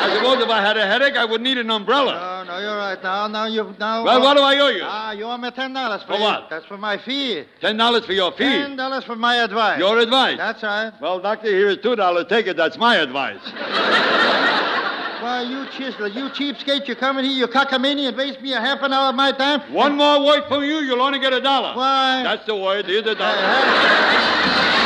I 0.00 0.14
suppose 0.14 0.42
if 0.42 0.48
I 0.48 0.62
had 0.62 0.76
a 0.76 0.86
headache, 0.86 1.16
I 1.16 1.24
would 1.24 1.40
need 1.40 1.58
an 1.58 1.70
umbrella. 1.70 2.44
No, 2.46 2.54
no, 2.54 2.60
you're 2.60 2.76
right. 2.76 3.02
Now, 3.02 3.26
now 3.26 3.46
you 3.46 3.74
now. 3.78 4.04
Well, 4.04 4.20
what 4.22 4.36
do 4.36 4.42
I 4.42 4.58
owe 4.58 4.68
you? 4.68 4.82
Ah, 4.84 5.12
you 5.12 5.24
owe 5.24 5.36
me 5.36 5.50
ten 5.50 5.72
dollars 5.72 6.02
For 6.04 6.18
what? 6.18 6.48
That's 6.48 6.64
for 6.66 6.78
my 6.78 6.98
fee. 6.98 7.44
Ten 7.60 7.76
dollars 7.76 8.06
for 8.06 8.12
your 8.12 8.30
fee. 8.32 8.44
Ten 8.44 8.76
dollars 8.76 9.04
for 9.04 9.16
my 9.16 9.36
advice. 9.36 9.78
Your 9.78 9.98
advice. 9.98 10.38
That's 10.38 10.62
right. 10.62 10.92
Well, 11.00 11.20
Doctor, 11.20 11.48
here 11.48 11.68
is 11.68 11.78
two 11.82 11.96
dollars. 11.96 12.26
Take 12.28 12.46
it. 12.46 12.56
That's 12.56 12.78
my 12.78 12.96
advice. 12.96 13.40
Why, 15.20 15.42
you 15.42 15.66
chisel, 15.76 16.06
you 16.06 16.28
cheapskate, 16.28 16.86
you 16.86 16.94
come 16.94 17.18
in 17.18 17.24
here, 17.24 17.34
you 17.34 17.46
cockamamie, 17.48 18.06
and 18.06 18.16
waste 18.16 18.40
me 18.40 18.52
a 18.52 18.60
half 18.60 18.82
an 18.82 18.92
hour 18.92 19.08
of 19.08 19.16
my 19.16 19.32
time. 19.32 19.60
One 19.72 19.96
more 19.96 20.24
word 20.24 20.44
from 20.46 20.62
you, 20.62 20.76
you'll 20.78 21.02
only 21.02 21.18
get 21.18 21.32
a 21.32 21.40
dollar. 21.40 21.76
Why? 21.76 22.22
That's 22.22 22.46
the 22.46 22.54
word. 22.54 22.86
Here's 22.86 23.04
a 23.04 23.16
dollar. 23.16 23.36
Uh-huh. 23.36 24.84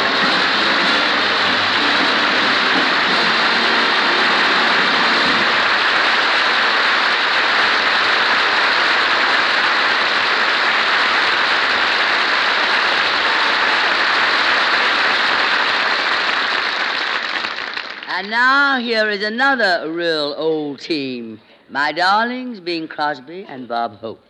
And 18.23 18.31
now 18.31 18.79
here 18.79 19.11
is 19.11 19.21
another 19.25 19.91
real 19.91 20.37
old 20.39 20.79
team. 20.79 21.41
My 21.69 21.91
darlings, 21.91 22.61
Bing 22.61 22.87
Crosby 22.87 23.45
and 23.49 23.67
Bob 23.67 23.97
Hope. 23.97 24.23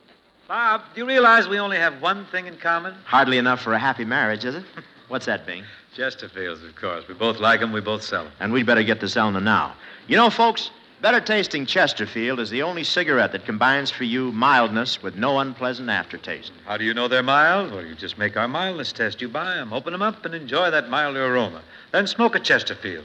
Bob, 0.49 0.81
do 0.95 1.03
you 1.03 1.07
realize 1.07 1.47
we 1.47 1.59
only 1.59 1.77
have 1.77 2.01
one 2.01 2.25
thing 2.33 2.47
in 2.47 2.57
common? 2.57 2.95
Hardly 3.05 3.37
enough 3.37 3.61
for 3.61 3.75
a 3.75 3.79
happy 3.79 4.07
marriage, 4.07 4.47
is 4.47 4.55
it? 4.55 4.65
What's 5.09 5.27
that, 5.27 5.45
Bing? 5.45 5.65
Chesterfields, 5.95 6.67
of 6.67 6.75
course. 6.75 7.07
We 7.07 7.13
both 7.13 7.39
like 7.39 7.61
them, 7.61 7.71
we 7.71 7.83
both 7.83 8.03
sell 8.03 8.25
them. 8.25 8.33
And 8.41 8.51
we'd 8.51 8.65
better 8.65 8.83
get 8.83 8.99
to 9.01 9.11
selling 9.11 9.35
them 9.35 9.45
now. 9.45 9.75
You 10.07 10.17
know, 10.17 10.31
folks, 10.31 10.71
better 11.03 11.21
tasting 11.21 11.67
Chesterfield 11.67 12.41
is 12.41 12.49
the 12.49 12.63
only 12.63 12.85
cigarette 12.85 13.33
that 13.33 13.45
combines 13.45 13.91
for 13.91 14.05
you 14.05 14.33
mildness 14.33 15.03
with 15.03 15.17
no 15.17 15.39
unpleasant 15.41 15.91
aftertaste. 15.91 16.51
How 16.65 16.79
do 16.79 16.85
you 16.85 16.95
know 16.95 17.09
they're 17.09 17.23
mild? 17.23 17.73
Well, 17.73 17.85
you 17.85 17.95
just 17.95 18.17
make 18.17 18.39
our 18.39 18.49
mildness 18.49 18.91
test. 18.91 19.21
You 19.21 19.29
buy 19.29 19.57
them, 19.57 19.71
open 19.71 19.93
them 19.93 20.01
up, 20.01 20.25
and 20.25 20.35
enjoy 20.35 20.71
that 20.71 20.89
milder 20.89 21.27
aroma. 21.27 21.61
Then 21.91 22.07
smoke 22.07 22.35
a 22.35 22.41
Chesterfield. 22.41 23.05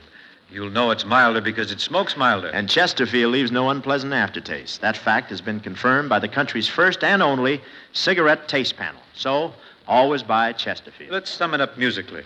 You'll 0.50 0.70
know 0.70 0.92
it's 0.92 1.04
milder 1.04 1.42
because 1.42 1.72
it 1.72 1.82
smokes 1.82 2.16
milder. 2.16 2.48
And 2.48 2.70
Chesterfield 2.70 3.34
leaves 3.34 3.52
no 3.52 3.70
unpleasant 3.70 4.14
aftertaste. 4.14 4.80
That 4.82 4.96
fact 4.96 5.30
has 5.30 5.42
been 5.42 5.60
confirmed 5.60 6.08
by 6.08 6.20
the 6.20 6.28
country's 6.28 6.70
first 6.70 7.04
and 7.04 7.22
only 7.22 7.62
cigarette 7.92 8.48
taste 8.48 8.78
panel. 8.78 9.02
So, 9.14 9.54
always 9.88 10.24
buy 10.24 10.54
Chesterfield. 10.54 11.12
Let's 11.12 11.30
sum 11.30 11.54
it 11.54 11.60
up 11.60 11.78
musically. 11.78 12.24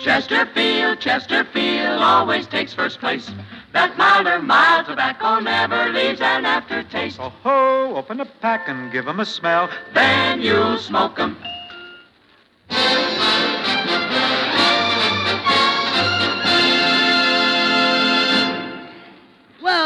Chesterfield, 0.00 1.00
Chesterfield 1.00 2.00
always 2.00 2.46
takes 2.46 2.72
first 2.72 3.00
place. 3.00 3.30
That 3.72 3.96
milder, 3.96 4.40
mild 4.40 4.86
tobacco 4.86 5.40
never 5.40 5.90
leaves 5.92 6.20
an 6.20 6.46
aftertaste. 6.46 7.18
Oh 7.20 7.30
ho, 7.42 7.96
open 7.96 8.20
a 8.20 8.24
pack 8.24 8.68
and 8.68 8.92
give 8.92 9.08
'em 9.08 9.20
a 9.20 9.24
smell. 9.24 9.68
Then 9.94 10.40
you'll 10.40 10.78
smoke 10.78 11.18
'em. 11.18 11.36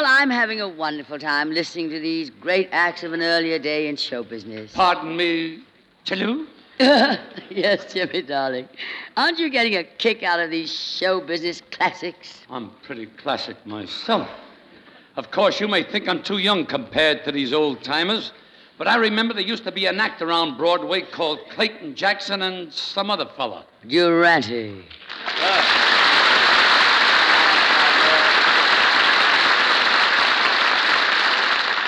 Well, 0.02 0.20
I'm 0.20 0.30
having 0.30 0.60
a 0.60 0.68
wonderful 0.68 1.16
time 1.16 1.52
listening 1.52 1.88
to 1.90 2.00
these 2.00 2.28
great 2.28 2.68
acts 2.72 3.04
of 3.04 3.12
an 3.12 3.22
earlier 3.22 3.60
day 3.60 3.86
in 3.86 3.94
show 3.94 4.24
business. 4.24 4.72
Pardon 4.72 5.16
me, 5.16 5.62
Chalou? 6.04 6.48
yes, 6.80 7.92
Jimmy, 7.92 8.22
darling. 8.22 8.68
Aren't 9.16 9.38
you 9.38 9.48
getting 9.48 9.76
a 9.76 9.84
kick 9.84 10.24
out 10.24 10.40
of 10.40 10.50
these 10.50 10.72
show 10.72 11.20
business 11.20 11.62
classics? 11.70 12.40
I'm 12.50 12.70
pretty 12.82 13.06
classic 13.06 13.64
myself. 13.64 14.28
Of 15.14 15.30
course, 15.30 15.60
you 15.60 15.68
may 15.68 15.84
think 15.84 16.08
I'm 16.08 16.24
too 16.24 16.38
young 16.38 16.66
compared 16.66 17.24
to 17.24 17.30
these 17.30 17.52
old 17.52 17.84
timers, 17.84 18.32
but 18.78 18.88
I 18.88 18.96
remember 18.96 19.34
there 19.34 19.44
used 19.44 19.62
to 19.66 19.70
be 19.70 19.86
an 19.86 20.00
act 20.00 20.20
around 20.20 20.58
Broadway 20.58 21.02
called 21.02 21.38
Clayton 21.50 21.94
Jackson 21.94 22.42
and 22.42 22.72
some 22.72 23.08
other 23.08 23.26
fella. 23.36 23.66
Durante. 23.86 24.82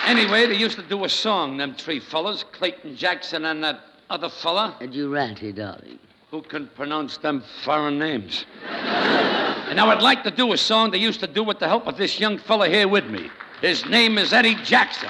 Anyway, 0.06 0.46
they 0.46 0.56
used 0.56 0.76
to 0.76 0.82
do 0.82 1.04
a 1.04 1.08
song, 1.08 1.56
them 1.56 1.74
three 1.74 1.98
fellas, 1.98 2.44
Clayton 2.52 2.94
Jackson 2.94 3.46
and 3.46 3.64
that 3.64 3.80
other 4.10 4.28
fella. 4.28 4.76
Durante, 4.90 5.50
darling. 5.50 5.98
Who 6.30 6.42
can 6.42 6.66
pronounce 6.68 7.16
them 7.16 7.42
foreign 7.64 7.98
names? 7.98 8.44
and 8.68 9.80
I 9.80 9.86
would 9.88 10.02
like 10.02 10.22
to 10.24 10.30
do 10.30 10.52
a 10.52 10.58
song 10.58 10.90
they 10.90 10.98
used 10.98 11.20
to 11.20 11.26
do 11.26 11.42
with 11.42 11.58
the 11.58 11.66
help 11.68 11.86
of 11.86 11.96
this 11.96 12.20
young 12.20 12.36
fella 12.36 12.68
here 12.68 12.86
with 12.86 13.06
me. 13.06 13.30
His 13.62 13.86
name 13.86 14.18
is 14.18 14.32
Eddie 14.32 14.56
Jackson. 14.56 15.08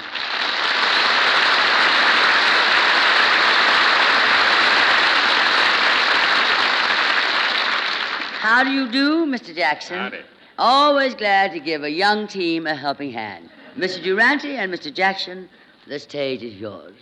How 8.39 8.63
do 8.63 8.71
you 8.71 8.89
do, 8.89 9.25
Mr. 9.25 9.53
Jackson? 9.53 9.97
Howdy. 9.97 10.21
Always 10.57 11.15
glad 11.15 11.51
to 11.51 11.59
give 11.59 11.83
a 11.83 11.91
young 11.91 12.27
team 12.27 12.65
a 12.65 12.75
helping 12.75 13.11
hand. 13.11 13.49
Mr. 13.77 14.01
Durante 14.01 14.55
and 14.55 14.73
Mr. 14.73 14.93
Jackson, 14.93 15.49
the 15.85 15.99
stage 15.99 16.41
is 16.43 16.55
yours. 16.55 16.93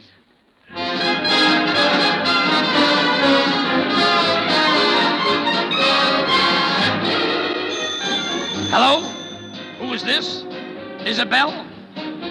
Hello? 8.72 9.02
Who 9.80 9.94
is 9.94 10.04
this? 10.04 10.44
Isabel? 11.06 11.52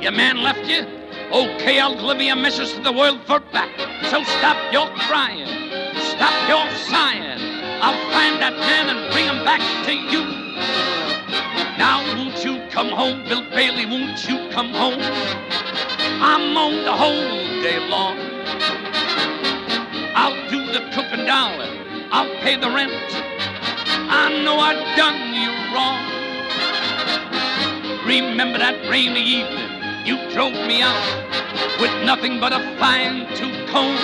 Your 0.01 0.11
man 0.11 0.43
left 0.43 0.67
you? 0.67 0.87
Oh, 1.31 1.49
okay, 1.55 1.79
I'll 1.79 1.95
deliver 1.95 2.23
your 2.23 2.35
message 2.35 2.73
to 2.75 2.81
the 2.81 2.93
world 2.93 3.21
for 3.25 3.39
back. 3.39 3.71
So 4.11 4.25
stop 4.25 4.73
your 4.73 4.89
crying. 5.07 5.47
Stop 5.95 6.49
your 6.49 6.69
sighing. 6.91 7.39
I'll 7.81 8.11
find 8.11 8.43
that 8.43 8.57
man 8.59 8.89
and 8.91 9.13
bring 9.13 9.27
him 9.27 9.45
back 9.45 9.61
to 9.87 9.93
you. 9.93 10.25
Now, 11.79 12.03
come 12.73 12.89
home, 12.89 13.23
Bill 13.29 13.43
Bailey? 13.51 13.85
Won't 13.85 14.27
you 14.27 14.49
come 14.51 14.71
home? 14.71 14.99
I'm 14.99 16.57
on 16.57 16.85
the 16.85 16.93
whole 16.93 17.63
day 17.63 17.79
long. 17.87 18.17
I'll 20.15 20.49
do 20.49 20.65
the 20.73 20.81
cooking, 20.95 21.27
darling. 21.27 21.79
I'll 22.11 22.35
pay 22.41 22.57
the 22.57 22.71
rent. 22.71 22.93
I 24.09 24.43
know 24.43 24.59
I 24.59 24.73
done 24.97 25.35
you 25.37 25.53
wrong. 25.75 26.01
Remember 28.07 28.59
that 28.59 28.89
rainy 28.91 29.21
evening 29.21 30.07
you 30.07 30.17
drove 30.33 30.55
me 30.55 30.81
out 30.81 31.79
with 31.79 31.93
nothing 32.07 32.41
but 32.41 32.55
a 32.55 32.61
fine 32.79 33.27
tooth 33.37 33.69
comb. 33.69 33.97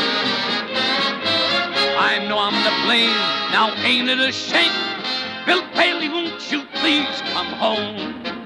I 1.96 2.22
know 2.28 2.38
I'm 2.38 2.52
to 2.52 2.86
blame. 2.86 3.16
Now 3.50 3.72
ain't 3.82 4.10
it 4.10 4.20
a 4.20 4.30
shame? 4.30 4.72
Bill 5.46 5.64
Bailey, 5.74 6.10
won't 6.10 6.52
you 6.52 6.64
please 6.74 7.22
come 7.32 7.46
home? 7.46 8.37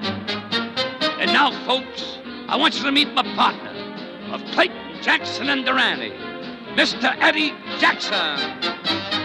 And 1.23 1.31
now, 1.31 1.51
folks, 1.63 2.19
I 2.49 2.57
want 2.57 2.75
you 2.75 2.83
to 2.83 2.91
meet 2.91 3.07
my 3.13 3.23
partner 3.23 3.71
of 4.33 4.43
Clayton, 4.51 4.75
Jackson, 5.01 5.47
and 5.47 5.63
Durante, 5.63 6.11
Mr. 6.75 7.15
Eddie 7.17 7.53
Jackson. 7.79 8.35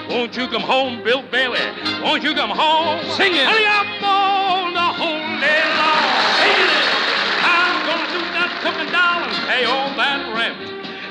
Won't 0.09 0.37
you 0.37 0.47
come 0.47 0.63
home, 0.63 1.03
Bill 1.03 1.25
Bailey? 1.27 1.59
Won't 2.01 2.23
you 2.23 2.35
come 2.35 2.51
home? 2.51 3.03
Sing 3.19 3.35
it. 3.35 3.43
Honey, 3.43 3.67
I'm 3.67 3.99
on 4.07 4.75
the 4.75 4.91
whole 4.95 5.27
day 5.43 5.59
long. 5.75 6.15
I'm 7.43 7.83
gonna 7.83 8.07
do 8.15 8.23
that 8.31 8.51
cooking 8.63 8.93
down 8.95 9.27
and 9.27 9.35
pay 9.51 9.65
all 9.67 9.91
that 9.99 10.23
rent. 10.39 10.55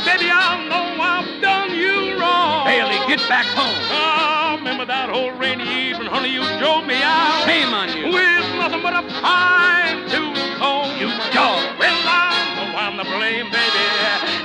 Baby, 0.07 0.31
I 0.31 0.55
know 0.71 1.03
I've 1.03 1.41
done 1.41 1.75
you 1.75 2.15
wrong. 2.17 2.63
Bailey, 2.63 2.95
get 3.11 3.19
back 3.27 3.45
home. 3.47 3.75
I 3.91 4.55
remember 4.55 4.85
that 4.85 5.09
old 5.09 5.37
rainy 5.37 5.67
evening, 5.67 6.07
honey, 6.07 6.29
you 6.29 6.47
drove 6.63 6.87
me 6.87 6.95
out. 7.03 7.43
Shame 7.43 7.73
on 7.75 7.91
you. 7.91 8.05
With 8.15 8.55
nothing 8.55 8.81
but 8.81 8.95
a 8.95 9.03
comb. 9.19 9.67
You 10.07 10.36
dog. 11.37 11.61
Well, 11.77 12.01
I 12.09 12.33
know 12.57 12.77
I'm 12.77 12.97
the 12.97 13.03
blame, 13.03 13.51
baby. 13.53 13.85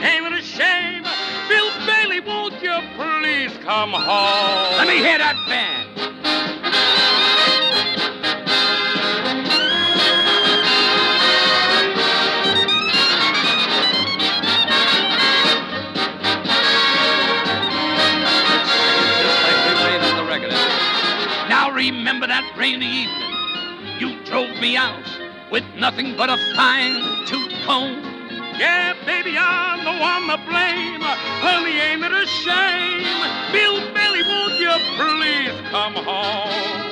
Ain't 0.04 0.26
it 0.26 0.34
a 0.38 0.42
shame? 0.44 1.02
Bill 1.48 1.70
Bailey, 1.86 2.20
won't 2.20 2.60
you 2.60 2.76
please 3.00 3.52
come 3.64 3.92
home? 3.92 4.76
Let 4.76 4.86
me 4.86 4.98
hear 4.98 5.16
that 5.16 5.36
band. 5.48 5.88
Just 19.22 19.38
like 19.46 19.60
we 19.64 19.72
played 19.80 20.02
on 20.08 20.14
the 20.20 20.26
record. 20.28 20.52
Now 21.48 21.70
remember 21.70 22.26
that 22.26 22.44
rainy 22.56 23.04
evening. 23.04 23.30
You 23.98 24.22
drove 24.24 24.60
me 24.60 24.76
out 24.76 25.11
with 25.52 25.64
nothing 25.76 26.16
but 26.16 26.30
a 26.30 26.38
fine 26.56 27.26
tooth 27.26 27.52
comb. 27.66 28.00
Yeah, 28.58 28.94
baby, 29.04 29.36
I'm 29.36 29.84
the 29.84 29.92
one 30.00 30.26
to 30.32 30.38
blame. 30.48 31.02
Honey, 31.44 31.78
ain't 31.78 32.02
it 32.02 32.10
a 32.10 32.26
shame? 32.26 33.04
Bill 33.52 33.76
Bailey, 33.92 34.22
won't 34.24 34.58
you 34.58 34.72
please 34.96 35.52
come 35.68 35.92
home? 35.92 36.88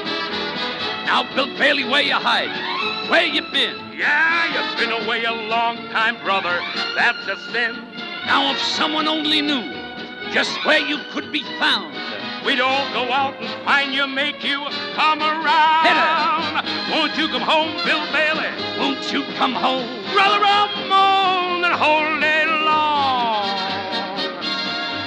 Now, 1.07 1.25
Bill 1.35 1.49
Bailey, 1.57 1.85
where 1.85 2.03
you 2.03 2.15
hiding? 2.15 3.11
Where 3.11 3.25
you 3.25 3.41
been? 3.51 3.77
Yeah, 3.97 4.53
you've 4.53 4.79
been 4.79 4.93
away 4.93 5.25
a 5.25 5.33
long 5.33 5.77
time, 5.89 6.23
brother. 6.23 6.61
That's 6.95 7.27
a 7.29 7.37
sin. 7.51 7.77
Now, 8.27 8.53
if 8.53 8.59
someone 8.61 9.09
only 9.09 9.41
knew 9.41 9.73
just 10.33 10.65
where 10.67 10.79
you 10.79 10.99
could 11.13 11.33
be 11.33 11.43
found. 11.59 11.95
We'd 12.45 12.61
all 12.61 12.93
go 12.93 13.13
out 13.13 13.35
and 13.41 13.49
find 13.65 13.93
you, 13.93 14.07
make 14.07 14.43
you 14.43 14.65
come 14.95 15.21
around. 15.21 16.65
Won't 16.91 17.17
you 17.17 17.29
come 17.29 17.43
home, 17.43 17.77
Bill 17.85 18.05
Bailey? 18.13 18.49
Won't 18.79 19.13
you 19.13 19.23
come 19.37 19.53
home? 19.53 19.87
Brother, 20.13 20.41
I'm 20.43 20.89
moaning 20.89 21.77
whole 21.77 22.19
day 22.19 22.47
long. 22.65 23.47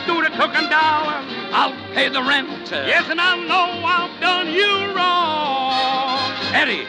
Do 0.06 0.22
the 0.22 0.30
cooking, 0.38 0.70
darling. 0.70 1.28
I'll 1.52 1.74
pay 1.94 2.10
the 2.10 2.22
rent. 2.22 2.70
Yes, 2.72 3.10
and 3.10 3.20
I 3.20 3.36
know 3.38 3.84
I've 3.86 4.20
done 4.22 4.48
you 4.54 4.96
wrong. 4.96 6.20
Eddie, 6.54 6.86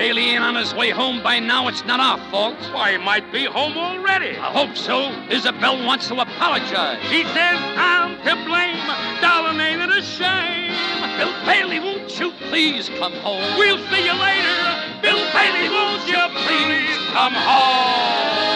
Bailey 0.00 0.30
ain't 0.30 0.42
on 0.42 0.54
his 0.54 0.74
way 0.74 0.88
home 0.88 1.22
by 1.22 1.38
now, 1.40 1.68
it's 1.68 1.84
not 1.84 2.00
our 2.00 2.16
fault. 2.30 2.56
Why, 2.72 2.92
he 2.92 2.96
might 2.96 3.30
be 3.30 3.44
home 3.44 3.76
already. 3.76 4.34
I 4.34 4.50
hope 4.50 4.74
so. 4.74 5.12
Isabel 5.28 5.84
wants 5.84 6.08
to 6.08 6.14
apologize. 6.18 6.98
He 7.10 7.22
says 7.22 7.58
I'm 7.76 8.16
to 8.24 8.34
blame. 8.48 8.80
Darling, 9.20 9.60
ain't 9.60 9.82
it 9.82 9.90
a 9.90 10.00
shame? 10.00 10.72
Bill 11.18 11.34
Bailey, 11.44 11.80
won't 11.80 12.18
you 12.18 12.32
please 12.48 12.88
come 12.98 13.12
home? 13.20 13.44
We'll 13.58 13.76
see 13.90 14.06
you 14.06 14.16
later. 14.16 14.60
Bill 15.02 15.20
Bailey, 15.36 15.68
won't 15.68 16.08
you 16.08 16.22
please 16.48 16.96
come 17.12 17.34
home? 17.34 18.49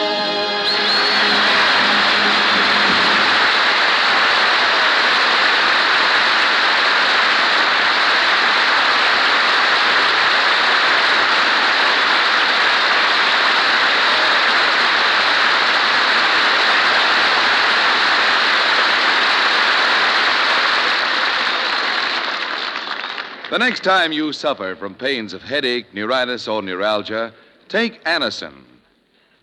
The 23.55 23.59
next 23.61 23.85
time 23.85 24.11
you 24.11 24.33
suffer 24.33 24.75
from 24.75 24.97
pains 24.97 25.33
of 25.33 25.41
headache, 25.41 25.95
neuritis, 25.95 26.49
or 26.49 26.61
neuralgia, 26.61 27.33
take 27.69 28.03
Anacin. 28.03 28.65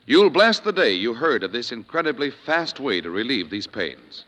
You'll 0.05 0.29
bless 0.29 0.59
the 0.59 0.73
day 0.73 0.91
you 0.91 1.13
heard 1.13 1.45
of 1.45 1.53
this 1.53 1.71
incredibly 1.71 2.29
fast 2.29 2.77
way 2.81 2.99
to 2.99 3.09
relieve 3.09 3.49
these 3.49 3.67
pains. 3.67 4.25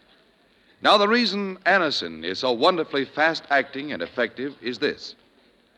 Now, 0.81 0.97
the 0.97 1.09
reason 1.09 1.57
Anacin 1.65 2.23
is 2.23 2.39
so 2.39 2.53
wonderfully 2.53 3.03
fast 3.03 3.43
acting 3.49 3.91
and 3.91 4.01
effective 4.01 4.55
is 4.61 4.79
this 4.79 5.15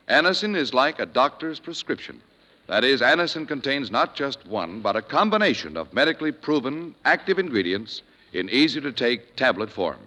Anacin 0.07 0.55
is 0.55 0.71
like 0.71 0.99
a 0.99 1.07
doctor's 1.07 1.59
prescription. 1.59 2.21
That 2.67 2.83
is, 2.83 3.01
Anacin 3.01 3.47
contains 3.47 3.89
not 3.89 4.15
just 4.15 4.45
one, 4.45 4.81
but 4.81 4.95
a 4.95 5.01
combination 5.01 5.75
of 5.75 5.91
medically 5.95 6.31
proven 6.31 6.93
active 7.05 7.39
ingredients 7.39 8.03
in 8.33 8.51
easy 8.51 8.79
to 8.81 8.91
take 8.91 9.35
tablet 9.35 9.71
form. 9.71 9.97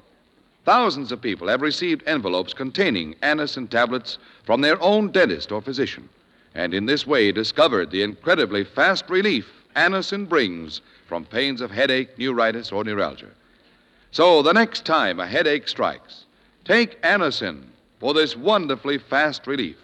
Thousands 0.69 1.13
of 1.13 1.23
people 1.23 1.49
have 1.49 1.63
received 1.63 2.03
envelopes 2.07 2.53
containing 2.53 3.15
Anacin 3.23 3.71
tablets 3.71 4.19
from 4.45 4.61
their 4.61 4.79
own 4.83 5.11
dentist 5.11 5.51
or 5.51 5.63
physician, 5.63 6.11
and 6.55 6.75
in 6.75 6.85
this 6.85 7.07
way 7.07 7.33
discovered 7.33 7.91
the 7.91 8.03
incredibly 8.03 8.65
fast 8.65 9.09
relief 9.09 9.51
Anacin 9.75 10.29
brings 10.29 10.83
from 11.07 11.25
pains 11.25 11.63
of 11.63 11.71
headache, 11.71 12.19
neuritis, 12.19 12.71
or 12.71 12.85
neuralgia. 12.85 13.31
So 14.11 14.43
the 14.43 14.53
next 14.53 14.85
time 14.85 15.21
a 15.21 15.27
headache 15.27 15.69
strikes, 15.69 16.27
take 16.67 17.01
Anacin 17.01 17.63
for 17.99 18.13
this 18.13 18.37
wonderfully 18.37 18.99
fast 18.99 19.47
relief. 19.47 19.79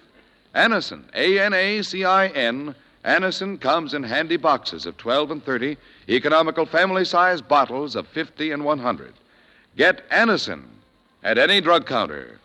Anacin, 0.55 1.05
A 1.14 1.41
N 1.41 1.55
A 1.55 1.80
C 1.80 2.05
I 2.05 2.26
N. 2.26 2.74
Anacin 3.07 3.59
comes 3.59 3.95
in 3.95 4.03
handy 4.03 4.37
boxes 4.37 4.85
of 4.85 4.99
12 4.99 5.30
and 5.30 5.43
30, 5.43 5.78
economical 6.11 6.66
family 6.66 7.07
size 7.07 7.41
bottles 7.41 7.97
of 7.97 8.07
50 8.09 8.51
and 8.51 8.66
100. 8.66 9.14
Get 9.76 10.09
Anacin 10.11 10.64
at 11.25 11.39
any 11.39 11.61
drug 11.61 11.87
counter. 11.87 12.39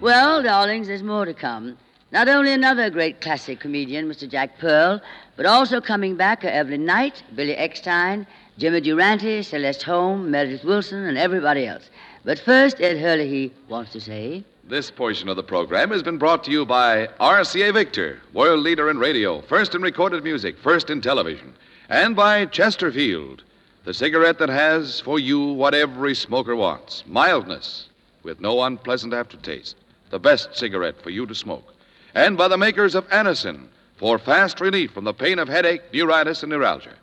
Well, 0.00 0.42
darlings, 0.42 0.86
there's 0.86 1.02
more 1.02 1.24
to 1.24 1.34
come. 1.34 1.76
Not 2.12 2.28
only 2.28 2.52
another 2.52 2.90
great 2.90 3.20
classic 3.20 3.60
comedian, 3.60 4.08
Mr. 4.08 4.28
Jack 4.28 4.58
Pearl, 4.58 5.00
but 5.36 5.46
also 5.46 5.80
coming 5.80 6.16
back 6.16 6.44
are 6.44 6.48
Evelyn 6.48 6.84
Knight, 6.84 7.22
Billy 7.34 7.54
Eckstine, 7.54 8.26
Jimmy 8.58 8.80
Durante, 8.80 9.42
Celeste 9.42 9.82
Holm, 9.82 10.30
Meredith 10.30 10.64
Willson, 10.64 11.08
and 11.08 11.16
everybody 11.16 11.66
else. 11.66 11.88
But 12.24 12.38
first, 12.38 12.80
Ed 12.80 12.98
Herlihy 12.98 13.52
wants 13.68 13.92
to 13.92 14.00
say. 14.00 14.44
This 14.70 14.88
portion 14.88 15.28
of 15.28 15.34
the 15.34 15.42
program 15.42 15.90
has 15.90 16.00
been 16.00 16.16
brought 16.16 16.44
to 16.44 16.52
you 16.52 16.64
by 16.64 17.08
RCA 17.18 17.74
Victor, 17.74 18.20
world 18.32 18.60
leader 18.60 18.88
in 18.88 19.00
radio, 19.00 19.40
first 19.40 19.74
in 19.74 19.82
recorded 19.82 20.22
music, 20.22 20.56
first 20.56 20.90
in 20.90 21.00
television, 21.00 21.54
and 21.88 22.14
by 22.14 22.46
Chesterfield, 22.46 23.42
the 23.82 23.92
cigarette 23.92 24.38
that 24.38 24.48
has 24.48 25.00
for 25.00 25.18
you 25.18 25.44
what 25.44 25.74
every 25.74 26.14
smoker 26.14 26.54
wants 26.54 27.02
mildness 27.08 27.88
with 28.22 28.40
no 28.40 28.62
unpleasant 28.62 29.12
aftertaste, 29.12 29.74
the 30.10 30.20
best 30.20 30.56
cigarette 30.56 31.02
for 31.02 31.10
you 31.10 31.26
to 31.26 31.34
smoke, 31.34 31.74
and 32.14 32.38
by 32.38 32.46
the 32.46 32.56
makers 32.56 32.94
of 32.94 33.08
Anacin 33.08 33.66
for 33.96 34.20
fast 34.20 34.60
relief 34.60 34.92
from 34.92 35.02
the 35.02 35.12
pain 35.12 35.40
of 35.40 35.48
headache, 35.48 35.82
neuritis, 35.92 36.44
and 36.44 36.50
neuralgia. 36.50 36.94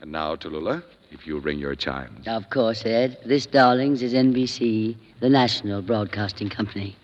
And 0.00 0.10
now, 0.10 0.34
Tallulah, 0.34 0.82
if 1.14 1.26
you'll 1.26 1.40
ring 1.40 1.58
your 1.58 1.74
chimes. 1.74 2.26
Of 2.26 2.50
course, 2.50 2.84
Ed. 2.84 3.18
This, 3.24 3.46
darlings, 3.46 4.02
is 4.02 4.12
NBC, 4.12 4.96
the 5.20 5.30
National 5.30 5.80
Broadcasting 5.80 6.50
Company. 6.50 6.96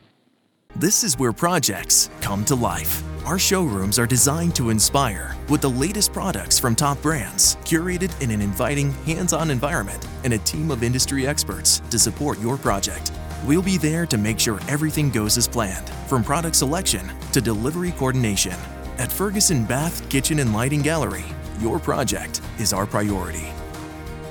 This 0.77 1.03
is 1.03 1.19
where 1.19 1.33
projects 1.33 2.11
come 2.21 2.45
to 2.45 2.55
life. 2.55 3.03
Our 3.27 3.39
showrooms 3.39 3.99
are 3.99 4.07
designed 4.07 4.55
to 4.57 4.71
inspire 4.71 5.37
with 5.49 5.61
the 5.61 5.71
latest 5.71 6.13
products 6.13 6.59
from 6.59 6.75
top 6.75 7.01
brands, 7.03 7.57
curated 7.65 8.21
in 8.23 8.31
an 8.31 8.41
inviting, 8.41 8.93
hands 9.05 9.33
on 9.33 9.51
environment, 9.51 10.07
and 10.25 10.33
a 10.33 10.39
team 10.39 10.71
of 10.71 10.83
industry 10.83 11.27
experts 11.27 11.81
to 11.91 11.99
support 11.99 12.41
your 12.41 12.57
project. 12.57 13.13
We'll 13.45 13.63
be 13.63 13.79
there 13.79 14.07
to 14.07 14.19
make 14.19 14.39
sure 14.39 14.61
everything 14.69 15.11
goes 15.11 15.37
as 15.39 15.49
planned, 15.49 15.89
from 16.09 16.23
product 16.23 16.57
selection 16.57 17.11
to 17.33 17.41
delivery 17.41 17.93
coordination. 17.93 18.57
At 18.99 19.13
Ferguson 19.13 19.65
Bath, 19.65 20.09
Kitchen, 20.09 20.41
and 20.41 20.53
Lighting 20.53 20.83
Gallery, 20.83 21.25
your 21.59 21.79
project 21.79 22.41
is 22.59 22.73
our 22.73 22.87
priority. 22.87 23.49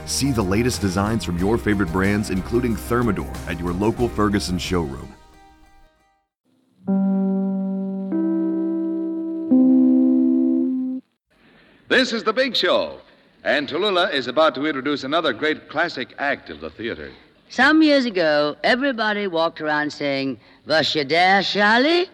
See 0.09 0.31
the 0.31 0.41
latest 0.41 0.81
designs 0.81 1.23
from 1.23 1.37
your 1.37 1.55
favorite 1.55 1.91
brands, 1.91 2.31
including 2.31 2.75
Thermador, 2.75 3.29
at 3.47 3.59
your 3.59 3.71
local 3.71 4.09
Ferguson 4.09 4.57
showroom. 4.57 5.13
This 11.89 12.11
is 12.11 12.23
The 12.23 12.33
Big 12.33 12.55
Show, 12.55 13.01
and 13.43 13.69
Tallulah 13.69 14.11
is 14.11 14.25
about 14.25 14.55
to 14.55 14.65
introduce 14.65 15.03
another 15.03 15.31
great 15.31 15.69
classic 15.69 16.15
act 16.17 16.49
of 16.49 16.59
the 16.59 16.71
theater. 16.71 17.11
Some 17.49 17.83
years 17.83 18.05
ago, 18.05 18.57
everybody 18.63 19.27
walked 19.27 19.61
around 19.61 19.93
saying, 19.93 20.39
Was 20.65 20.95
you 20.95 21.03
there, 21.03 21.43
Charlie? 21.43 22.07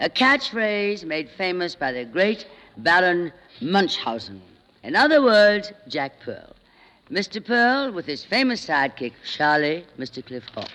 A 0.00 0.10
catchphrase 0.10 1.04
made 1.04 1.30
famous 1.30 1.76
by 1.76 1.92
the 1.92 2.04
great 2.04 2.48
Baron 2.78 3.32
Munchausen. 3.60 4.42
In 4.82 4.96
other 4.96 5.22
words, 5.22 5.72
Jack 5.86 6.18
Pearl. 6.24 6.49
Mr. 7.10 7.44
Pearl 7.44 7.90
with 7.90 8.06
his 8.06 8.24
famous 8.24 8.64
sidekick, 8.64 9.12
Charlie, 9.24 9.84
Mr. 9.98 10.24
Cliff 10.24 10.44
Hall. 10.54 10.68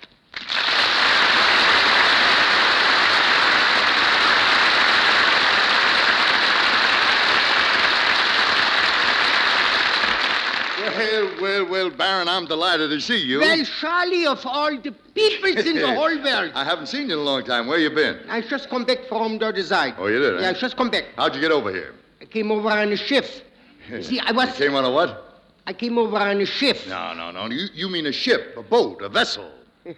Well, 10.98 11.32
well, 11.42 11.66
well, 11.70 11.90
Baron, 11.90 12.28
I'm 12.28 12.46
delighted 12.46 12.90
to 12.90 13.00
see 13.00 13.18
you. 13.18 13.40
Well, 13.40 13.64
Charlie, 13.80 14.26
of 14.26 14.46
all 14.46 14.78
the 14.78 14.92
peoples 14.92 15.66
in 15.66 15.76
the 15.78 15.88
whole 15.96 16.22
world. 16.22 16.52
I 16.54 16.64
haven't 16.66 16.88
seen 16.88 17.08
you 17.10 17.14
in 17.14 17.20
a 17.20 17.24
long 17.24 17.44
time. 17.44 17.68
Where 17.68 17.80
you 17.80 17.90
been? 17.90 18.20
I 18.30 18.42
just 18.42 18.70
come 18.70 18.84
back 18.84 19.06
from 19.08 19.38
the 19.38 19.52
design. 19.52 19.96
Oh, 19.98 20.08
you 20.08 20.20
did, 20.20 20.36
huh? 20.36 20.42
Yeah, 20.42 20.50
I 20.50 20.54
just 20.54 20.76
come 20.76 20.90
back. 20.90 21.06
How'd 21.16 21.34
you 21.34 21.42
get 21.42 21.52
over 21.52 21.72
here? 21.72 21.94
I 22.22 22.26
came 22.26 22.52
over 22.52 22.70
on 22.70 22.92
a 22.92 22.98
ship. 22.98 23.26
You 23.90 24.04
see, 24.10 24.20
I 24.20 24.32
was. 24.34 24.50
You 24.60 24.68
came 24.68 24.76
on 24.76 24.84
a 24.84 24.92
what? 24.92 25.35
I 25.68 25.74
came 25.74 25.98
over 25.98 26.18
on 26.18 26.42
a 26.42 26.46
ship. 26.46 26.78
No, 26.88 27.14
no, 27.14 27.32
no. 27.32 27.48
You, 27.48 27.68
you 27.74 27.90
mean 27.90 28.06
a 28.06 28.12
ship, 28.12 28.56
a 28.58 28.62
boat, 28.64 29.02
a 29.02 29.10
vessel. 29.10 29.50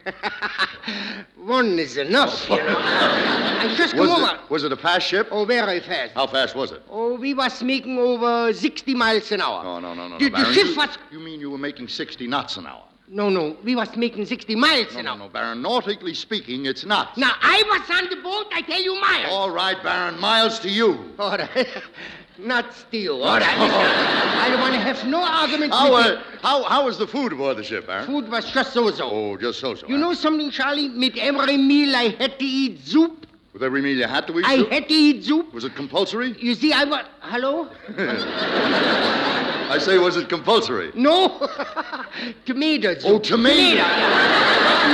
One 1.37 1.79
is 1.79 1.97
enough, 1.97 2.45
oh, 2.49 2.57
you 2.57 2.63
know. 2.63 2.75
I 2.77 3.73
just 3.77 3.93
come 3.93 4.01
was 4.01 4.09
over. 4.09 4.35
It, 4.43 4.49
was 4.49 4.63
it 4.65 4.71
a 4.71 4.77
fast 4.77 5.07
ship? 5.07 5.27
Oh, 5.31 5.45
very 5.45 5.79
fast. 5.79 6.13
How 6.13 6.27
fast 6.27 6.55
was 6.55 6.71
it? 6.71 6.81
Oh, 6.89 7.15
we 7.15 7.33
was 7.33 7.61
making 7.63 7.97
over 7.97 8.53
60 8.53 8.93
miles 8.95 9.31
an 9.31 9.41
hour. 9.41 9.63
No, 9.63 9.79
no, 9.79 9.93
no, 9.93 10.07
no. 10.09 10.17
The- 10.19 10.29
no, 10.29 10.43
the 10.43 10.53
ship 10.53 10.67
you, 10.67 10.75
was- 10.75 10.97
You 11.11 11.19
mean 11.19 11.39
you 11.39 11.49
were 11.51 11.57
making 11.57 11.87
60 11.87 12.27
knots 12.27 12.57
an 12.57 12.67
hour? 12.67 12.83
No, 13.09 13.29
no, 13.29 13.55
we 13.63 13.75
was 13.77 13.95
making 13.95 14.25
60 14.25 14.55
miles 14.55 14.91
No, 14.93 14.99
an 14.99 15.05
no, 15.05 15.11
hour. 15.11 15.17
no, 15.19 15.29
Baron. 15.29 15.61
Nautically 15.61 16.13
speaking, 16.13 16.65
it's 16.65 16.83
not. 16.85 17.17
Now, 17.17 17.31
I 17.41 17.63
was 17.65 17.97
on 17.97 18.09
the 18.09 18.17
boat, 18.21 18.47
I 18.53 18.61
tell 18.63 18.81
you 18.81 18.99
miles. 18.99 19.27
All 19.31 19.49
right, 19.51 19.81
Baron. 19.81 20.19
Miles 20.19 20.59
to 20.59 20.69
you. 20.69 21.13
All 21.17 21.37
right. 21.37 21.67
Not 22.39 22.73
steal. 22.73 23.23
All 23.23 23.39
right. 23.39 23.45
I 23.47 24.49
don't 24.49 24.59
want 24.59 24.73
to 24.73 24.79
have 24.79 25.05
no 25.07 25.23
arguments 25.23 25.75
How, 25.75 25.93
with 25.93 26.05
uh, 26.05 26.21
how, 26.41 26.63
how 26.63 26.85
was 26.85 26.97
the 26.97 27.07
food 27.07 27.33
aboard 27.33 27.57
the 27.57 27.63
ship, 27.63 27.87
you. 27.87 28.05
Food 28.05 28.29
was 28.29 28.51
just 28.51 28.73
so-so. 28.73 29.09
Oh, 29.09 29.37
just 29.37 29.59
so-so. 29.59 29.87
You 29.87 29.97
know 29.97 30.13
something, 30.13 30.51
Charlie? 30.51 30.89
With 30.89 31.17
every 31.17 31.57
meal 31.57 31.95
I 31.95 32.09
had 32.09 32.37
to 32.39 32.45
eat 32.45 32.85
soup. 32.85 33.25
With 33.53 33.63
every 33.63 33.81
meal 33.81 33.97
you 33.97 34.05
had 34.05 34.27
to 34.27 34.37
eat 34.39 34.45
I 34.45 34.57
soup? 34.57 34.71
had 34.71 34.87
to 34.87 34.93
eat 34.93 35.23
soup. 35.25 35.53
Was 35.53 35.63
it 35.65 35.75
compulsory? 35.75 36.35
You 36.39 36.53
see, 36.53 36.71
I 36.73 36.83
was... 36.83 37.05
Hello? 37.21 37.69
I 39.69 39.77
say, 39.79 39.97
was 39.97 40.17
it 40.17 40.29
compulsory? 40.29 40.91
No. 40.95 41.27
tomato 42.45 42.93
soup. 42.95 43.03
Oh, 43.05 43.19
tomato. 43.19 43.81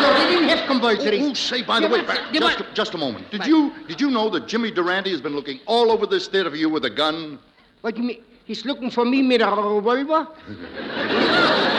No, 0.02 0.14
they 0.18 0.34
didn't 0.34 0.50
have 0.50 0.68
compulsory. 0.68 1.22
Oh, 1.22 1.30
oh 1.30 1.34
say, 1.34 1.62
by 1.62 1.80
the 1.80 1.88
They 1.88 1.94
way, 1.94 2.06
just, 2.34 2.60
was- 2.60 2.68
just 2.74 2.94
a 2.94 2.98
moment. 2.98 3.30
Did 3.32 3.42
What? 3.42 3.48
you 3.48 3.74
did 3.88 4.02
you 4.02 4.10
know 4.10 4.30
that 4.30 4.48
Jimmy 4.48 4.72
Durante 4.72 5.12
has 5.12 5.22
been 5.22 5.36
looking 5.36 5.60
all 5.68 5.92
over 5.92 6.06
this 6.08 6.28
theater 6.28 6.50
for 6.50 6.56
you 6.56 6.70
with 6.70 6.86
a 6.86 6.90
gun? 6.90 7.40
What 7.82 7.96
do 7.96 8.02
you 8.02 8.08
mean? 8.08 8.24
He's 8.46 8.66
looking 8.66 8.90
for 8.90 9.06
me 9.06 9.26
with 9.26 9.42
a 9.42 9.50
revolver? 9.50 10.28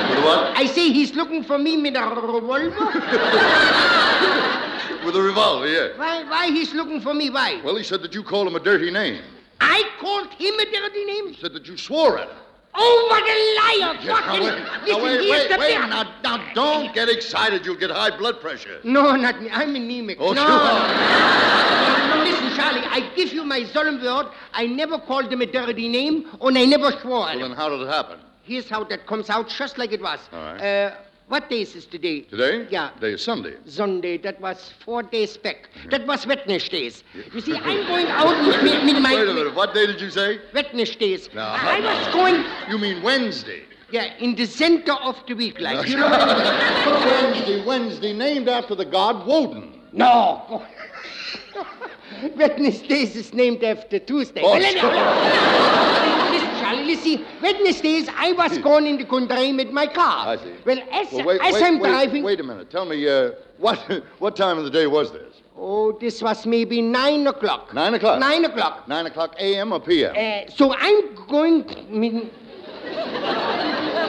With 0.04 0.24
what? 0.24 0.56
I 0.56 0.66
say 0.66 0.92
he's 0.92 1.14
looking 1.14 1.42
for 1.44 1.58
me 1.58 1.76
with 1.82 1.96
a 1.96 2.08
revolver? 2.08 2.70
With 5.04 5.16
a 5.16 5.22
revolver, 5.22 5.68
yeah. 5.68 5.88
why, 5.98 6.24
why 6.24 6.46
he's 6.46 6.72
looking 6.72 6.98
for 7.00 7.12
me? 7.12 7.28
Why? 7.28 7.60
Well, 7.62 7.76
he 7.76 7.82
said 7.84 8.00
that 8.02 8.14
you 8.14 8.22
called 8.22 8.46
him 8.48 8.56
a 8.56 8.60
dirty 8.60 8.90
name. 8.90 9.22
I 9.60 9.82
called 10.00 10.28
him 10.32 10.54
a 10.54 10.64
dirty 10.64 11.04
name? 11.04 11.28
He 11.34 11.40
said 11.40 11.52
that 11.52 11.66
you 11.66 11.76
swore 11.76 12.18
at 12.18 12.28
him. 12.30 12.36
Oh, 12.76 13.06
what 13.10 13.22
a 13.22 13.38
liar! 13.60 13.94
Now, 14.04 14.20
Fucking... 14.20 14.42
wait, 14.42 14.52
Listen, 14.52 14.64
now, 14.64 15.04
wait, 15.04 15.20
here's 15.20 15.30
wait, 15.30 15.48
the 15.50 15.58
wait. 15.58 15.78
Now, 15.78 16.14
now, 16.22 16.54
don't 16.54 16.94
get 16.94 17.08
excited. 17.08 17.64
You'll 17.64 17.76
get 17.76 17.90
high 17.90 18.16
blood 18.16 18.40
pressure. 18.40 18.80
No, 18.82 19.14
not 19.14 19.40
me. 19.40 19.48
I'm 19.50 19.76
anemic. 19.76 20.18
Oh, 20.20 20.32
no. 20.32 20.44
No, 22.08 22.24
listen, 22.24 22.56
Charlie, 22.56 22.86
I 22.90 23.12
give 23.14 23.32
you 23.32 23.44
my 23.44 23.64
solemn 23.64 24.02
word. 24.02 24.26
I 24.52 24.66
never 24.66 24.98
called 24.98 25.32
him 25.32 25.40
a 25.42 25.46
dirty 25.46 25.88
name, 25.88 26.28
and 26.40 26.58
I 26.58 26.64
never 26.64 26.90
swore 27.00 27.20
Well, 27.20 27.38
then 27.38 27.52
how 27.52 27.68
did 27.68 27.80
it 27.80 27.88
happen? 27.88 28.18
Here's 28.42 28.68
how 28.68 28.84
that 28.84 29.06
comes 29.06 29.30
out, 29.30 29.48
just 29.48 29.78
like 29.78 29.92
it 29.92 30.02
was. 30.02 30.18
All 30.32 30.38
right. 30.38 30.60
Uh, 30.60 30.94
what 31.28 31.48
day 31.48 31.62
is 31.62 31.72
this 31.74 31.86
today? 31.86 32.20
Today? 32.22 32.66
Yeah. 32.70 32.90
Today 32.90 33.12
is 33.14 33.24
Sunday. 33.24 33.54
Sunday, 33.66 34.18
that 34.18 34.40
was 34.40 34.72
four 34.84 35.02
days 35.02 35.36
back. 35.36 35.68
That 35.90 36.06
was 36.06 36.26
Wednesdays. 36.26 37.02
You 37.32 37.40
see, 37.40 37.56
I'm 37.56 37.86
going 37.86 38.06
out 38.08 38.28
with, 38.46 38.62
with 38.62 39.02
my... 39.02 39.14
Wait 39.14 39.28
a 39.28 39.34
minute. 39.34 39.54
What 39.54 39.74
day 39.74 39.86
did 39.86 40.00
you 40.00 40.10
say? 40.10 40.38
Wednesdays. 40.52 41.28
No, 41.34 41.42
I 41.42 41.80
no. 41.80 41.86
was 41.86 42.14
going... 42.14 42.44
You 42.70 42.78
mean 42.78 43.02
Wednesday? 43.02 43.62
Yeah, 43.90 44.12
in 44.18 44.34
the 44.34 44.46
center 44.46 44.92
of 44.92 45.16
the 45.26 45.34
week, 45.34 45.60
like, 45.60 45.86
you 45.88 45.96
know 45.96 46.08
what 46.10 46.20
I 46.20 46.26
mean? 46.34 47.32
Wednesday, 47.34 47.64
Wednesday, 47.64 48.12
named 48.12 48.48
after 48.48 48.74
the 48.74 48.84
god 48.84 49.26
Woden. 49.26 49.80
No. 49.92 50.64
Wednesdays 52.36 53.14
is 53.16 53.32
named 53.32 53.62
after 53.62 53.98
Tuesday. 53.98 54.40
Oh, 54.42 54.52
Well, 54.52 54.60
let 54.60 54.74
me- 54.74 54.80
sure. 54.80 54.90
Listen, 56.64 56.76
Charlie, 56.76 56.96
see, 56.96 57.24
Wednesdays, 57.42 58.08
I 58.16 58.32
was 58.32 58.58
going 58.58 58.86
in 58.86 58.96
the 58.98 59.04
country 59.04 59.52
with 59.52 59.70
my 59.70 59.86
car. 59.86 60.28
I 60.28 60.36
see. 60.36 60.54
Well, 60.64 60.78
as, 60.90 61.12
Well, 61.12 61.26
wait, 61.26 61.40
as 61.40 61.54
wait, 61.54 61.62
I'm 61.62 61.78
wait, 61.78 61.88
driving... 61.90 62.22
Wait 62.24 62.40
a 62.40 62.42
minute. 62.42 62.70
Tell 62.70 62.84
me, 62.84 63.08
uh, 63.08 63.32
what 63.58 63.78
what 64.18 64.36
time 64.36 64.58
of 64.58 64.64
the 64.64 64.70
day 64.70 64.86
was 64.86 65.12
this? 65.12 65.42
Oh, 65.56 65.92
this 65.92 66.20
was 66.20 66.46
maybe 66.46 66.82
9 66.82 67.26
o'clock. 67.28 67.72
Nine 67.72 67.94
o'clock. 67.94 68.18
9 68.18 68.44
o'clock. 68.46 68.88
Nine 68.88 69.06
o'clock 69.06 69.36
a.m. 69.38 69.72
or 69.72 69.80
p.m. 69.80 70.14
Uh, 70.16 70.50
so 70.50 70.74
I'm 70.74 71.14
going... 71.26 71.64
I 71.70 71.82
mean, 71.90 72.30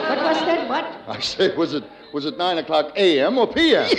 what 0.06 0.18
was 0.22 0.38
that? 0.40 0.68
What? 0.68 0.84
I 1.08 1.20
say, 1.20 1.54
was 1.56 1.74
it 1.74 1.84
was 2.12 2.24
it 2.24 2.38
nine 2.38 2.58
o'clock 2.58 2.92
a.m. 2.96 3.38
or 3.38 3.46
p.m.? 3.46 3.90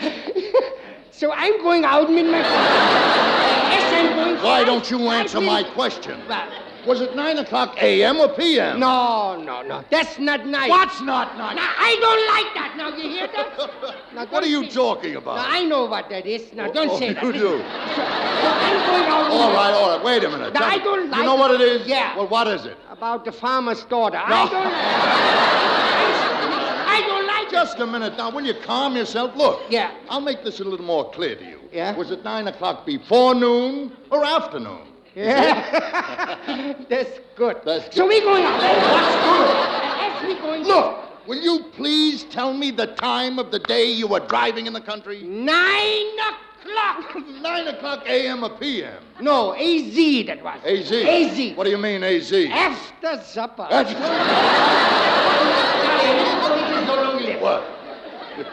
So 1.20 1.32
I'm 1.32 1.60
going 1.60 1.84
out 1.84 2.08
with 2.08 2.24
my 2.24 2.40
Why 4.42 4.64
don't 4.64 4.90
you 4.90 4.98
answer 5.10 5.40
my 5.40 5.62
question? 5.62 6.20
Was 6.86 7.02
it 7.02 7.14
nine 7.14 7.36
o'clock 7.36 7.76
a.m. 7.82 8.16
or 8.16 8.28
p.m.? 8.28 8.80
No, 8.80 9.36
no, 9.42 9.60
no. 9.60 9.84
That's 9.90 10.18
not 10.18 10.46
nice. 10.46 10.70
What's 10.70 11.00
not 11.02 11.36
nice? 11.36 11.54
Now, 11.56 11.70
I 11.76 11.96
don't 12.00 12.26
like 12.34 12.54
that. 12.54 12.74
Now, 12.78 12.88
you 12.96 13.06
hear 13.10 13.26
that? 13.26 13.94
Now, 14.14 14.24
What 14.26 14.42
are 14.42 14.46
you 14.46 14.64
say- 14.64 14.70
talking 14.70 15.16
about? 15.16 15.36
Now, 15.36 15.44
I 15.46 15.64
know 15.66 15.84
what 15.84 16.08
that 16.08 16.26
is. 16.26 16.52
Now, 16.54 16.70
don't 16.72 16.88
Oh, 16.90 16.98
say 16.98 17.08
you 17.08 17.14
that. 17.14 17.32
do. 17.34 17.62
So, 18.40 18.48
I'm 18.48 18.86
going 18.86 19.04
out. 19.04 19.30
All 19.30 19.52
right, 19.52 19.72
all 19.72 19.96
right. 19.96 20.02
Wait 20.04 20.24
a 20.24 20.30
minute. 20.30 20.54
Now, 20.54 20.64
I 20.64 20.78
don't 20.78 21.04
You 21.14 21.22
know 21.22 21.34
what 21.34 21.50
it 21.50 21.60
is? 21.60 21.86
Yeah. 21.86 22.16
Well, 22.16 22.28
what 22.28 22.48
is 22.48 22.64
it? 22.64 22.78
About 22.90 23.26
the 23.26 23.32
farmer's 23.32 23.84
daughter. 23.84 24.16
No. 24.16 24.34
I 24.34 24.48
don't 24.48 24.66
I 24.66 26.02
don't 26.16 26.30
like 26.30 26.39
Just 27.50 27.78
a 27.80 27.86
minute. 27.86 28.16
Now, 28.16 28.30
will 28.30 28.44
you 28.44 28.54
calm 28.54 28.96
yourself? 28.96 29.34
Look. 29.34 29.62
Yeah. 29.68 29.92
I'll 30.08 30.20
make 30.20 30.44
this 30.44 30.60
a 30.60 30.64
little 30.64 30.86
more 30.86 31.10
clear 31.10 31.34
to 31.34 31.44
you. 31.44 31.60
Yeah? 31.72 31.96
Was 31.96 32.10
it 32.10 32.22
nine 32.24 32.48
o'clock 32.48 32.86
before 32.86 33.34
noon 33.34 33.92
or 34.10 34.24
afternoon? 34.24 34.86
Yeah. 35.14 36.36
That's 36.88 37.18
good. 37.34 37.60
That's 37.64 37.84
good. 37.86 37.94
So 37.94 38.06
we're 38.06 38.22
going 38.22 38.44
out. 38.44 38.60
What's 38.60 39.16
good? 39.26 39.56
As 40.00 40.22
we 40.26 40.34
going 40.40 40.62
Look, 40.62 41.26
will 41.26 41.40
you 41.40 41.64
please 41.72 42.24
tell 42.24 42.54
me 42.54 42.70
the 42.70 42.86
time 42.86 43.38
of 43.38 43.50
the 43.50 43.58
day 43.58 43.90
you 43.90 44.06
were 44.06 44.20
driving 44.20 44.66
in 44.66 44.72
the 44.72 44.80
country? 44.80 45.22
Nine 45.22 46.06
o'clock. 46.18 47.16
Nine 47.40 47.68
o'clock 47.68 48.06
a.m. 48.06 48.44
or 48.44 48.50
p.m. 48.50 49.02
No, 49.20 49.54
AZ 49.54 50.26
that 50.26 50.42
was. 50.42 50.60
AZ. 50.64 50.92
AZ. 50.92 51.56
What 51.56 51.64
do 51.64 51.70
you 51.70 51.78
mean, 51.78 52.04
AZ? 52.04 52.32
After 52.32 53.22
supper. 53.24 53.66
What? 57.40 57.64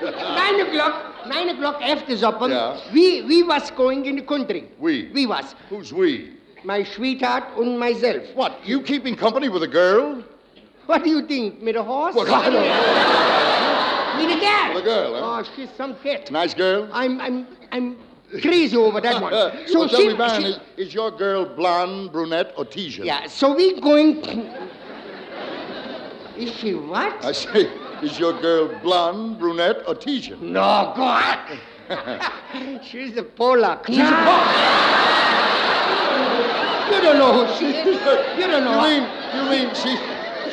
Nine 0.01 0.59
o'clock, 0.61 1.27
nine 1.27 1.49
o'clock 1.49 1.81
after 1.81 2.17
supper, 2.17 2.47
Yeah. 2.49 2.79
we, 2.93 3.21
we 3.23 3.43
was 3.43 3.69
going 3.71 4.05
in 4.05 4.15
the 4.15 4.21
country. 4.21 4.69
We. 4.79 5.09
We 5.13 5.25
was. 5.25 5.55
Who's 5.69 5.93
we? 5.93 6.33
My 6.63 6.83
sweetheart 6.83 7.43
and 7.57 7.79
myself. 7.79 8.23
What? 8.33 8.59
You 8.65 8.81
keeping 8.81 9.15
company 9.15 9.49
with 9.49 9.63
a 9.63 9.67
girl? 9.67 10.23
What 10.87 11.03
do 11.03 11.09
you 11.09 11.25
think, 11.27 11.61
a 11.75 11.83
horse? 11.83 12.15
Well, 12.15 12.33
I 12.33 12.49
don't 12.49 14.27
With 14.27 14.37
a 14.37 14.39
girl. 14.39 14.73
With 14.73 14.83
a 14.83 14.85
girl, 14.85 15.13
huh? 15.13 15.39
Oh, 15.39 15.43
she's 15.55 15.69
some 15.77 15.95
cat. 15.95 16.31
Nice 16.31 16.53
girl? 16.53 16.89
I'm, 16.93 17.19
I'm, 17.19 17.47
I'm 17.73 17.97
crazy 18.41 18.77
over 18.77 19.01
that 19.01 19.21
one. 19.21 19.33
so 19.67 19.87
tell 19.87 19.99
she, 19.99 20.07
me, 20.07 20.13
Baron, 20.15 20.41
she- 20.41 20.47
is, 20.47 20.59
is 20.77 20.93
your 20.93 21.11
girl 21.11 21.45
blonde, 21.45 22.11
brunette, 22.13 22.53
or 22.57 22.65
Titian? 22.65 23.05
yeah, 23.05 23.27
so 23.27 23.53
we 23.53 23.79
going... 23.81 24.23
Is 26.37 26.53
she 26.53 26.75
what? 26.75 27.25
I 27.25 27.31
say, 27.31 27.67
is 28.03 28.19
your 28.19 28.33
girl 28.41 28.67
blonde, 28.81 29.37
brunette, 29.39 29.83
or 29.87 29.95
Titian? 29.95 30.51
No, 30.53 30.93
God. 30.95 31.59
She's 32.83 33.15
a 33.17 33.23
Polak. 33.23 33.87
She's 33.87 33.97
a 33.99 34.01
You 36.91 37.01
don't 37.01 37.17
know 37.17 37.45
who 37.45 37.59
she 37.59 37.65
is. 37.65 37.85
You 38.39 38.47
don't 38.47 38.63
know. 38.63 38.85
You 38.85 39.01
mean, 39.01 39.09
you 39.35 39.43
mean 39.49 39.75
she's, 39.75 39.99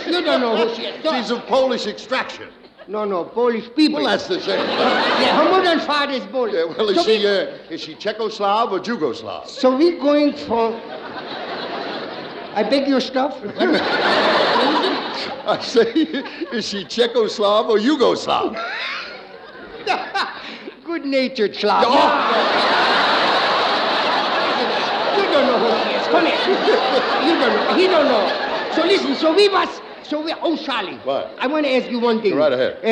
You 0.07 0.23
don't 0.23 0.41
know 0.41 0.57
who 0.57 0.75
she 0.75 0.83
is. 0.83 1.03
she's 1.03 1.31
of 1.31 1.47
Polish 1.47 1.87
extraction? 1.87 2.49
No, 2.87 3.05
no, 3.05 3.25
Polish 3.25 3.69
people. 3.75 4.01
Well, 4.03 4.11
that's 4.11 4.27
the 4.27 4.41
same. 4.41 4.59
Yeah, 4.59 5.43
her 5.43 5.51
mother 5.51 5.71
and 5.71 5.81
father 5.83 6.13
is 6.13 6.25
Polish. 6.27 6.55
Yeah, 6.55 6.65
well, 6.65 6.89
is 6.91 6.97
so 6.97 7.03
she, 7.05 7.19
we, 7.19 7.27
uh, 7.27 7.57
is 7.71 7.81
she 7.81 7.95
Czechoslov 7.95 8.73
or 8.73 8.81
Jugoslav? 8.81 9.49
so 9.49 9.77
we're 9.77 9.99
going 10.01 10.35
for... 10.35 10.75
I 12.57 12.63
beg 12.69 12.87
your 12.87 13.01
stuff. 13.01 13.41
I 15.47 15.61
say, 15.62 15.93
is 16.53 16.68
she 16.68 16.85
Czechoslav 16.85 17.68
or 17.68 17.79
Yugoslav? 17.79 18.55
Good-natured 20.85 21.55
Slav. 21.57 21.85
You 25.16 25.22
don't 25.31 25.47
know 25.47 25.59
who 25.59 25.89
he 25.89 25.95
is. 25.97 26.07
Come 26.09 26.27
here. 26.27 26.37
You 27.27 27.35
don't 27.39 27.55
know. 27.55 27.75
He 27.77 27.87
don't 27.87 28.05
know. 28.07 28.70
So 28.75 28.83
listen, 28.83 29.14
so 29.16 29.35
we 29.35 29.49
was, 29.49 29.68
so 30.03 30.20
we, 30.22 30.33
oh, 30.43 30.57
Charlie. 30.57 30.97
What? 30.99 31.35
I 31.39 31.47
want 31.47 31.66
to 31.66 31.72
ask 31.72 31.91
you 31.91 31.99
one 32.01 32.20
thing. 32.20 32.33
Go 32.33 32.39
right 32.39 32.53
ahead. 32.53 32.79
Uh, 32.85 32.89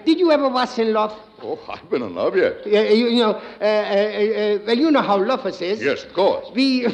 uh, 0.00 0.04
did 0.04 0.18
you 0.18 0.30
ever 0.32 0.48
was 0.48 0.78
in 0.78 0.92
love? 0.92 1.12
Oh, 1.42 1.58
I've 1.68 1.88
been 1.90 2.02
in 2.02 2.14
love 2.14 2.36
yet. 2.36 2.62
Uh, 2.66 2.70
you, 2.70 3.08
you 3.08 3.18
know, 3.20 3.32
uh, 3.60 3.64
uh, 3.64 3.66
uh, 3.66 4.58
well, 4.66 4.78
you 4.78 4.90
know 4.90 5.02
how 5.02 5.18
lovers 5.22 5.60
is. 5.60 5.82
Yes, 5.82 6.04
of 6.04 6.12
course. 6.12 6.48
We, 6.54 6.86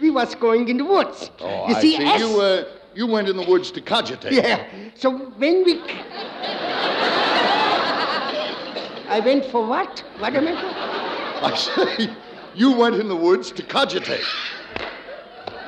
we 0.00 0.10
was 0.10 0.34
going 0.34 0.68
in 0.68 0.76
the 0.76 0.84
woods. 0.84 1.30
Oh, 1.40 1.68
you 1.68 1.74
I 1.74 1.80
see, 1.80 1.96
see. 1.96 2.04
as- 2.04 2.20
You, 2.20 2.40
uh, 2.40 2.64
you 2.94 3.06
went 3.06 3.28
in 3.28 3.36
the 3.36 3.42
woods 3.42 3.70
to 3.72 3.80
cogitate. 3.80 4.32
Yeah. 4.32 4.66
So 4.94 5.10
when 5.16 5.64
we. 5.64 5.80
I 9.08 9.20
went 9.24 9.44
for 9.46 9.66
what? 9.66 10.00
What 10.18 10.34
am 10.34 10.48
I 10.48 10.54
for? 10.60 10.68
I 11.44 11.56
say, 11.56 12.10
you 12.54 12.72
went 12.72 12.96
in 12.96 13.08
the 13.08 13.16
woods 13.16 13.50
to 13.52 13.62
cogitate. 13.62 14.24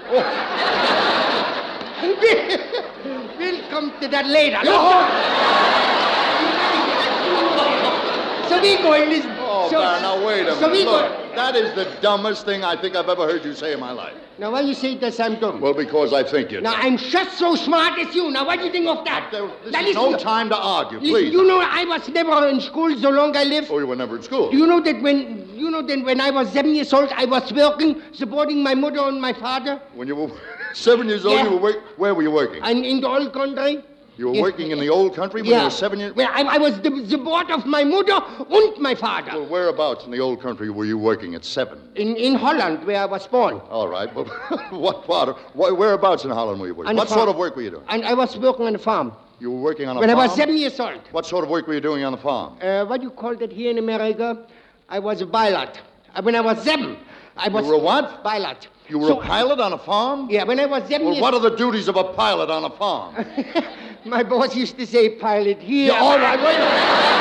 Oh. 0.06 0.22
we'll 3.38 3.68
come 3.68 3.92
to 4.00 4.08
that 4.08 4.26
later. 4.26 4.60
so 8.48 8.60
we 8.60 8.76
going, 8.82 9.08
listen. 9.10 9.43
Oh, 9.66 9.70
so, 9.70 9.78
now 9.80 10.26
wait 10.26 10.46
a 10.46 10.54
so 10.56 10.68
minute. 10.68 10.84
Look, 10.86 11.34
that 11.34 11.56
is 11.56 11.74
the 11.74 11.84
dumbest 12.00 12.44
thing 12.44 12.64
I 12.64 12.80
think 12.80 12.96
I've 12.96 13.08
ever 13.08 13.26
heard 13.26 13.44
you 13.44 13.54
say 13.54 13.72
in 13.72 13.80
my 13.80 13.92
life. 13.92 14.14
Now, 14.36 14.50
why 14.50 14.62
you 14.62 14.74
say 14.74 14.96
that 14.98 15.18
I'm 15.20 15.38
dumb? 15.38 15.60
Well, 15.60 15.74
because 15.74 16.12
I 16.12 16.24
think 16.24 16.50
you. 16.50 16.60
Now, 16.60 16.74
I'm 16.74 16.96
just 16.96 17.38
so 17.38 17.54
smart 17.54 17.98
as 18.00 18.14
you. 18.16 18.30
Now, 18.32 18.44
what 18.44 18.58
do 18.58 18.64
you 18.64 18.72
think 18.72 18.88
of 18.88 19.04
that? 19.04 19.32
Now, 19.32 19.46
is 19.86 19.94
no 19.94 20.16
time 20.18 20.48
to 20.48 20.56
argue, 20.56 20.98
listen, 20.98 21.12
please. 21.14 21.32
You 21.32 21.44
know, 21.46 21.60
I 21.60 21.84
was 21.84 22.08
never 22.08 22.48
in 22.48 22.60
school 22.60 22.96
so 22.98 23.10
long 23.10 23.36
I 23.36 23.44
lived. 23.44 23.68
Oh, 23.70 23.78
you 23.78 23.86
were 23.86 23.94
never 23.94 24.16
in 24.16 24.22
school. 24.24 24.50
Do 24.50 24.56
you 24.56 24.66
know 24.66 24.80
that 24.80 25.00
when 25.00 25.48
you 25.54 25.70
know 25.70 25.82
that 25.82 26.04
when 26.04 26.20
I 26.20 26.30
was 26.30 26.50
seven 26.50 26.74
years 26.74 26.92
old, 26.92 27.10
I 27.12 27.26
was 27.26 27.52
working, 27.52 28.02
supporting 28.12 28.62
my 28.62 28.74
mother 28.74 29.00
and 29.00 29.20
my 29.20 29.32
father, 29.32 29.80
When 29.94 30.08
you 30.08 30.16
were 30.16 30.30
seven 30.74 31.08
years 31.08 31.24
old, 31.24 31.36
Yeah. 31.36 31.50
you 31.50 31.56
were 31.56 31.74
where 31.96 32.12
were 32.14 32.22
you 32.22 32.32
working? 32.32 32.60
and 32.62 32.84
in 32.84 33.00
the 33.00 33.08
old 33.08 33.32
country. 33.32 33.84
You 34.16 34.28
were 34.28 34.34
Yes. 34.34 34.42
working 34.42 34.70
in 34.70 34.78
the 34.78 34.88
old 34.88 35.14
country 35.16 35.42
when 35.42 35.50
you 35.50 35.64
were 35.64 35.70
seven 35.70 35.98
years. 35.98 36.14
Well, 36.14 36.28
I, 36.32 36.42
I 36.42 36.58
was 36.58 36.78
the 36.80 37.04
support 37.08 37.50
of 37.50 37.66
my 37.66 37.82
mother 37.82 38.20
and 38.48 38.78
my 38.78 38.94
father 38.94 39.32
Well, 39.32 39.46
whereabouts 39.46 40.04
in 40.04 40.12
the 40.12 40.20
old 40.20 40.40
country 40.40 40.70
were 40.70 40.84
you 40.84 40.96
working 40.96 41.34
at 41.34 41.44
seven? 41.44 41.78
in, 41.96 42.14
in 42.16 42.34
Holland, 42.36 42.84
where 42.86 43.00
I 43.02 43.06
was 43.06 43.26
born. 43.26 43.60
All 43.70 43.88
right, 43.88 44.12
but 44.14 44.26
what 44.70 45.04
part 45.04 45.30
of, 45.30 45.36
whereabouts 45.54 46.24
in 46.24 46.30
Holland 46.30 46.60
were 46.60 46.68
you 46.68 46.74
working? 46.74 46.90
On 46.90 46.96
What 46.96 47.08
sort 47.08 47.28
of 47.28 47.36
work 47.36 47.56
were 47.56 47.62
you 47.62 47.70
doing? 47.70 47.84
And 47.88 48.04
I 48.04 48.14
was 48.14 48.36
working 48.36 48.66
on 48.66 48.74
a 48.76 48.78
farm 48.78 49.12
You 49.40 49.50
were 49.50 49.60
working 49.60 49.88
on 49.88 49.96
a 49.96 50.00
when 50.00 50.08
farm? 50.08 50.18
When 50.18 50.24
I 50.24 50.28
was 50.28 50.36
seven 50.36 50.56
years 50.56 50.78
old. 50.78 51.00
What 51.10 51.26
sort 51.26 51.42
of 51.44 51.50
work 51.50 51.66
were 51.66 51.74
you 51.74 51.80
doing 51.80 52.04
on 52.04 52.12
the 52.12 52.18
farm? 52.18 52.56
Uh, 52.62 52.84
what 52.84 53.00
do 53.00 53.04
you 53.08 53.10
call 53.10 53.34
that 53.36 53.50
here 53.52 53.70
in 53.70 53.78
America? 53.78 54.46
I 54.88 55.00
was 55.00 55.20
a 55.22 55.26
pilot. 55.26 55.80
Uh, 56.14 56.22
when 56.22 56.36
I 56.36 56.40
was 56.40 56.62
seven, 56.62 56.96
I 57.36 57.48
was. 57.48 57.66
were 57.66 57.74
a 57.74 57.78
what? 57.78 58.22
Pilot. 58.22 58.68
You 58.88 58.98
were 58.98 59.08
So- 59.08 59.20
a 59.20 59.24
pilot 59.24 59.60
on 59.60 59.72
a 59.72 59.78
farm? 59.78 60.28
Yeah, 60.30 60.44
when 60.44 60.60
I 60.60 60.66
was 60.66 60.82
seven 60.88 61.06
Well, 61.06 61.14
years 61.14 61.22
what 61.22 61.34
are 61.34 61.40
the 61.40 61.56
duties 61.56 61.88
of 61.88 61.96
a 61.96 62.04
pilot 62.04 62.50
on 62.50 62.64
a 62.64 62.70
farm? 62.70 63.14
My 64.04 64.22
boss 64.22 64.54
used 64.54 64.76
to 64.78 64.86
say 64.86 65.08
pilot 65.10 65.58
here. 65.60 65.92
Yeah, 65.92 66.00
all 66.00 66.18
right, 66.18 66.38
wait 66.38 66.56
a 66.56 66.58
minute. 66.58 67.14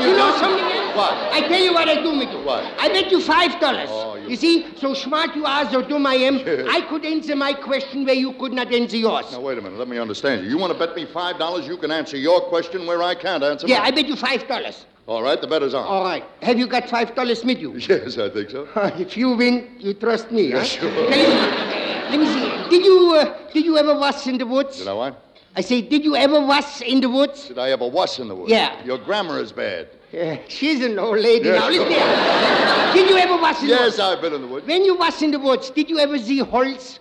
You 0.00 0.16
know 0.16 0.36
something? 0.38 0.64
What? 0.96 1.12
I 1.32 1.40
tell 1.48 1.60
you 1.60 1.72
what 1.74 1.88
I 1.88 2.00
do, 2.02 2.12
Mickey. 2.14 2.36
What? 2.36 2.64
I 2.78 2.88
bet 2.88 3.10
you 3.10 3.20
five 3.20 3.60
dollars. 3.60 3.88
Oh, 3.90 4.07
you- 4.30 4.36
see, 4.36 4.66
so 4.76 4.94
smart 4.94 5.34
you 5.34 5.44
are, 5.44 5.68
so 5.70 5.82
dumb 5.82 6.06
I 6.06 6.14
am. 6.14 6.36
I 6.68 6.80
could 6.88 7.04
answer 7.04 7.34
my 7.36 7.52
question 7.52 8.04
where 8.04 8.14
you 8.14 8.32
could 8.34 8.52
not 8.52 8.72
answer 8.72 8.96
yours. 8.96 9.30
Now, 9.32 9.40
wait 9.40 9.58
a 9.58 9.62
minute. 9.62 9.78
Let 9.78 9.88
me 9.88 9.98
understand 9.98 10.44
you. 10.44 10.50
You 10.50 10.58
want 10.58 10.72
to 10.72 10.78
bet 10.78 10.94
me 10.96 11.06
$5 11.06 11.66
you 11.68 11.76
can 11.76 11.90
answer 11.90 12.16
your 12.16 12.40
question 12.42 12.86
where 12.86 13.02
I 13.02 13.14
can't 13.14 13.42
answer 13.42 13.66
yeah, 13.66 13.82
I 13.82 13.90
bet 13.90 14.06
you 14.06 14.16
five 14.16 14.46
dollars. 14.48 14.84
All 15.06 15.22
right, 15.22 15.40
the 15.40 15.46
bet 15.46 15.62
is 15.62 15.72
on. 15.74 15.86
All 15.86 16.04
right. 16.04 16.22
Have 16.42 16.58
you 16.58 16.66
got 16.66 16.88
five 16.88 17.14
dollars 17.14 17.42
with 17.44 17.58
you? 17.58 17.74
Yes, 17.76 18.18
I 18.18 18.28
think 18.28 18.50
so. 18.50 18.68
if 18.98 19.16
you 19.16 19.30
win, 19.36 19.76
you 19.78 19.94
trust 19.94 20.30
me, 20.30 20.48
Yeah, 20.50 20.58
huh? 20.58 20.64
sure. 20.64 21.10
Now, 21.10 22.10
let 22.10 22.20
me 22.20 22.26
see. 22.26 22.70
Did 22.70 22.84
you 22.84 23.14
uh, 23.14 23.38
did 23.52 23.64
you 23.64 23.76
ever 23.78 23.94
was 23.98 24.26
in 24.26 24.36
the 24.38 24.46
woods? 24.46 24.78
Did 24.78 24.88
I 24.88 24.92
what? 24.92 25.27
I 25.58 25.60
say, 25.60 25.82
did 25.82 26.04
you 26.04 26.14
ever 26.14 26.40
was 26.40 26.82
in 26.82 27.00
the 27.00 27.10
woods? 27.10 27.48
Did 27.48 27.58
I 27.58 27.70
ever 27.70 27.88
was 27.88 28.20
in 28.20 28.28
the 28.28 28.34
woods? 28.36 28.48
Yeah. 28.48 28.80
Your 28.84 28.96
grammar 28.96 29.40
is 29.40 29.50
bad. 29.50 29.88
Uh, 30.16 30.36
she's 30.46 30.84
an 30.84 30.96
old 31.00 31.18
lady 31.18 31.46
Yes, 31.46 31.58
now. 31.60 31.68
Listen 31.68 31.88
here. 31.88 32.92
Did 32.94 33.10
you 33.10 33.16
ever 33.18 33.36
was 33.42 33.60
in 33.60 33.66
the 33.66 33.74
woods? 33.74 33.96
Yes. 33.96 33.98
I've 33.98 34.20
been 34.20 34.34
in 34.34 34.42
the 34.42 34.46
woods. 34.46 34.68
When 34.68 34.84
you 34.84 34.94
was 34.94 35.20
in 35.20 35.32
the 35.32 35.38
woods, 35.40 35.70
did 35.70 35.90
you 35.90 35.98
ever 35.98 36.16
see 36.16 36.38
holes? 36.38 37.00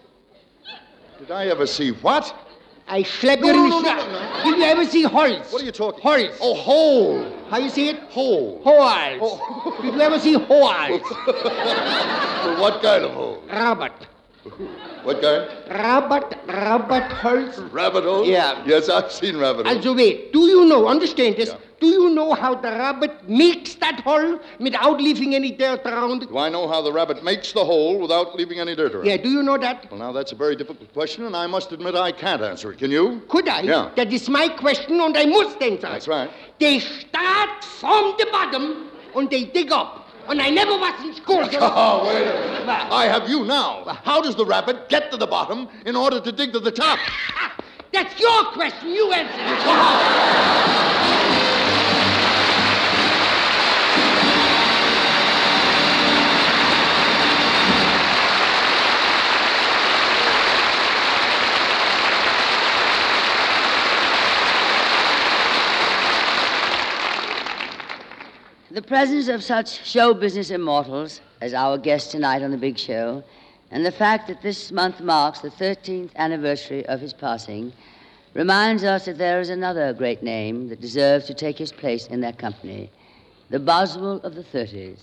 Did 1.20 1.30
I 1.30 1.46
ever 1.50 1.68
see 1.68 1.92
what? 1.92 2.34
I 2.88 3.04
slap 3.04 3.42
No, 3.42 3.52
no, 3.54 3.68
no, 3.68 3.80
no. 3.82 4.42
Did 4.44 4.58
you 4.58 4.64
ever 4.66 4.86
see 4.86 5.04
holes? 5.04 5.52
What 5.52 5.62
are 5.62 5.66
you 5.66 5.72
talking? 5.72 6.02
Holes. 6.02 6.36
Oh, 6.42 6.56
hole. 6.56 7.32
How 7.52 7.60
you 7.60 7.70
see 7.70 7.90
it? 7.90 8.00
Hole. 8.10 8.60
Holes. 8.64 9.40
Did 9.84 9.94
you 9.94 10.02
ever 10.02 10.18
see 10.18 10.34
holes? 10.34 10.50
Well, 10.50 11.00
what 12.64 12.82
kind 12.82 13.04
of 13.06 13.12
hole? 13.12 13.44
Rabbit. 13.48 13.94
What 15.08 15.22
kind? 15.22 15.48
Rabbit, 15.70 16.38
rabbit 16.48 17.10
holes. 17.14 17.58
Rabbit 17.72 18.04
hole? 18.04 18.26
Yeah. 18.26 18.62
Yes, 18.66 18.90
I've 18.90 19.10
seen 19.10 19.38
rabbit 19.38 19.66
holes. 19.66 19.78
Also 19.78 19.96
wait, 19.96 20.34
do 20.34 20.42
you 20.42 20.66
know, 20.66 20.86
understand 20.90 21.38
this, 21.38 21.56
do 21.80 21.88
you 21.88 22.10
know 22.10 22.34
how 22.34 22.56
the 22.56 22.68
rabbit 22.68 23.30
makes 23.30 23.76
that 23.76 24.02
hole 24.02 24.38
without 24.60 25.00
leaving 25.00 25.34
any 25.34 25.52
dirt 25.52 25.86
around 25.86 26.24
it? 26.24 26.30
Do 26.30 26.38
I 26.38 26.50
know 26.50 26.68
how 26.68 26.82
the 26.82 26.92
rabbit 26.92 27.24
makes 27.24 27.54
the 27.54 27.64
hole 27.64 27.98
without 28.02 28.36
leaving 28.36 28.60
any 28.60 28.76
dirt 28.76 28.96
around? 28.96 29.06
Yeah, 29.06 29.16
do 29.16 29.30
you 29.30 29.44
know 29.44 29.58
that? 29.58 29.90
Well, 29.90 29.98
now 29.98 30.12
that's 30.12 30.34
a 30.34 30.36
very 30.36 30.58
difficult 30.58 30.92
question, 30.92 31.24
and 31.24 31.38
I 31.38 31.48
must 31.48 31.72
admit 31.72 31.96
I 31.96 32.12
can't 32.12 32.42
answer 32.42 32.74
it. 32.74 32.80
Can 32.80 32.92
you? 32.92 33.22
Could 33.30 33.48
I? 33.48 33.62
Yeah. 33.62 33.92
That 33.96 34.12
is 34.12 34.28
my 34.28 34.50
question 34.50 35.00
and 35.00 35.18
I 35.18 35.26
must 35.26 35.62
answer. 35.62 35.88
That's 35.88 36.10
right. 36.10 36.30
They 36.60 36.80
start 36.80 37.64
from 37.64 38.16
the 38.20 38.28
bottom 38.30 38.90
and 39.16 39.30
they 39.30 39.46
dig 39.46 39.72
up. 39.72 40.07
And 40.30 40.42
I 40.42 40.50
never 40.50 40.72
was 40.72 41.06
in 41.06 41.14
school. 41.16 41.48
so- 41.52 41.60
Oh, 41.62 42.06
wait 42.08 42.28
a 42.28 42.34
minute. 42.34 42.68
I 42.92 43.06
have 43.06 43.30
you 43.30 43.46
now. 43.46 43.84
How 44.04 44.22
does 44.22 44.36
the 44.36 44.46
rabbit 44.46 44.90
get 44.90 45.10
to 45.12 45.18
the 45.18 45.28
bottom 45.28 45.68
in 45.86 45.96
order 45.96 46.20
to 46.20 46.32
dig 46.32 46.52
to 46.54 46.60
the 46.60 46.72
top? 46.72 47.00
That's 47.94 48.20
your 48.20 48.44
question. 48.52 48.90
You 48.90 49.12
answer 49.14 49.40
it. 49.40 51.04
The 68.78 68.84
presence 68.84 69.28
of 69.28 69.44
such 69.44 69.88
show 69.88 70.14
business 70.14 70.52
immortals 70.52 71.20
as 71.42 71.56
our 71.56 71.80
guest 71.80 72.12
tonight 72.12 72.44
on 72.44 72.52
The 72.52 72.58
Big 72.58 72.78
Show, 72.78 73.24
and 73.72 73.84
the 73.84 73.92
fact 73.92 74.28
that 74.28 74.44
this 74.44 74.72
month 74.72 75.02
marks 75.02 75.40
the 75.40 75.50
13th 75.50 76.14
anniversary 76.16 76.86
of 76.86 77.02
his 77.02 77.12
passing, 77.12 77.74
reminds 78.36 78.84
us 78.84 79.06
that 79.06 79.18
there 79.18 79.40
is 79.40 79.50
another 79.50 79.94
great 79.94 80.22
name 80.22 80.70
that 80.70 80.80
deserves 80.80 81.26
to 81.26 81.34
take 81.34 81.58
his 81.58 81.72
place 81.72 82.06
in 82.06 82.22
that 82.22 82.38
company 82.38 82.92
the 83.50 83.58
Boswell 83.58 84.18
of 84.18 84.36
the 84.36 84.44
30s, 84.44 85.00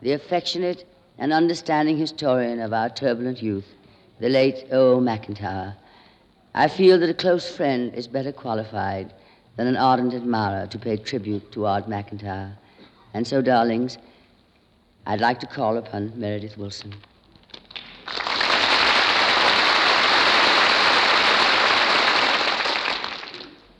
the 0.00 0.12
affectionate 0.12 0.86
and 1.18 1.30
understanding 1.30 1.98
historian 1.98 2.58
of 2.58 2.72
our 2.72 2.88
turbulent 2.88 3.42
youth, 3.42 3.66
the 4.18 4.30
late 4.30 4.64
O. 4.72 4.98
McIntyre. 4.98 5.74
I 6.54 6.68
feel 6.68 6.98
that 6.98 7.10
a 7.10 7.22
close 7.22 7.54
friend 7.54 7.92
is 7.94 8.08
better 8.08 8.32
qualified 8.32 9.12
than 9.56 9.66
an 9.66 9.76
ardent 9.76 10.14
admirer 10.14 10.66
to 10.68 10.78
pay 10.78 10.96
tribute 10.96 11.52
to 11.52 11.66
Odd 11.66 11.84
McIntyre. 11.84 12.54
And 13.12 13.26
so, 13.26 13.42
darlings, 13.42 13.98
I'd 15.06 15.20
like 15.20 15.40
to 15.40 15.46
call 15.46 15.76
upon 15.76 16.12
Meredith 16.18 16.56
Willson. 16.56 16.94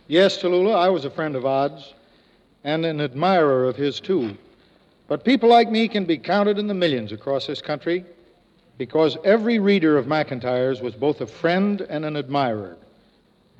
Yes, 0.09 0.39
Tallulah, 0.43 0.75
I 0.75 0.89
was 0.89 1.05
a 1.05 1.11
friend 1.11 1.37
of 1.37 1.47
Odd's 1.47 1.95
and 2.65 2.85
an 2.85 3.01
admirer 3.01 3.69
of 3.69 3.77
his, 3.77 4.01
too. 4.01 4.37
But 5.07 5.25
people 5.25 5.49
like 5.49 5.71
me 5.71 5.87
can 5.87 6.05
be 6.05 6.19
counted 6.19 6.59
in 6.59 6.67
the 6.67 6.75
millions 6.75 7.13
across 7.13 7.47
this 7.47 7.63
country 7.63 8.05
because 8.77 9.17
every 9.25 9.61
reader 9.61 9.97
of 9.97 10.07
McIntyre's 10.07 10.81
was 10.81 10.95
both 10.95 11.21
a 11.21 11.27
friend 11.27 11.83
and 11.83 12.05
an 12.05 12.17
admirer. 12.17 12.77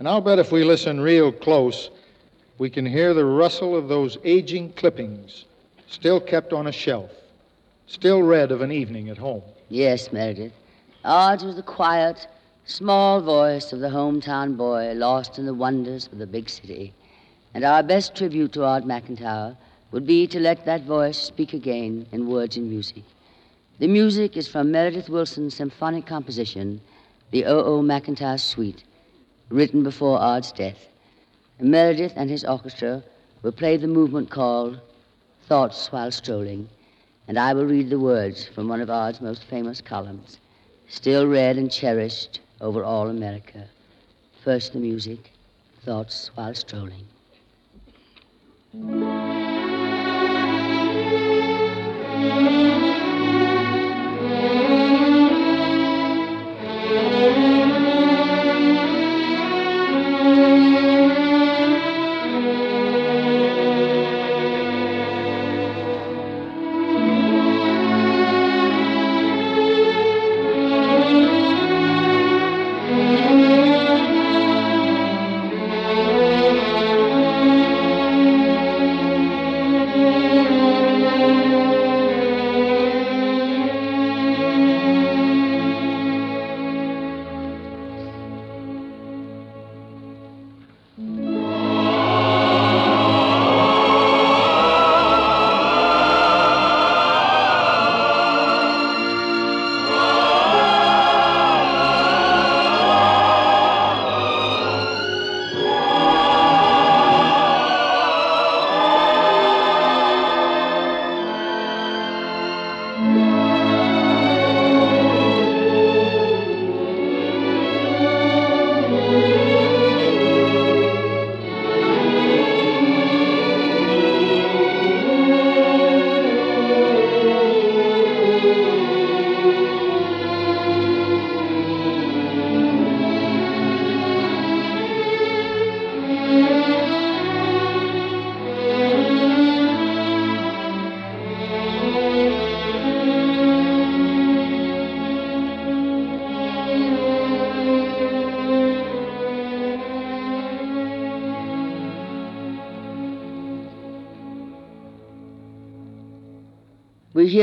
And 0.01 0.09
I'll 0.09 0.21
bet 0.21 0.41
if 0.41 0.51
we 0.51 0.65
listen 0.65 1.01
real 1.01 1.31
close, 1.31 1.91
we 2.59 2.69
can 2.69 2.85
hear 2.85 3.15
the 3.15 3.25
rustle 3.25 3.77
of 3.77 3.87
those 3.87 4.19
aging 4.25 4.73
clippings 4.73 5.45
still 5.91 6.21
kept 6.21 6.53
on 6.53 6.69
a 6.69 6.73
shelf, 6.73 7.11
still 7.87 8.23
read 8.23 8.53
of 8.53 8.63
an 8.63 8.71
evening 8.71 9.09
at 9.11 9.19
home. 9.19 9.43
Yes, 9.69 10.13
Meredith. 10.13 10.53
Odd's 11.05 11.45
was 11.45 11.57
the 11.57 11.63
quiet, 11.63 12.29
small 12.65 13.21
voice 13.21 13.73
of 13.73 13.81
the 13.81 13.89
hometown 13.89 14.57
boy 14.57 14.93
lost 14.95 15.39
in 15.39 15.47
the 15.47 15.55
wonders 15.55 16.07
of 16.13 16.19
the 16.19 16.27
big 16.27 16.49
city. 16.49 16.95
And 17.55 17.65
our 17.65 17.83
best 17.83 18.15
tribute 18.15 18.53
to 18.53 18.65
Odd 18.65 18.85
McIntyre 18.85 19.57
would 19.91 20.07
be 20.07 20.29
to 20.29 20.39
let 20.39 20.65
that 20.65 20.85
voice 20.85 21.19
speak 21.19 21.53
again 21.53 22.07
in 22.13 22.29
words 22.29 22.57
and 22.57 22.71
music. 22.71 23.03
The 23.81 23.89
music 23.89 24.37
is 24.37 24.47
from 24.47 24.71
Meredith 24.71 25.09
Willson's 25.09 25.55
symphonic 25.55 26.07
composition, 26.07 26.81
the 27.33 27.47
O.O. 27.47 27.83
McIntyre 27.83 28.39
Suite, 28.39 28.85
written 29.49 29.83
before 29.83 30.21
Odd's 30.21 30.53
death. 30.53 30.87
And 31.59 31.71
Meredith 31.71 32.13
and 32.15 32.31
his 32.31 32.45
orchestra 32.45 33.03
will 33.43 33.53
play 33.53 33.77
the 33.77 33.89
movement 33.89 34.31
called 34.31 34.81
Thoughts 35.51 35.91
While 35.91 36.13
Strolling, 36.13 36.69
and 37.27 37.37
I 37.37 37.55
will 37.55 37.67
read 37.67 37.91
the 37.91 37.99
words 37.99 38.47
from 38.47 38.69
one 38.69 38.81
of 38.81 38.89
Odd's 38.89 39.21
most 39.21 39.43
famous 39.43 39.81
columns, 39.81 40.39
still 40.89 41.27
read 41.27 41.59
and 41.59 41.69
cherished 41.69 42.39
over 42.61 42.85
all 42.85 43.09
America. 43.09 43.65
First 44.45 44.75
the 44.75 44.79
music, 44.79 45.33
Thoughts 45.85 46.31
While 46.37 46.55
Strolling. 46.55 47.05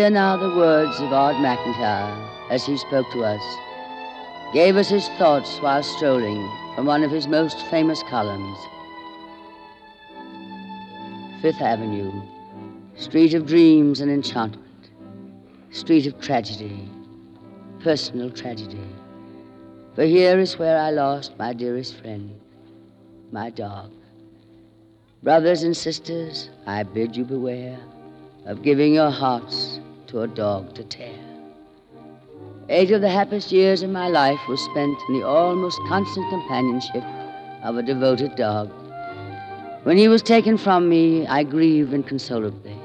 Hear 0.08 0.14
now 0.14 0.38
the 0.38 0.56
words 0.56 1.02
of 1.02 1.12
Odd 1.12 1.36
McIntyre 1.36 2.50
as 2.50 2.66
he 2.66 2.78
spoke 2.78 3.12
to 3.12 3.26
us, 3.26 3.44
gave 4.54 4.78
us 4.78 4.88
his 4.88 5.10
thoughts 5.18 5.60
while 5.60 5.84
strolling 5.84 6.50
from 6.76 6.86
one 6.86 7.04
of 7.04 7.12
his 7.12 7.28
most 7.28 7.60
famous 7.66 8.02
columns. 8.04 8.58
Fifth 11.42 11.62
Avenue, 11.62 12.22
street 12.96 13.34
of 13.34 13.48
dreams 13.48 14.00
and 14.00 14.10
enchantment, 14.10 14.92
street 15.72 16.08
of 16.08 16.18
tragedy, 16.22 16.88
personal 17.82 18.32
tragedy. 18.32 18.88
For 19.94 20.06
here 20.06 20.40
is 20.40 20.58
where 20.58 20.80
I 20.80 20.90
lost 20.92 21.38
my 21.38 21.52
dearest 21.52 21.98
friend, 21.98 22.40
my 23.34 23.50
dog. 23.50 23.92
Brothers 25.22 25.64
and 25.64 25.76
sisters, 25.76 26.50
I 26.66 26.84
bid 26.84 27.18
you 27.18 27.26
beware 27.26 27.78
of 28.46 28.62
giving 28.62 28.94
your 28.94 29.12
hearts 29.12 29.82
to 30.08 30.22
a 30.22 30.28
dog 30.28 30.74
to 30.76 30.84
tear. 30.84 31.18
Eight 32.70 32.92
of 32.92 33.02
the 33.02 33.10
happiest 33.10 33.52
years 33.52 33.82
of 33.82 33.90
my 33.90 34.08
life 34.08 34.40
were 34.48 34.58
spent 34.58 34.98
in 35.08 35.20
the 35.20 35.26
almost 35.26 35.80
constant 35.88 36.30
companionship 36.30 37.04
of 37.64 37.78
a 37.78 37.84
devoted 37.84 38.36
dog. 38.36 38.72
When 39.84 39.98
he 39.98 40.08
was 40.08 40.22
taken 40.22 40.58
from 40.58 40.90
me, 40.90 41.26
I 41.28 41.44
grieved 41.44 41.94
inconsolably. 41.94 42.76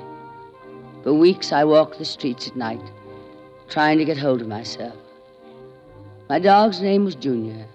For 1.02 1.12
weeks 1.12 1.52
I 1.52 1.64
walked 1.64 1.98
the 1.98 2.04
streets 2.04 2.46
at 2.46 2.56
night, 2.56 2.92
trying 3.68 3.98
to 3.98 4.04
get 4.04 4.18
hold 4.18 4.40
of 4.40 4.46
myself. 4.46 4.96
My 6.28 6.38
dog's 6.38 6.80
name 6.80 7.04
was 7.04 7.16
Junior. 7.16 7.66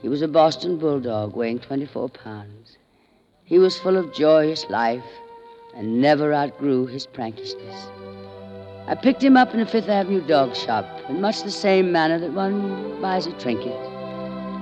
He 0.00 0.08
was 0.08 0.22
a 0.22 0.28
Boston 0.28 0.78
bulldog 0.78 1.36
weighing 1.36 1.58
24 1.58 2.08
pounds. 2.08 2.78
He 3.44 3.58
was 3.58 3.78
full 3.78 3.96
of 3.96 4.14
joyous 4.14 4.64
life 4.70 5.04
and 5.74 6.00
never 6.00 6.32
outgrew 6.32 6.86
his 6.86 7.06
prankishness. 7.06 7.90
I 8.88 8.94
picked 8.94 9.24
him 9.24 9.36
up 9.36 9.52
in 9.52 9.58
a 9.58 9.66
Fifth 9.66 9.88
Avenue 9.88 10.24
dog 10.24 10.54
shop 10.54 10.86
in 11.08 11.20
much 11.20 11.42
the 11.42 11.50
same 11.50 11.90
manner 11.90 12.20
that 12.20 12.32
one 12.32 13.00
buys 13.00 13.26
a 13.26 13.32
trinket. 13.32 13.76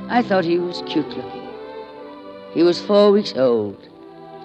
I 0.08 0.22
thought 0.22 0.46
he 0.46 0.58
was 0.58 0.82
cute 0.86 1.06
looking. 1.08 1.46
He 2.54 2.62
was 2.62 2.80
four 2.80 3.12
weeks 3.12 3.34
old, 3.36 3.76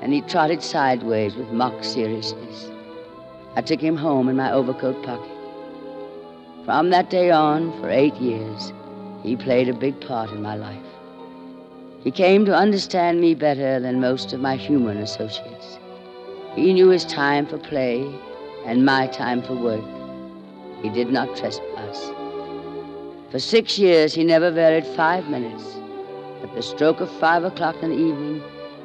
and 0.02 0.12
he 0.12 0.20
trotted 0.20 0.62
sideways 0.62 1.36
with 1.36 1.52
mock 1.52 1.82
seriousness. 1.86 2.70
I 3.56 3.62
took 3.62 3.80
him 3.80 3.96
home 3.96 4.28
in 4.28 4.36
my 4.36 4.52
overcoat 4.52 5.02
pocket. 5.02 5.32
From 6.66 6.90
that 6.90 7.10
day 7.10 7.32
on, 7.32 7.72
for 7.80 7.90
eight 7.90 8.16
years, 8.16 8.74
he 9.24 9.38
played 9.38 9.70
a 9.70 9.74
big 9.74 10.02
part 10.02 10.30
in 10.32 10.42
my 10.42 10.56
life. 10.56 10.90
He 12.04 12.12
came 12.12 12.44
to 12.46 12.54
understand 12.54 13.22
me 13.22 13.34
better 13.34 13.80
than 13.80 14.02
most 14.02 14.34
of 14.34 14.42
my 14.42 14.58
human 14.58 14.98
associates. 14.98 15.80
He 16.56 16.74
knew 16.74 16.90
his 16.90 17.06
time 17.06 17.46
for 17.46 17.58
play 17.58 18.14
and 18.66 18.86
my 18.86 19.08
time 19.08 19.42
for 19.42 19.56
work. 19.56 19.84
He 20.82 20.90
did 20.90 21.12
not 21.12 21.36
trespass. 21.36 22.12
For 23.32 23.40
six 23.40 23.78
years, 23.78 24.14
he 24.14 24.24
never 24.24 24.50
varied 24.52 24.86
five 24.86 25.30
minutes. 25.30 25.64
At 26.44 26.56
the 26.56 26.62
stroke 26.62 27.02
of 27.02 27.12
five 27.20 27.44
o'clock 27.44 27.76
in 27.84 27.90
the 27.90 27.98
evening, 27.98 28.42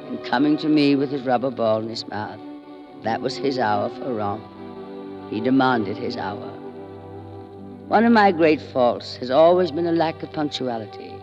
and 0.06 0.24
coming 0.24 0.56
to 0.58 0.68
me 0.68 0.96
with 0.96 1.10
his 1.10 1.22
rubber 1.22 1.50
ball 1.50 1.80
in 1.80 1.88
his 1.88 2.06
mouth, 2.08 2.40
that 3.02 3.20
was 3.20 3.36
his 3.36 3.58
hour 3.58 3.88
for 3.90 4.12
romp. 4.12 4.44
He 5.30 5.40
demanded 5.40 5.96
his 5.96 6.16
hour. 6.16 6.50
One 7.88 8.04
of 8.04 8.12
my 8.12 8.32
great 8.32 8.60
faults 8.60 9.16
has 9.16 9.30
always 9.30 9.70
been 9.70 9.86
a 9.86 9.92
lack 9.92 10.22
of 10.22 10.32
punctuality, 10.32 11.14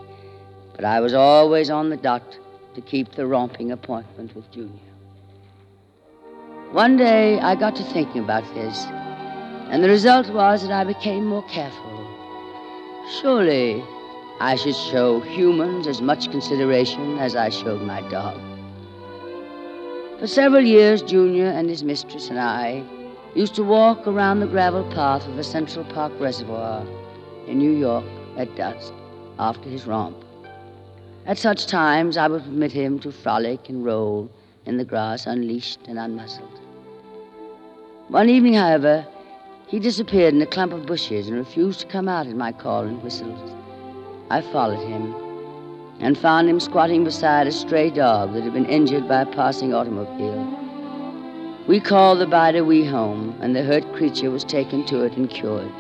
but 0.76 0.86
I 0.86 1.00
was 1.00 1.14
always 1.14 1.70
on 1.70 1.90
the 1.90 1.98
dot 1.98 2.38
to 2.76 2.82
keep 2.82 3.12
the 3.12 3.28
romping 3.28 3.72
appointment 3.72 4.36
with 4.36 4.50
Junior. 4.52 4.91
One 6.72 6.96
day 6.96 7.38
I 7.42 7.56
got 7.56 7.76
to 7.76 7.84
thinking 7.84 8.24
about 8.24 8.46
this, 8.54 8.86
and 9.70 9.84
the 9.84 9.90
result 9.90 10.30
was 10.30 10.62
that 10.62 10.72
I 10.72 10.86
became 10.86 11.26
more 11.26 11.44
careful. 11.44 12.08
Surely 13.20 13.84
I 14.40 14.56
should 14.56 14.78
show 14.78 15.20
humans 15.20 15.86
as 15.86 16.02
much 16.02 16.32
consideration 16.32 17.18
as 17.18 17.36
I 17.36 17.50
showed 17.50 17.82
my 17.82 18.00
dog. 18.08 18.40
For 20.18 20.28
several 20.28 20.64
years, 20.64 21.02
Junior 21.02 21.48
and 21.48 21.70
his 21.70 21.84
mistress 21.84 22.30
and 22.30 22.40
I 22.40 22.86
used 23.36 23.56
to 23.56 23.64
walk 23.64 24.08
around 24.08 24.40
the 24.40 24.48
gravel 24.48 24.86
path 24.94 25.28
of 25.28 25.36
the 25.36 25.44
Central 25.44 25.84
Park 25.84 26.14
Reservoir 26.22 26.88
in 27.48 27.58
New 27.58 27.72
York 27.72 28.06
at 28.38 28.56
dusk 28.56 28.94
after 29.40 29.68
his 29.68 29.86
romp. 29.86 30.24
At 31.26 31.38
such 31.38 31.68
times, 31.68 32.16
I 32.16 32.30
would 32.30 32.46
permit 32.46 32.72
him 32.72 32.98
to 33.00 33.12
frolic 33.12 33.68
and 33.68 33.84
roll 33.84 34.32
in 34.66 34.78
the 34.78 34.86
grass 34.86 35.26
unleashed 35.26 35.82
and 35.88 35.98
unmuzzled. 35.98 36.61
One 38.12 38.28
evening, 38.28 38.56
however, 38.56 39.08
he 39.68 39.80
disappeared 39.80 40.34
in 40.34 40.42
a 40.42 40.46
clump 40.46 40.74
of 40.74 40.86
bushes 40.86 41.30
and 41.30 41.38
refused 41.38 41.80
to 41.80 41.86
come 41.86 42.10
out 42.10 42.28
at 42.28 42.36
my 42.36 42.52
call 42.52 42.82
and 42.82 43.02
whistled. 43.02 43.56
I 44.30 44.42
followed 44.42 44.86
him 44.86 45.16
and 46.02 46.18
found 46.18 46.50
him 46.50 46.60
squatting 46.60 47.06
beside 47.06 47.48
a 47.48 47.54
stray 47.54 47.90
dog 47.90 48.34
that 48.34 48.44
had 48.44 48.52
been 48.52 48.66
injured 48.66 49.08
by 49.08 49.22
a 49.22 49.26
passing 49.26 49.74
automobile. 49.74 50.46
We 51.70 51.80
called 51.80 52.20
the 52.20 52.28
body 52.28 52.60
we 52.60 52.84
home, 52.84 53.34
and 53.40 53.56
the 53.56 53.64
hurt 53.64 53.90
creature 53.94 54.30
was 54.30 54.44
taken 54.44 54.86
to 54.88 55.04
it 55.04 55.16
and 55.16 55.30
cured. 55.30 55.72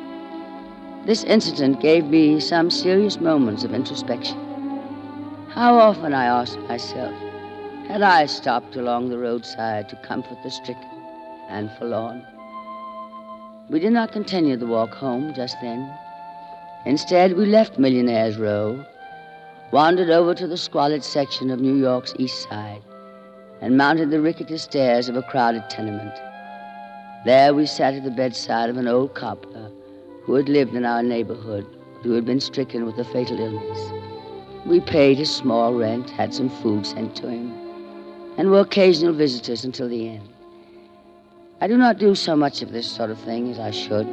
This 1.05 1.25
incident 1.25 1.81
gave 1.81 2.05
me 2.05 2.39
some 2.39 2.71
serious 2.71 3.19
moments 3.19 3.65
of 3.65 3.73
introspection. 3.73 4.37
How 5.49 5.77
often, 5.77 6.13
I 6.13 6.27
asked 6.27 6.59
myself, 6.59 7.13
had 7.89 8.01
I 8.01 8.25
stopped 8.25 8.77
along 8.77 9.09
the 9.09 9.17
roadside 9.17 9.89
to 9.89 9.97
comfort 9.97 10.37
the 10.43 10.49
stricken 10.49 10.90
and 11.51 11.71
forlorn? 11.77 12.25
We 13.69 13.79
did 13.79 13.93
not 13.93 14.11
continue 14.11 14.57
the 14.57 14.65
walk 14.65 14.93
home 14.93 15.33
just 15.33 15.57
then. 15.61 15.89
Instead, 16.85 17.37
we 17.37 17.45
left 17.45 17.77
Millionaire's 17.77 18.37
Row, 18.37 18.83
wandered 19.71 20.09
over 20.09 20.33
to 20.33 20.47
the 20.47 20.57
squalid 20.57 21.03
section 21.03 21.51
of 21.51 21.59
New 21.59 21.75
York's 21.75 22.13
East 22.17 22.49
Side, 22.49 22.81
and 23.61 23.77
mounted 23.77 24.09
the 24.09 24.19
rickety 24.19 24.57
stairs 24.57 25.07
of 25.07 25.15
a 25.15 25.21
crowded 25.21 25.69
tenement. 25.69 26.13
There 27.23 27.53
we 27.53 27.67
sat 27.67 27.93
at 27.93 28.03
the 28.03 28.11
bedside 28.11 28.69
of 28.69 28.77
an 28.77 28.87
old 28.87 29.13
cobbler 29.13 29.71
who 30.23 30.33
had 30.33 30.49
lived 30.49 30.73
in 30.73 30.85
our 30.85 31.03
neighborhood, 31.03 31.67
who 32.01 32.13
had 32.13 32.25
been 32.25 32.39
stricken 32.39 32.85
with 32.85 32.97
a 32.97 33.05
fatal 33.05 33.39
illness. 33.39 33.91
We 34.65 34.79
paid 34.79 35.17
his 35.17 35.33
small 35.33 35.73
rent, 35.75 36.09
had 36.09 36.33
some 36.33 36.49
food 36.49 36.85
sent 36.85 37.15
to 37.17 37.29
him, 37.29 37.53
and 38.37 38.49
were 38.49 38.61
occasional 38.61 39.13
visitors 39.13 39.63
until 39.63 39.87
the 39.87 40.09
end. 40.09 40.27
I 41.61 41.67
do 41.67 41.77
not 41.77 41.99
do 41.99 42.15
so 42.15 42.35
much 42.35 42.63
of 42.63 42.71
this 42.71 42.89
sort 42.89 43.11
of 43.11 43.19
thing 43.19 43.51
as 43.51 43.59
I 43.59 43.69
should, 43.69 44.07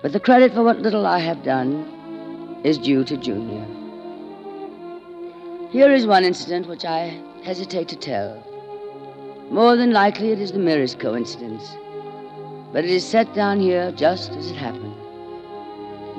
but 0.00 0.14
the 0.14 0.18
credit 0.18 0.54
for 0.54 0.62
what 0.62 0.78
little 0.78 1.06
I 1.06 1.18
have 1.18 1.42
done 1.42 2.60
is 2.64 2.78
due 2.78 3.04
to 3.04 3.18
Junior. 3.18 3.66
Here 5.70 5.92
is 5.92 6.06
one 6.06 6.24
incident 6.24 6.66
which 6.66 6.86
I 6.86 7.20
hesitate 7.44 7.88
to 7.88 7.96
tell. 7.96 8.42
More 9.50 9.76
than 9.76 9.92
likely, 9.92 10.32
it 10.32 10.40
is 10.40 10.52
the 10.52 10.58
merest 10.58 10.98
coincidence, 10.98 11.76
but 12.72 12.84
it 12.84 12.90
is 12.90 13.04
set 13.04 13.34
down 13.34 13.60
here 13.60 13.92
just 13.92 14.30
as 14.32 14.50
it 14.50 14.56
happened. 14.56 14.94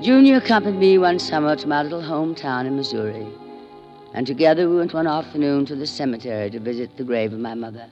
Junior 0.04 0.38
accompanied 0.38 0.78
me 0.78 1.00
one 1.00 1.18
summer 1.18 1.56
to 1.56 1.68
my 1.68 1.82
little 1.82 2.04
hometown 2.04 2.68
in 2.68 2.76
Missouri, 2.76 3.26
and 4.14 4.28
together 4.28 4.70
we 4.70 4.78
went 4.78 4.94
one 4.94 5.08
afternoon 5.08 5.66
to 5.66 5.76
the 5.76 5.88
cemetery 5.88 6.52
to 6.52 6.60
visit 6.60 6.96
the 6.96 7.04
grave 7.04 7.34
of 7.34 7.40
my 7.40 7.56
mother. 7.56 7.88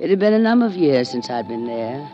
It 0.00 0.10
had 0.10 0.18
been 0.18 0.32
a 0.32 0.40
number 0.40 0.66
of 0.66 0.74
years 0.74 1.08
since 1.08 1.30
I'd 1.30 1.46
been 1.46 1.66
there, 1.66 2.10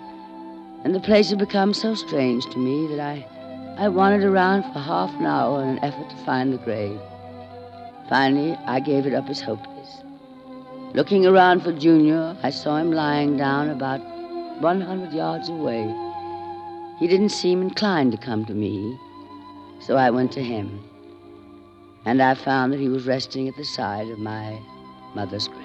and 0.85 0.95
the 0.95 1.01
place 1.01 1.31
had 1.31 1.39
become 1.39 1.73
so 1.73 1.95
strange 1.95 2.45
to 2.51 2.59
me 2.59 2.87
that 2.89 3.01
I, 3.01 3.27
I 3.79 3.89
wandered 3.89 4.23
around 4.23 4.65
for 4.65 4.81
half 4.81 5.11
an 5.19 5.25
hour 5.25 5.63
in 5.63 5.71
an 5.71 5.85
effort 5.85 6.11
to 6.11 6.17
find 6.27 6.53
the 6.53 6.59
grave. 6.59 7.01
Finally, 8.11 8.59
I 8.67 8.81
gave 8.81 9.07
it 9.07 9.15
up 9.15 9.31
as 9.31 9.41
hopeless. 9.41 10.03
Looking 10.93 11.25
around 11.25 11.63
for 11.63 11.73
Junior, 11.73 12.37
I 12.43 12.51
saw 12.51 12.77
him 12.77 12.93
lying 12.93 13.39
down 13.39 13.71
about 13.71 14.01
100 14.61 15.13
yards 15.15 15.49
away. 15.49 15.87
He 16.99 17.09
didn't 17.09 17.31
seem 17.31 17.63
inclined 17.63 18.13
to 18.13 18.19
come 18.19 18.45
to 18.45 18.53
me, 18.53 18.99
so 19.81 19.97
I 19.97 20.11
went 20.11 20.33
to 20.33 20.43
him. 20.43 20.85
And 22.05 22.21
I 22.21 22.35
found 22.35 22.75
that 22.75 22.81
he 22.81 22.91
was 22.91 23.07
resting 23.07 23.49
at 23.49 23.57
the 23.57 23.65
side 23.65 24.09
of 24.09 24.19
my 24.19 24.61
mother's 25.15 25.49
grave. 25.49 25.60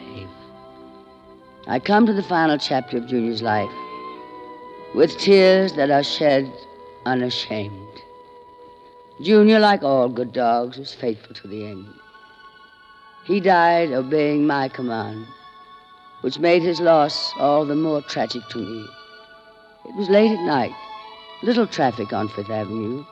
I 1.67 1.79
come 1.79 2.05
to 2.05 2.13
the 2.13 2.21
final 2.21 2.59
chapter 2.59 2.97
of 2.97 3.07
Junior's 3.07 3.41
life 3.41 3.71
with 4.93 5.17
tears 5.17 5.73
that 5.73 5.89
are 5.89 6.03
shed 6.03 6.51
unashamed. 7.07 8.03
Junior, 9.19 9.59
like 9.59 9.81
all 9.81 10.07
good 10.07 10.31
dogs, 10.31 10.77
was 10.77 10.93
faithful 10.93 11.33
to 11.33 11.47
the 11.47 11.65
end. 11.65 11.87
He 13.23 13.39
died 13.39 13.91
obeying 13.91 14.45
my 14.45 14.69
command, 14.69 15.25
which 16.21 16.37
made 16.37 16.61
his 16.61 16.79
loss 16.79 17.33
all 17.39 17.65
the 17.65 17.75
more 17.75 18.03
tragic 18.03 18.47
to 18.49 18.59
me. 18.59 18.85
It 19.85 19.95
was 19.95 20.07
late 20.07 20.31
at 20.31 20.45
night, 20.45 20.75
little 21.41 21.65
traffic 21.65 22.13
on 22.13 22.29
Fifth 22.29 22.51
Avenue. 22.51 23.03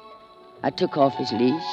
I 0.62 0.70
took 0.70 0.96
off 0.96 1.16
his 1.16 1.32
leash. 1.32 1.64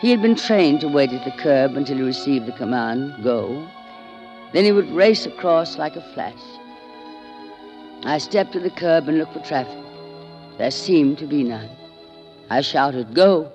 He 0.00 0.10
had 0.12 0.22
been 0.22 0.34
trained 0.34 0.80
to 0.80 0.88
wait 0.88 1.12
at 1.12 1.26
the 1.26 1.42
curb 1.42 1.76
until 1.76 1.98
he 1.98 2.02
received 2.02 2.46
the 2.46 2.52
command, 2.52 3.22
go. 3.22 3.68
Then 4.52 4.64
he 4.64 4.72
would 4.72 4.90
race 4.92 5.26
across 5.26 5.78
like 5.78 5.96
a 5.96 6.12
flash. 6.14 6.34
I 8.04 8.18
stepped 8.18 8.52
to 8.52 8.60
the 8.60 8.70
curb 8.70 9.08
and 9.08 9.18
looked 9.18 9.32
for 9.32 9.40
traffic. 9.40 9.84
There 10.58 10.70
seemed 10.70 11.18
to 11.18 11.26
be 11.26 11.42
none. 11.42 11.68
I 12.48 12.60
shouted, 12.60 13.14
Go! 13.14 13.50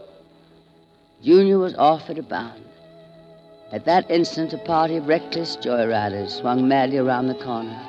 Junior 1.23 1.59
was 1.59 1.75
off 1.75 2.09
at 2.09 2.17
a 2.17 2.23
bound. 2.23 2.65
At 3.71 3.85
that 3.85 4.11
instant, 4.11 4.53
a 4.53 4.57
party 4.57 4.97
of 4.97 5.07
reckless 5.07 5.55
joyriders 5.55 6.41
swung 6.41 6.67
madly 6.67 6.97
around 6.97 7.27
the 7.27 7.35
corner, 7.35 7.79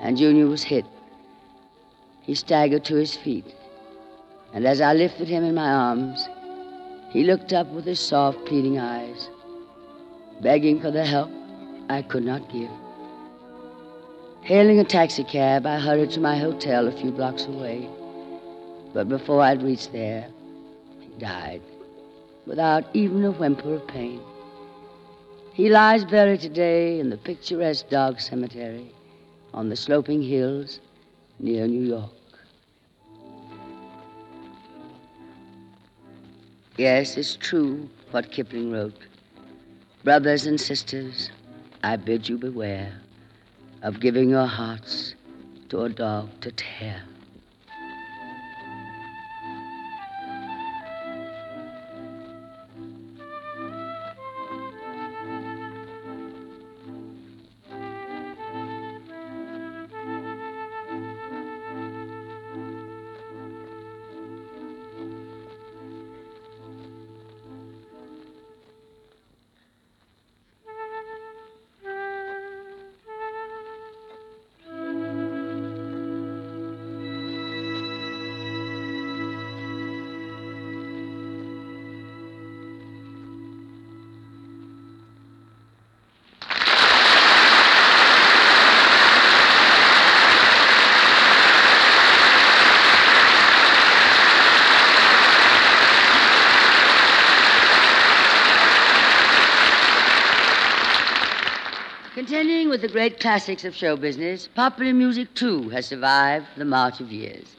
and 0.00 0.16
Junior 0.16 0.46
was 0.46 0.62
hit. 0.62 0.84
He 2.22 2.34
staggered 2.34 2.84
to 2.84 2.94
his 2.94 3.16
feet, 3.16 3.46
and 4.52 4.64
as 4.66 4.80
I 4.80 4.92
lifted 4.92 5.26
him 5.26 5.42
in 5.42 5.54
my 5.54 5.72
arms, 5.72 6.28
he 7.10 7.24
looked 7.24 7.52
up 7.52 7.66
with 7.68 7.86
his 7.86 7.98
soft, 7.98 8.44
pleading 8.44 8.78
eyes, 8.78 9.28
begging 10.40 10.80
for 10.80 10.92
the 10.92 11.04
help 11.04 11.30
I 11.88 12.02
could 12.02 12.24
not 12.24 12.50
give. 12.50 12.70
Hailing 14.42 14.78
a 14.78 14.84
taxicab, 14.84 15.66
I 15.66 15.78
hurried 15.78 16.10
to 16.12 16.20
my 16.20 16.36
hotel 16.38 16.86
a 16.86 16.92
few 16.92 17.10
blocks 17.10 17.44
away. 17.46 17.88
But 18.94 19.08
before 19.08 19.42
I'd 19.42 19.62
reached 19.62 19.92
there, 19.92 20.26
he 21.00 21.08
died, 21.18 21.62
without 22.46 22.84
even 22.94 23.24
a 23.24 23.30
whimper 23.30 23.74
of 23.74 23.86
pain. 23.86 24.20
He 25.52 25.68
lies 25.68 26.04
buried 26.04 26.40
today 26.40 27.00
in 27.00 27.10
the 27.10 27.16
picturesque 27.16 27.88
dog 27.88 28.20
cemetery 28.20 28.92
on 29.52 29.68
the 29.68 29.76
sloping 29.76 30.22
hills 30.22 30.80
near 31.38 31.66
New 31.66 31.84
York. 31.84 32.10
Yes, 36.76 37.16
it's 37.16 37.34
true 37.34 37.88
what 38.12 38.30
Kipling 38.30 38.70
wrote. 38.70 38.94
Brothers 40.04 40.46
and 40.46 40.60
sisters, 40.60 41.30
I 41.88 41.96
bid 41.96 42.28
you 42.28 42.36
beware 42.36 42.92
of 43.80 43.98
giving 43.98 44.28
your 44.28 44.44
hearts 44.44 45.14
to 45.70 45.84
a 45.84 45.88
dog 45.88 46.28
to 46.42 46.52
tear. 46.52 47.02
The 102.88 102.94
great 102.94 103.20
classics 103.20 103.66
of 103.66 103.76
show 103.76 103.98
business, 103.98 104.48
popular 104.48 104.94
music 104.94 105.34
too 105.34 105.68
has 105.68 105.84
survived 105.84 106.46
the 106.56 106.64
march 106.64 107.00
of 107.00 107.12
years. 107.12 107.54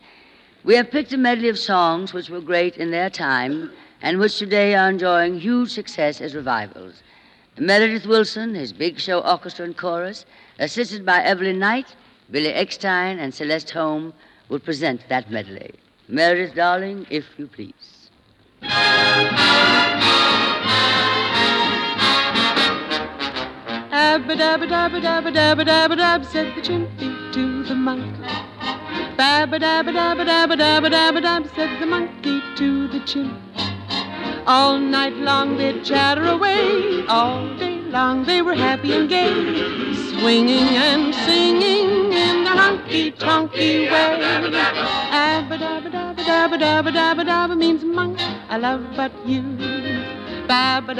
We 0.64 0.74
have 0.74 0.90
picked 0.90 1.14
a 1.14 1.18
medley 1.18 1.50
of 1.50 1.60
songs 1.60 2.14
which 2.14 2.32
were 2.32 2.42
great 2.42 2.78
in 2.78 2.90
their 2.90 3.12
time 3.12 3.72
and 4.02 4.18
which 4.18 4.40
today 4.40 4.74
are 4.74 4.90
enjoying 4.90 5.40
huge 5.40 5.70
success 5.70 6.20
as 6.20 6.34
revivals. 6.34 7.04
Meredith 7.60 8.08
Willson, 8.08 8.56
his 8.56 8.74
Big 8.74 9.00
Show 9.00 9.20
Orchestra 9.20 9.66
and 9.66 9.78
Chorus, 9.78 10.26
assisted 10.58 11.06
by 11.06 11.22
Evelyn 11.22 11.60
Knight, 11.60 11.96
Billy 12.32 12.52
Eckstine, 12.52 13.20
and 13.20 13.32
Celeste 13.32 13.70
Holm, 13.70 14.16
will 14.50 14.58
present 14.58 15.08
that 15.10 15.30
medley. 15.30 15.76
Meredith, 16.08 16.56
darling, 16.56 17.06
if 17.12 17.26
you 17.38 17.46
please. 17.46 18.10
Abba 24.00 24.34
dabba 24.34 24.66
dabba 24.66 25.00
dabba 25.02 25.30
dabba 25.38 25.64
dabba 25.66 25.96
dab, 25.98 26.24
said 26.26 26.56
the 26.56 26.62
chimney 26.62 27.10
to 27.34 27.64
the 27.66 27.76
monkey. 27.76 28.30
Babba 29.18 29.60
dabba 29.60 29.92
dabba 29.98 30.24
dabba 30.30 30.56
dabba 30.62 30.90
dabba 30.90 31.22
dab, 31.22 31.44
said 31.54 31.72
the 31.82 31.86
monkey 31.86 32.40
to 32.56 32.88
the 32.88 33.02
chimney. 33.02 33.36
All 34.48 34.80
night 34.80 35.18
long 35.18 35.58
they'd 35.58 35.84
chatter 35.84 36.26
away, 36.28 37.06
all 37.08 37.58
day 37.58 37.82
long 37.98 38.24
they 38.24 38.42
were 38.42 38.56
happy 38.56 38.94
and 38.94 39.10
gay, 39.10 39.34
swinging 40.12 40.70
and 40.88 41.14
singing 41.26 42.14
in 42.14 42.46
the 42.46 42.52
honky 42.62 43.14
tonky 43.18 43.92
way. 43.92 44.24
Abba 45.12 45.58
dabba 45.58 45.92
dabba 45.92 46.24
dabba 46.32 46.58
dabba 46.58 46.92
dabba 47.00 47.26
dabba 47.26 47.58
means 47.58 47.84
monk, 47.84 48.18
I 48.50 48.58
love 48.58 48.86
but 48.96 49.12
you. 49.28 49.44
Babba 50.50 50.96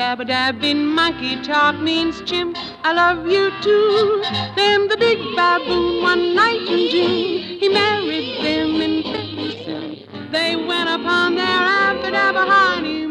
monkey 0.76 1.42
talk 1.42 1.80
means 1.80 2.22
chimp, 2.22 2.56
I 2.84 2.94
love 2.94 3.26
you 3.26 3.50
too. 3.64 4.22
Then 4.56 4.88
the 4.88 4.96
big 4.96 5.18
baboon 5.36 6.04
one 6.04 6.36
night 6.36 6.62
in 6.68 6.92
June, 6.92 7.58
he 7.60 7.68
married 7.68 8.44
them 8.44 8.80
in 8.80 9.02
February. 9.02 10.08
They 10.32 10.56
went 10.56 10.88
upon 10.88 11.34
their 11.34 11.44
abba 11.44 12.46
honeymoon. 12.46 13.10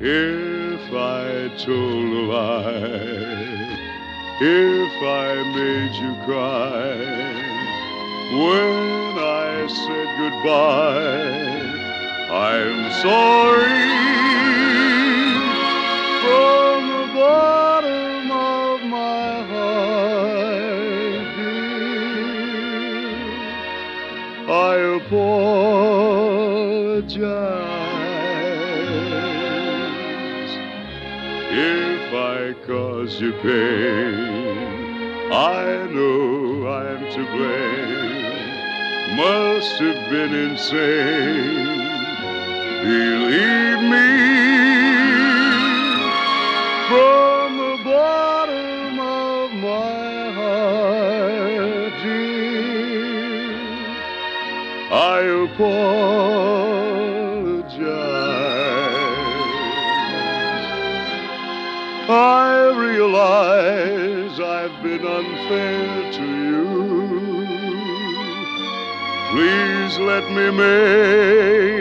I 0.00 0.47
told 1.58 2.04
a 2.04 2.22
lie, 2.30 3.76
if 4.40 5.02
I 5.02 5.42
made 5.56 5.94
you 5.94 6.14
cry, 6.24 6.94
when 8.30 9.18
I 9.18 9.66
said 9.66 10.06
goodbye, 10.20 11.50
I'm 12.30 12.92
sorry 13.02 13.82
from 16.22 16.78
the 16.94 17.06
bottom 17.18 18.30
of 18.30 18.76
my 18.84 19.42
heart, 19.50 21.26
dear. 21.38 23.18
I 24.48 24.74
apologize 25.02 26.06
caused 33.08 33.22
you 33.22 33.32
pain. 33.32 35.32
I 35.32 35.86
know 35.90 36.68
I'm 36.68 37.10
to 37.10 37.24
blame. 37.32 39.16
Must 39.16 39.80
have 39.80 40.10
been 40.10 40.34
insane. 40.34 41.78
Believe 42.84 43.82
me, 43.90 45.37
been 65.00 65.06
unfair 65.06 66.12
to 66.12 66.24
you. 66.24 67.46
Please 69.30 69.98
let 69.98 70.24
me 70.30 70.50
make 70.50 71.77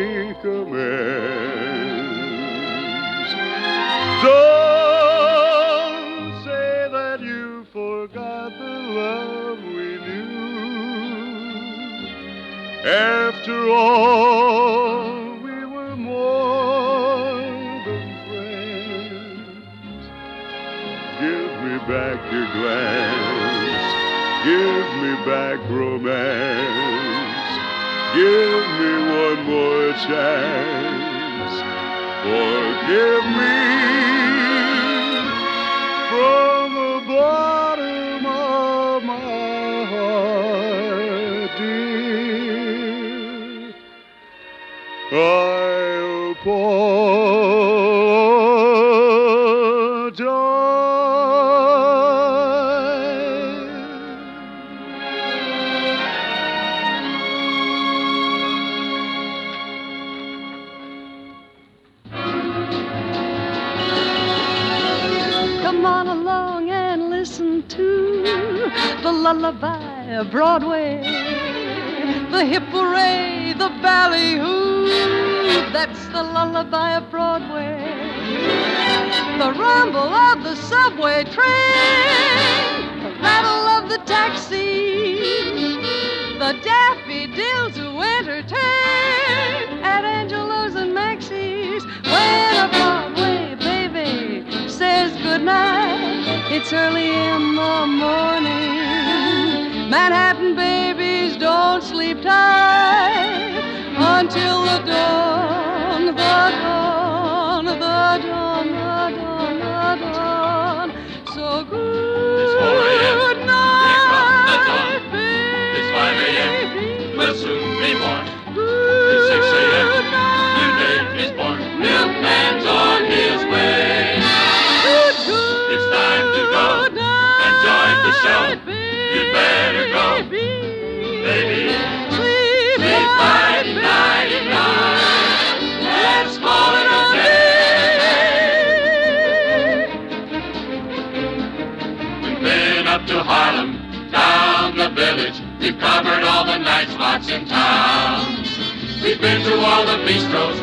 been 149.27 149.43
to 149.43 149.59
all 149.59 149.83
the 149.83 149.99
bistros, 150.07 150.55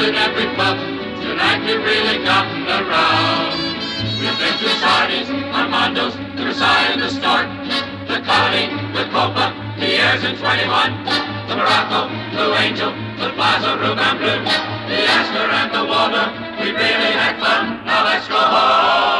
in 0.00 0.14
every 0.14 0.48
pub. 0.56 0.78
Tonight 1.20 1.60
we've 1.66 1.84
really 1.84 2.24
gotten 2.24 2.64
around. 2.64 3.52
We've 4.16 4.38
been 4.40 4.56
to 4.64 4.68
Sardi's, 4.80 5.28
Armando's, 5.52 6.16
the 6.16 6.44
Versailles 6.48 6.88
and 6.96 7.02
the 7.02 7.10
Stork, 7.10 7.44
the 8.08 8.24
Colony, 8.24 8.72
the 8.96 9.04
Copa, 9.12 9.52
the 9.76 10.00
Airs 10.00 10.24
in 10.24 10.38
21, 10.38 11.04
the 11.52 11.56
Morocco, 11.60 12.08
Blue 12.32 12.54
Angel, 12.56 12.92
the 13.20 13.28
Plaza 13.36 13.76
Ruban 13.76 14.16
Bleu, 14.16 14.40
the 14.88 14.98
Astor 15.04 15.44
and 15.60 15.68
the 15.76 15.84
Waldorf. 15.84 16.32
We 16.64 16.72
really 16.72 17.12
had 17.12 17.36
fun. 17.38 17.84
Now 17.84 18.04
let's 18.04 18.26
go 18.26 18.40
home. 18.40 19.17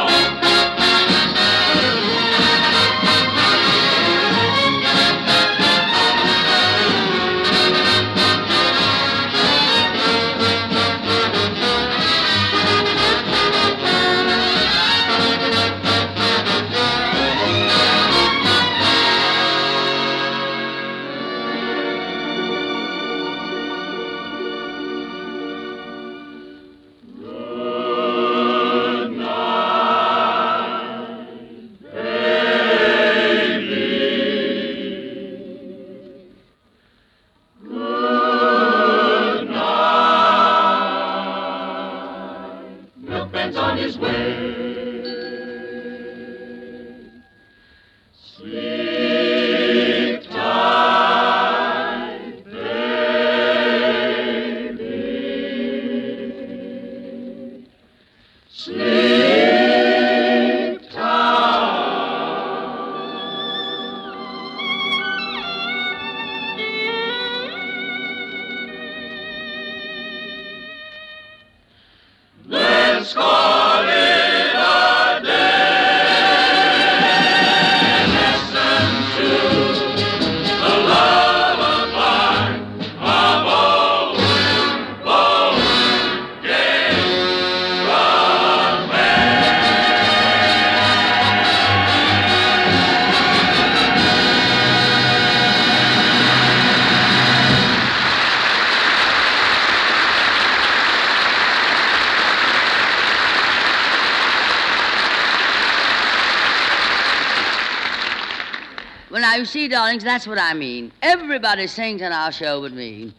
That's 110.19 110.27
what 110.27 110.37
I 110.37 110.53
mean. 110.53 110.91
Everybody 111.01 111.65
sings 111.65 112.01
on 112.01 112.11
our 112.11 112.29
show 112.29 112.59
but 112.59 112.73
me. 112.73 113.13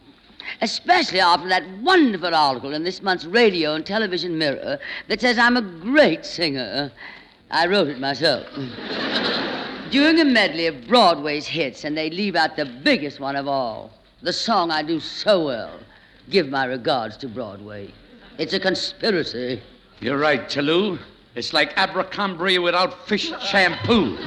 Especially 0.61 1.19
after 1.19 1.49
that 1.49 1.67
wonderful 1.79 2.35
article 2.35 2.75
in 2.75 2.83
this 2.83 3.01
month's 3.01 3.25
Radio 3.25 3.73
and 3.73 3.83
Television 3.83 4.37
Mirror 4.37 4.77
that 5.07 5.19
says 5.19 5.39
I'm 5.39 5.57
a 5.57 5.63
great 5.63 6.27
singer. 6.27 6.91
I 7.49 7.65
wrote 7.65 7.87
it 7.87 7.99
myself. 7.99 8.45
Doing 9.91 10.19
a 10.19 10.25
medley 10.25 10.67
of 10.67 10.87
Broadway's 10.87 11.47
hits, 11.47 11.85
and 11.85 11.97
they 11.97 12.11
leave 12.11 12.35
out 12.35 12.55
the 12.55 12.65
biggest 12.65 13.19
one 13.19 13.35
of 13.35 13.47
all 13.47 13.91
the 14.21 14.31
song 14.31 14.69
I 14.69 14.83
do 14.83 14.99
so 14.99 15.45
well 15.47 15.79
Give 16.29 16.49
My 16.49 16.65
Regards 16.65 17.17
to 17.17 17.27
Broadway. 17.27 17.91
It's 18.37 18.53
a 18.53 18.59
conspiracy. 18.59 19.59
You're 20.01 20.19
right, 20.19 20.47
Tallulah. 20.47 20.99
It's 21.33 21.51
like 21.51 21.75
Abercrombie 21.77 22.59
without 22.59 23.07
fish 23.07 23.31
shampoo. 23.41 24.17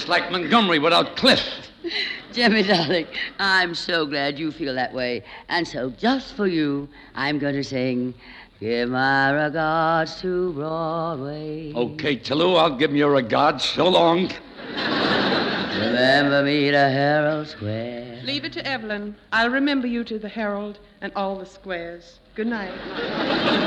It's 0.00 0.08
like 0.08 0.32
Montgomery 0.32 0.78
without 0.78 1.14
Cliff. 1.14 1.42
Jimmy, 2.32 2.62
darling, 2.62 3.06
I'm 3.38 3.74
so 3.74 4.06
glad 4.06 4.38
you 4.38 4.50
feel 4.50 4.74
that 4.74 4.94
way. 4.94 5.22
And 5.50 5.68
so, 5.68 5.90
just 5.90 6.34
for 6.36 6.46
you, 6.46 6.88
I'm 7.14 7.38
going 7.38 7.54
to 7.54 7.62
sing 7.62 8.14
Give 8.60 8.88
My 8.88 9.30
Regards 9.30 10.18
to 10.22 10.54
Broadway. 10.54 11.74
Okay, 11.74 12.16
Tallulah, 12.16 12.60
I'll 12.60 12.76
give 12.76 12.90
'em 12.90 12.96
your 12.96 13.10
regards. 13.10 13.64
So 13.64 13.90
long. 13.90 14.30
Remember 14.76 16.44
me 16.44 16.70
to 16.70 16.78
Herald 16.78 17.48
Square. 17.48 18.22
Leave 18.24 18.46
it 18.46 18.54
to 18.54 18.66
Evelyn. 18.66 19.16
I'll 19.32 19.50
remember 19.50 19.86
you 19.86 20.02
to 20.04 20.18
the 20.18 20.28
Herald 20.30 20.78
and 21.02 21.12
all 21.14 21.36
the 21.36 21.46
squares. 21.46 22.20
Good 22.40 22.46
night. 22.46 22.72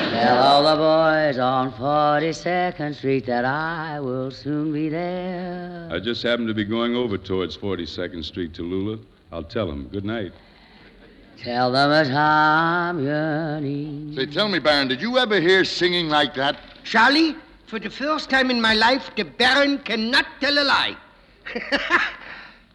Tell 0.09 0.35
all 0.39 0.63
the 0.63 0.75
boys 0.75 1.37
on 1.37 1.71
42nd 1.73 2.95
Street 2.95 3.23
that 3.27 3.45
I 3.45 3.99
will 3.99 4.31
soon 4.31 4.73
be 4.73 4.89
there. 4.89 5.87
I 5.91 5.99
just 5.99 6.23
happen 6.23 6.47
to 6.47 6.55
be 6.55 6.65
going 6.65 6.95
over 6.95 7.19
towards 7.19 7.55
42nd 7.55 8.23
Street, 8.25 8.53
Tallulah. 8.53 8.99
I'll 9.31 9.43
tell 9.43 9.67
them. 9.67 9.89
Good 9.89 10.05
night. 10.05 10.31
Tell 11.37 11.71
them 11.71 11.91
that 11.91 12.11
I'm 12.11 13.03
yearning. 13.03 14.15
Say, 14.15 14.25
tell 14.25 14.49
me, 14.49 14.57
Baron, 14.57 14.87
did 14.87 15.03
you 15.03 15.19
ever 15.19 15.39
hear 15.39 15.63
singing 15.63 16.09
like 16.09 16.33
that? 16.33 16.57
Charlie, 16.83 17.35
for 17.67 17.77
the 17.77 17.91
first 17.91 18.31
time 18.31 18.49
in 18.49 18.59
my 18.59 18.73
life, 18.73 19.11
the 19.15 19.21
Baron 19.21 19.77
cannot 19.77 20.25
tell 20.41 20.57
a 20.57 20.65
lie. 20.65 20.97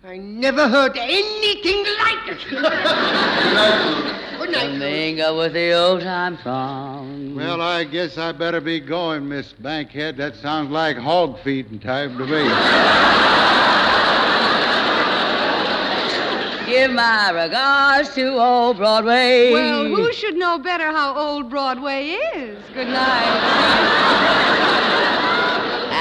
I 0.08 0.16
never 0.16 0.66
heard 0.70 0.96
anything 0.96 1.84
like 1.84 2.28
it. 2.28 2.38
Good 4.38 4.52
night. 4.52 4.72
To 4.72 4.78
mingle 4.78 5.36
with 5.36 5.52
the 5.52 5.72
old 5.72 6.00
time 6.00 6.38
song. 6.42 7.34
Well, 7.34 7.60
I 7.60 7.84
guess 7.84 8.16
I 8.16 8.32
better 8.32 8.62
be 8.62 8.80
going, 8.80 9.28
Miss 9.28 9.52
Bankhead. 9.52 10.16
That 10.16 10.34
sounds 10.36 10.70
like 10.70 10.96
hog 10.96 11.38
feeding 11.40 11.78
time 11.78 12.16
to 12.16 12.24
me. 12.24 12.30
Give 16.72 16.90
my 16.90 17.28
regards 17.28 18.14
to 18.14 18.38
old 18.38 18.78
Broadway. 18.78 19.52
Well, 19.52 19.88
who 19.88 20.10
should 20.14 20.36
know 20.36 20.58
better 20.58 20.90
how 20.90 21.18
old 21.18 21.50
Broadway 21.50 22.16
is? 22.34 22.64
Good 22.72 22.88
night. 22.88 25.08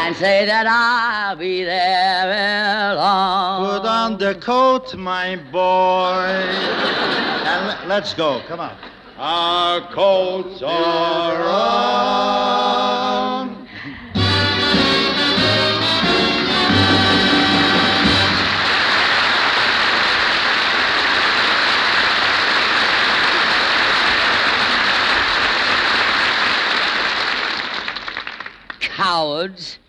And 0.07 0.15
say 0.15 0.45
that 0.45 0.65
I'll 0.65 1.35
be 1.35 1.65
there 1.65 2.31
ere 2.31 2.95
long. 2.95 3.81
Put 3.81 3.85
on 3.85 4.17
the 4.17 4.35
coat, 4.35 4.95
my 4.95 5.35
boy. 5.35 6.23
and 7.43 7.67
le- 7.67 7.87
let's 7.89 8.13
go. 8.13 8.41
Come 8.47 8.61
on. 8.61 8.77
Our 9.17 9.81
coats 9.91 10.61
are 10.63 11.43
on. 11.43 12.57
Cowards. 28.79 29.79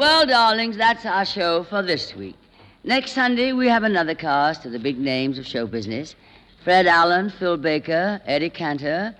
Well, 0.00 0.24
darlings, 0.24 0.78
that's 0.78 1.04
our 1.04 1.26
show 1.26 1.64
for 1.64 1.82
this 1.82 2.16
week. 2.16 2.36
Next 2.84 3.12
Sunday, 3.12 3.52
we 3.52 3.68
have 3.68 3.82
another 3.82 4.14
cast 4.14 4.64
of 4.64 4.72
the 4.72 4.78
big 4.78 4.98
names 4.98 5.38
of 5.38 5.46
show 5.46 5.66
business 5.66 6.14
Fred 6.64 6.86
Allen, 6.86 7.28
Phil 7.28 7.58
Baker, 7.58 8.18
Eddie 8.24 8.48
Cantor, 8.48 9.14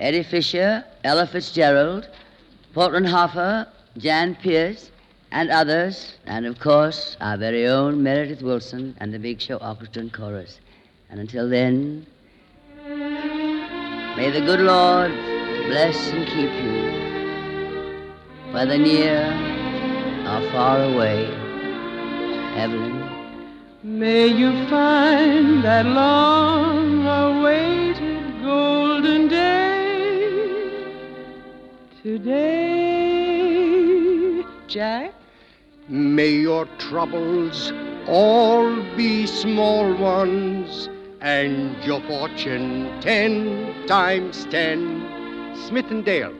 Eddie 0.00 0.24
Fisher, 0.24 0.82
Ella 1.04 1.28
Fitzgerald, 1.28 2.08
Portland 2.74 3.06
Hoffa, 3.06 3.68
Jan 3.98 4.34
Peerce, 4.34 4.90
and 5.30 5.48
others, 5.50 6.14
and 6.26 6.44
of 6.44 6.58
course, 6.58 7.16
our 7.20 7.36
very 7.36 7.68
own 7.68 8.02
Meredith 8.02 8.42
Willson 8.42 8.96
and 8.98 9.14
the 9.14 9.20
Big 9.20 9.40
Show 9.40 9.58
Orchestra 9.58 10.02
and 10.02 10.12
Chorus. 10.12 10.58
And 11.08 11.20
until 11.20 11.48
then, 11.48 12.04
may 12.84 14.32
the 14.32 14.40
good 14.40 14.58
Lord 14.58 15.12
bless 15.68 16.08
and 16.08 16.26
keep 16.26 16.50
you, 16.64 18.52
whether 18.52 18.76
near 18.76 19.55
or 20.26 20.40
far 20.50 20.82
away. 20.82 21.26
Evelyn. 22.56 22.96
May 23.82 24.26
you 24.26 24.52
find 24.68 25.62
that 25.62 25.86
long 25.86 27.06
awaited 27.06 28.42
golden 28.42 29.28
day 29.28 30.46
today, 32.02 33.36
Jack. 34.66 35.14
May 35.88 36.30
your 36.30 36.66
troubles 36.78 37.72
all 38.08 38.82
be 38.96 39.26
small 39.26 39.94
ones, 39.94 40.88
and 41.20 41.76
your 41.84 42.00
fortune 42.02 42.90
ten 43.00 43.86
times 43.86 44.46
ten. 44.50 45.04
Smith 45.68 45.90
and 45.90 46.04
Dale. 46.04 46.34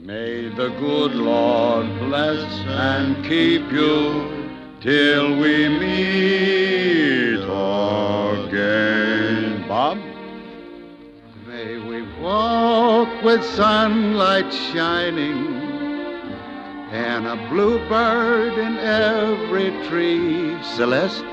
May 0.00 0.48
the 0.48 0.68
good 0.78 1.16
Lord 1.16 1.88
bless 1.98 2.44
and 2.66 3.16
keep 3.24 3.72
you 3.72 4.48
till 4.80 5.40
we 5.40 5.68
meet 5.68 7.42
again. 8.44 9.66
Bob? 9.66 9.98
May 11.48 11.78
we 11.78 12.02
walk 12.20 13.24
with 13.24 13.42
sunlight 13.44 14.52
shining 14.52 15.56
and 16.92 17.26
a 17.26 17.36
bluebird 17.48 18.56
in 18.56 18.78
every 18.78 19.72
tree. 19.88 20.56
Celeste? 20.76 21.24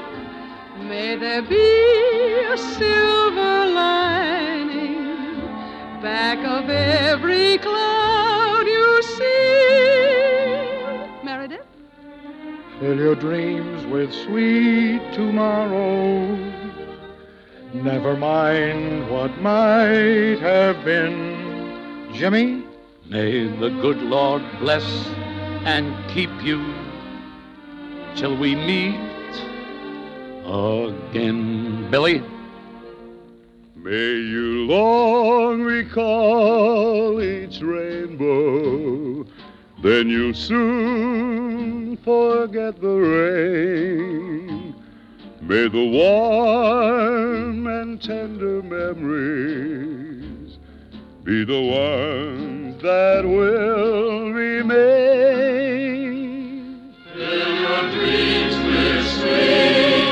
May 0.79 1.15
there 1.17 1.43
be 1.43 2.45
a 2.51 2.57
silver 2.57 3.69
lining 3.69 5.39
back 6.01 6.39
of 6.39 6.67
every 6.71 7.59
cloud 7.59 8.04
Fill 12.85 12.99
your 12.99 13.15
dreams 13.15 13.83
with 13.87 14.13
sweet 14.13 15.01
tomorrow. 15.13 16.35
Never 17.73 18.15
mind 18.15 19.09
what 19.09 19.41
might 19.41 20.37
have 20.39 20.85
been. 20.85 22.11
Jimmy? 22.13 22.63
May 23.07 23.47
the 23.47 23.69
good 23.81 23.97
Lord 24.03 24.43
bless 24.59 24.85
and 25.65 25.95
keep 26.09 26.29
you 26.43 26.63
till 28.15 28.37
we 28.37 28.53
meet 28.53 29.33
again. 30.45 31.89
Billy? 31.89 32.21
May 33.75 34.13
you 34.33 34.67
long 34.67 35.63
recall 35.63 37.19
each 37.19 37.61
rainbow, 37.61 39.24
then 39.85 40.09
you'll 40.09 40.33
soon 40.33 41.95
forget 41.97 42.81
the 42.81 42.87
rain. 42.87 44.73
May 45.41 45.67
the 45.67 45.85
warm 45.85 47.67
and 47.67 48.01
tender 48.01 48.63
memories 48.63 50.57
be 51.23 51.45
the 51.45 51.61
ones 51.61 52.81
that 52.81 53.23
will 53.23 54.31
remain. 54.33 54.65
Fill 57.13 57.55
your 57.61 57.91
dreams 57.91 58.55
with 58.57 59.05
sweet 59.07 60.04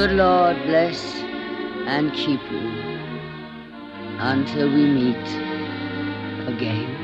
good 0.00 0.12
Lord 0.12 0.56
bless 0.64 0.98
and 1.94 2.10
keep 2.14 2.40
you 2.50 2.68
until 4.18 4.72
we 4.74 4.86
meet 4.86 5.26
again. 6.48 6.99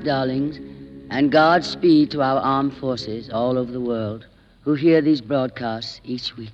Night, 0.00 0.06
darlings, 0.06 0.56
and 1.10 1.30
Godspeed 1.30 2.10
to 2.12 2.22
our 2.22 2.40
armed 2.40 2.74
forces 2.74 3.30
all 3.30 3.58
over 3.58 3.70
the 3.70 3.80
world 3.80 4.26
who 4.62 4.74
hear 4.74 5.00
these 5.00 5.20
broadcasts 5.20 6.00
each 6.04 6.36
week. 6.36 6.50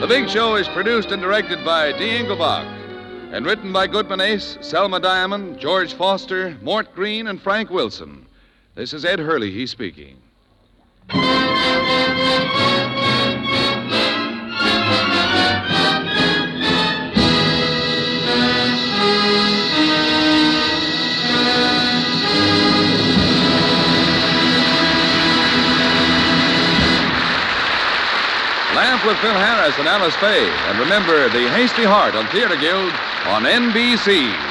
The 0.00 0.06
Big 0.06 0.28
Show 0.28 0.54
is 0.54 0.68
produced 0.68 1.10
and 1.10 1.20
directed 1.20 1.64
by 1.64 1.90
Dee 1.92 2.10
Engelbach 2.10 2.75
and 3.32 3.44
written 3.44 3.72
by 3.72 3.86
Goodman 3.86 4.20
Ace, 4.20 4.56
Selma 4.60 5.00
Diamond, 5.00 5.58
George 5.58 5.94
Foster, 5.94 6.56
Mort 6.62 6.94
Green, 6.94 7.26
and 7.26 7.40
Frank 7.40 7.70
Wilson. 7.70 8.26
This 8.74 8.92
is 8.92 9.04
Ed 9.04 9.18
Herlihy 9.18 9.66
speaking. 9.66 10.16
Laugh 28.74 29.06
with 29.06 29.16
Phil 29.18 29.32
Harris 29.32 29.78
and 29.78 29.88
Alice 29.88 30.14
Faye. 30.16 30.50
And 30.68 30.78
remember 30.78 31.28
the 31.30 31.48
Hasty 31.50 31.84
Heart 31.84 32.14
on 32.14 32.26
Theater 32.28 32.56
Guild 32.56 32.92
on 33.28 33.42
NBC. 33.42 34.45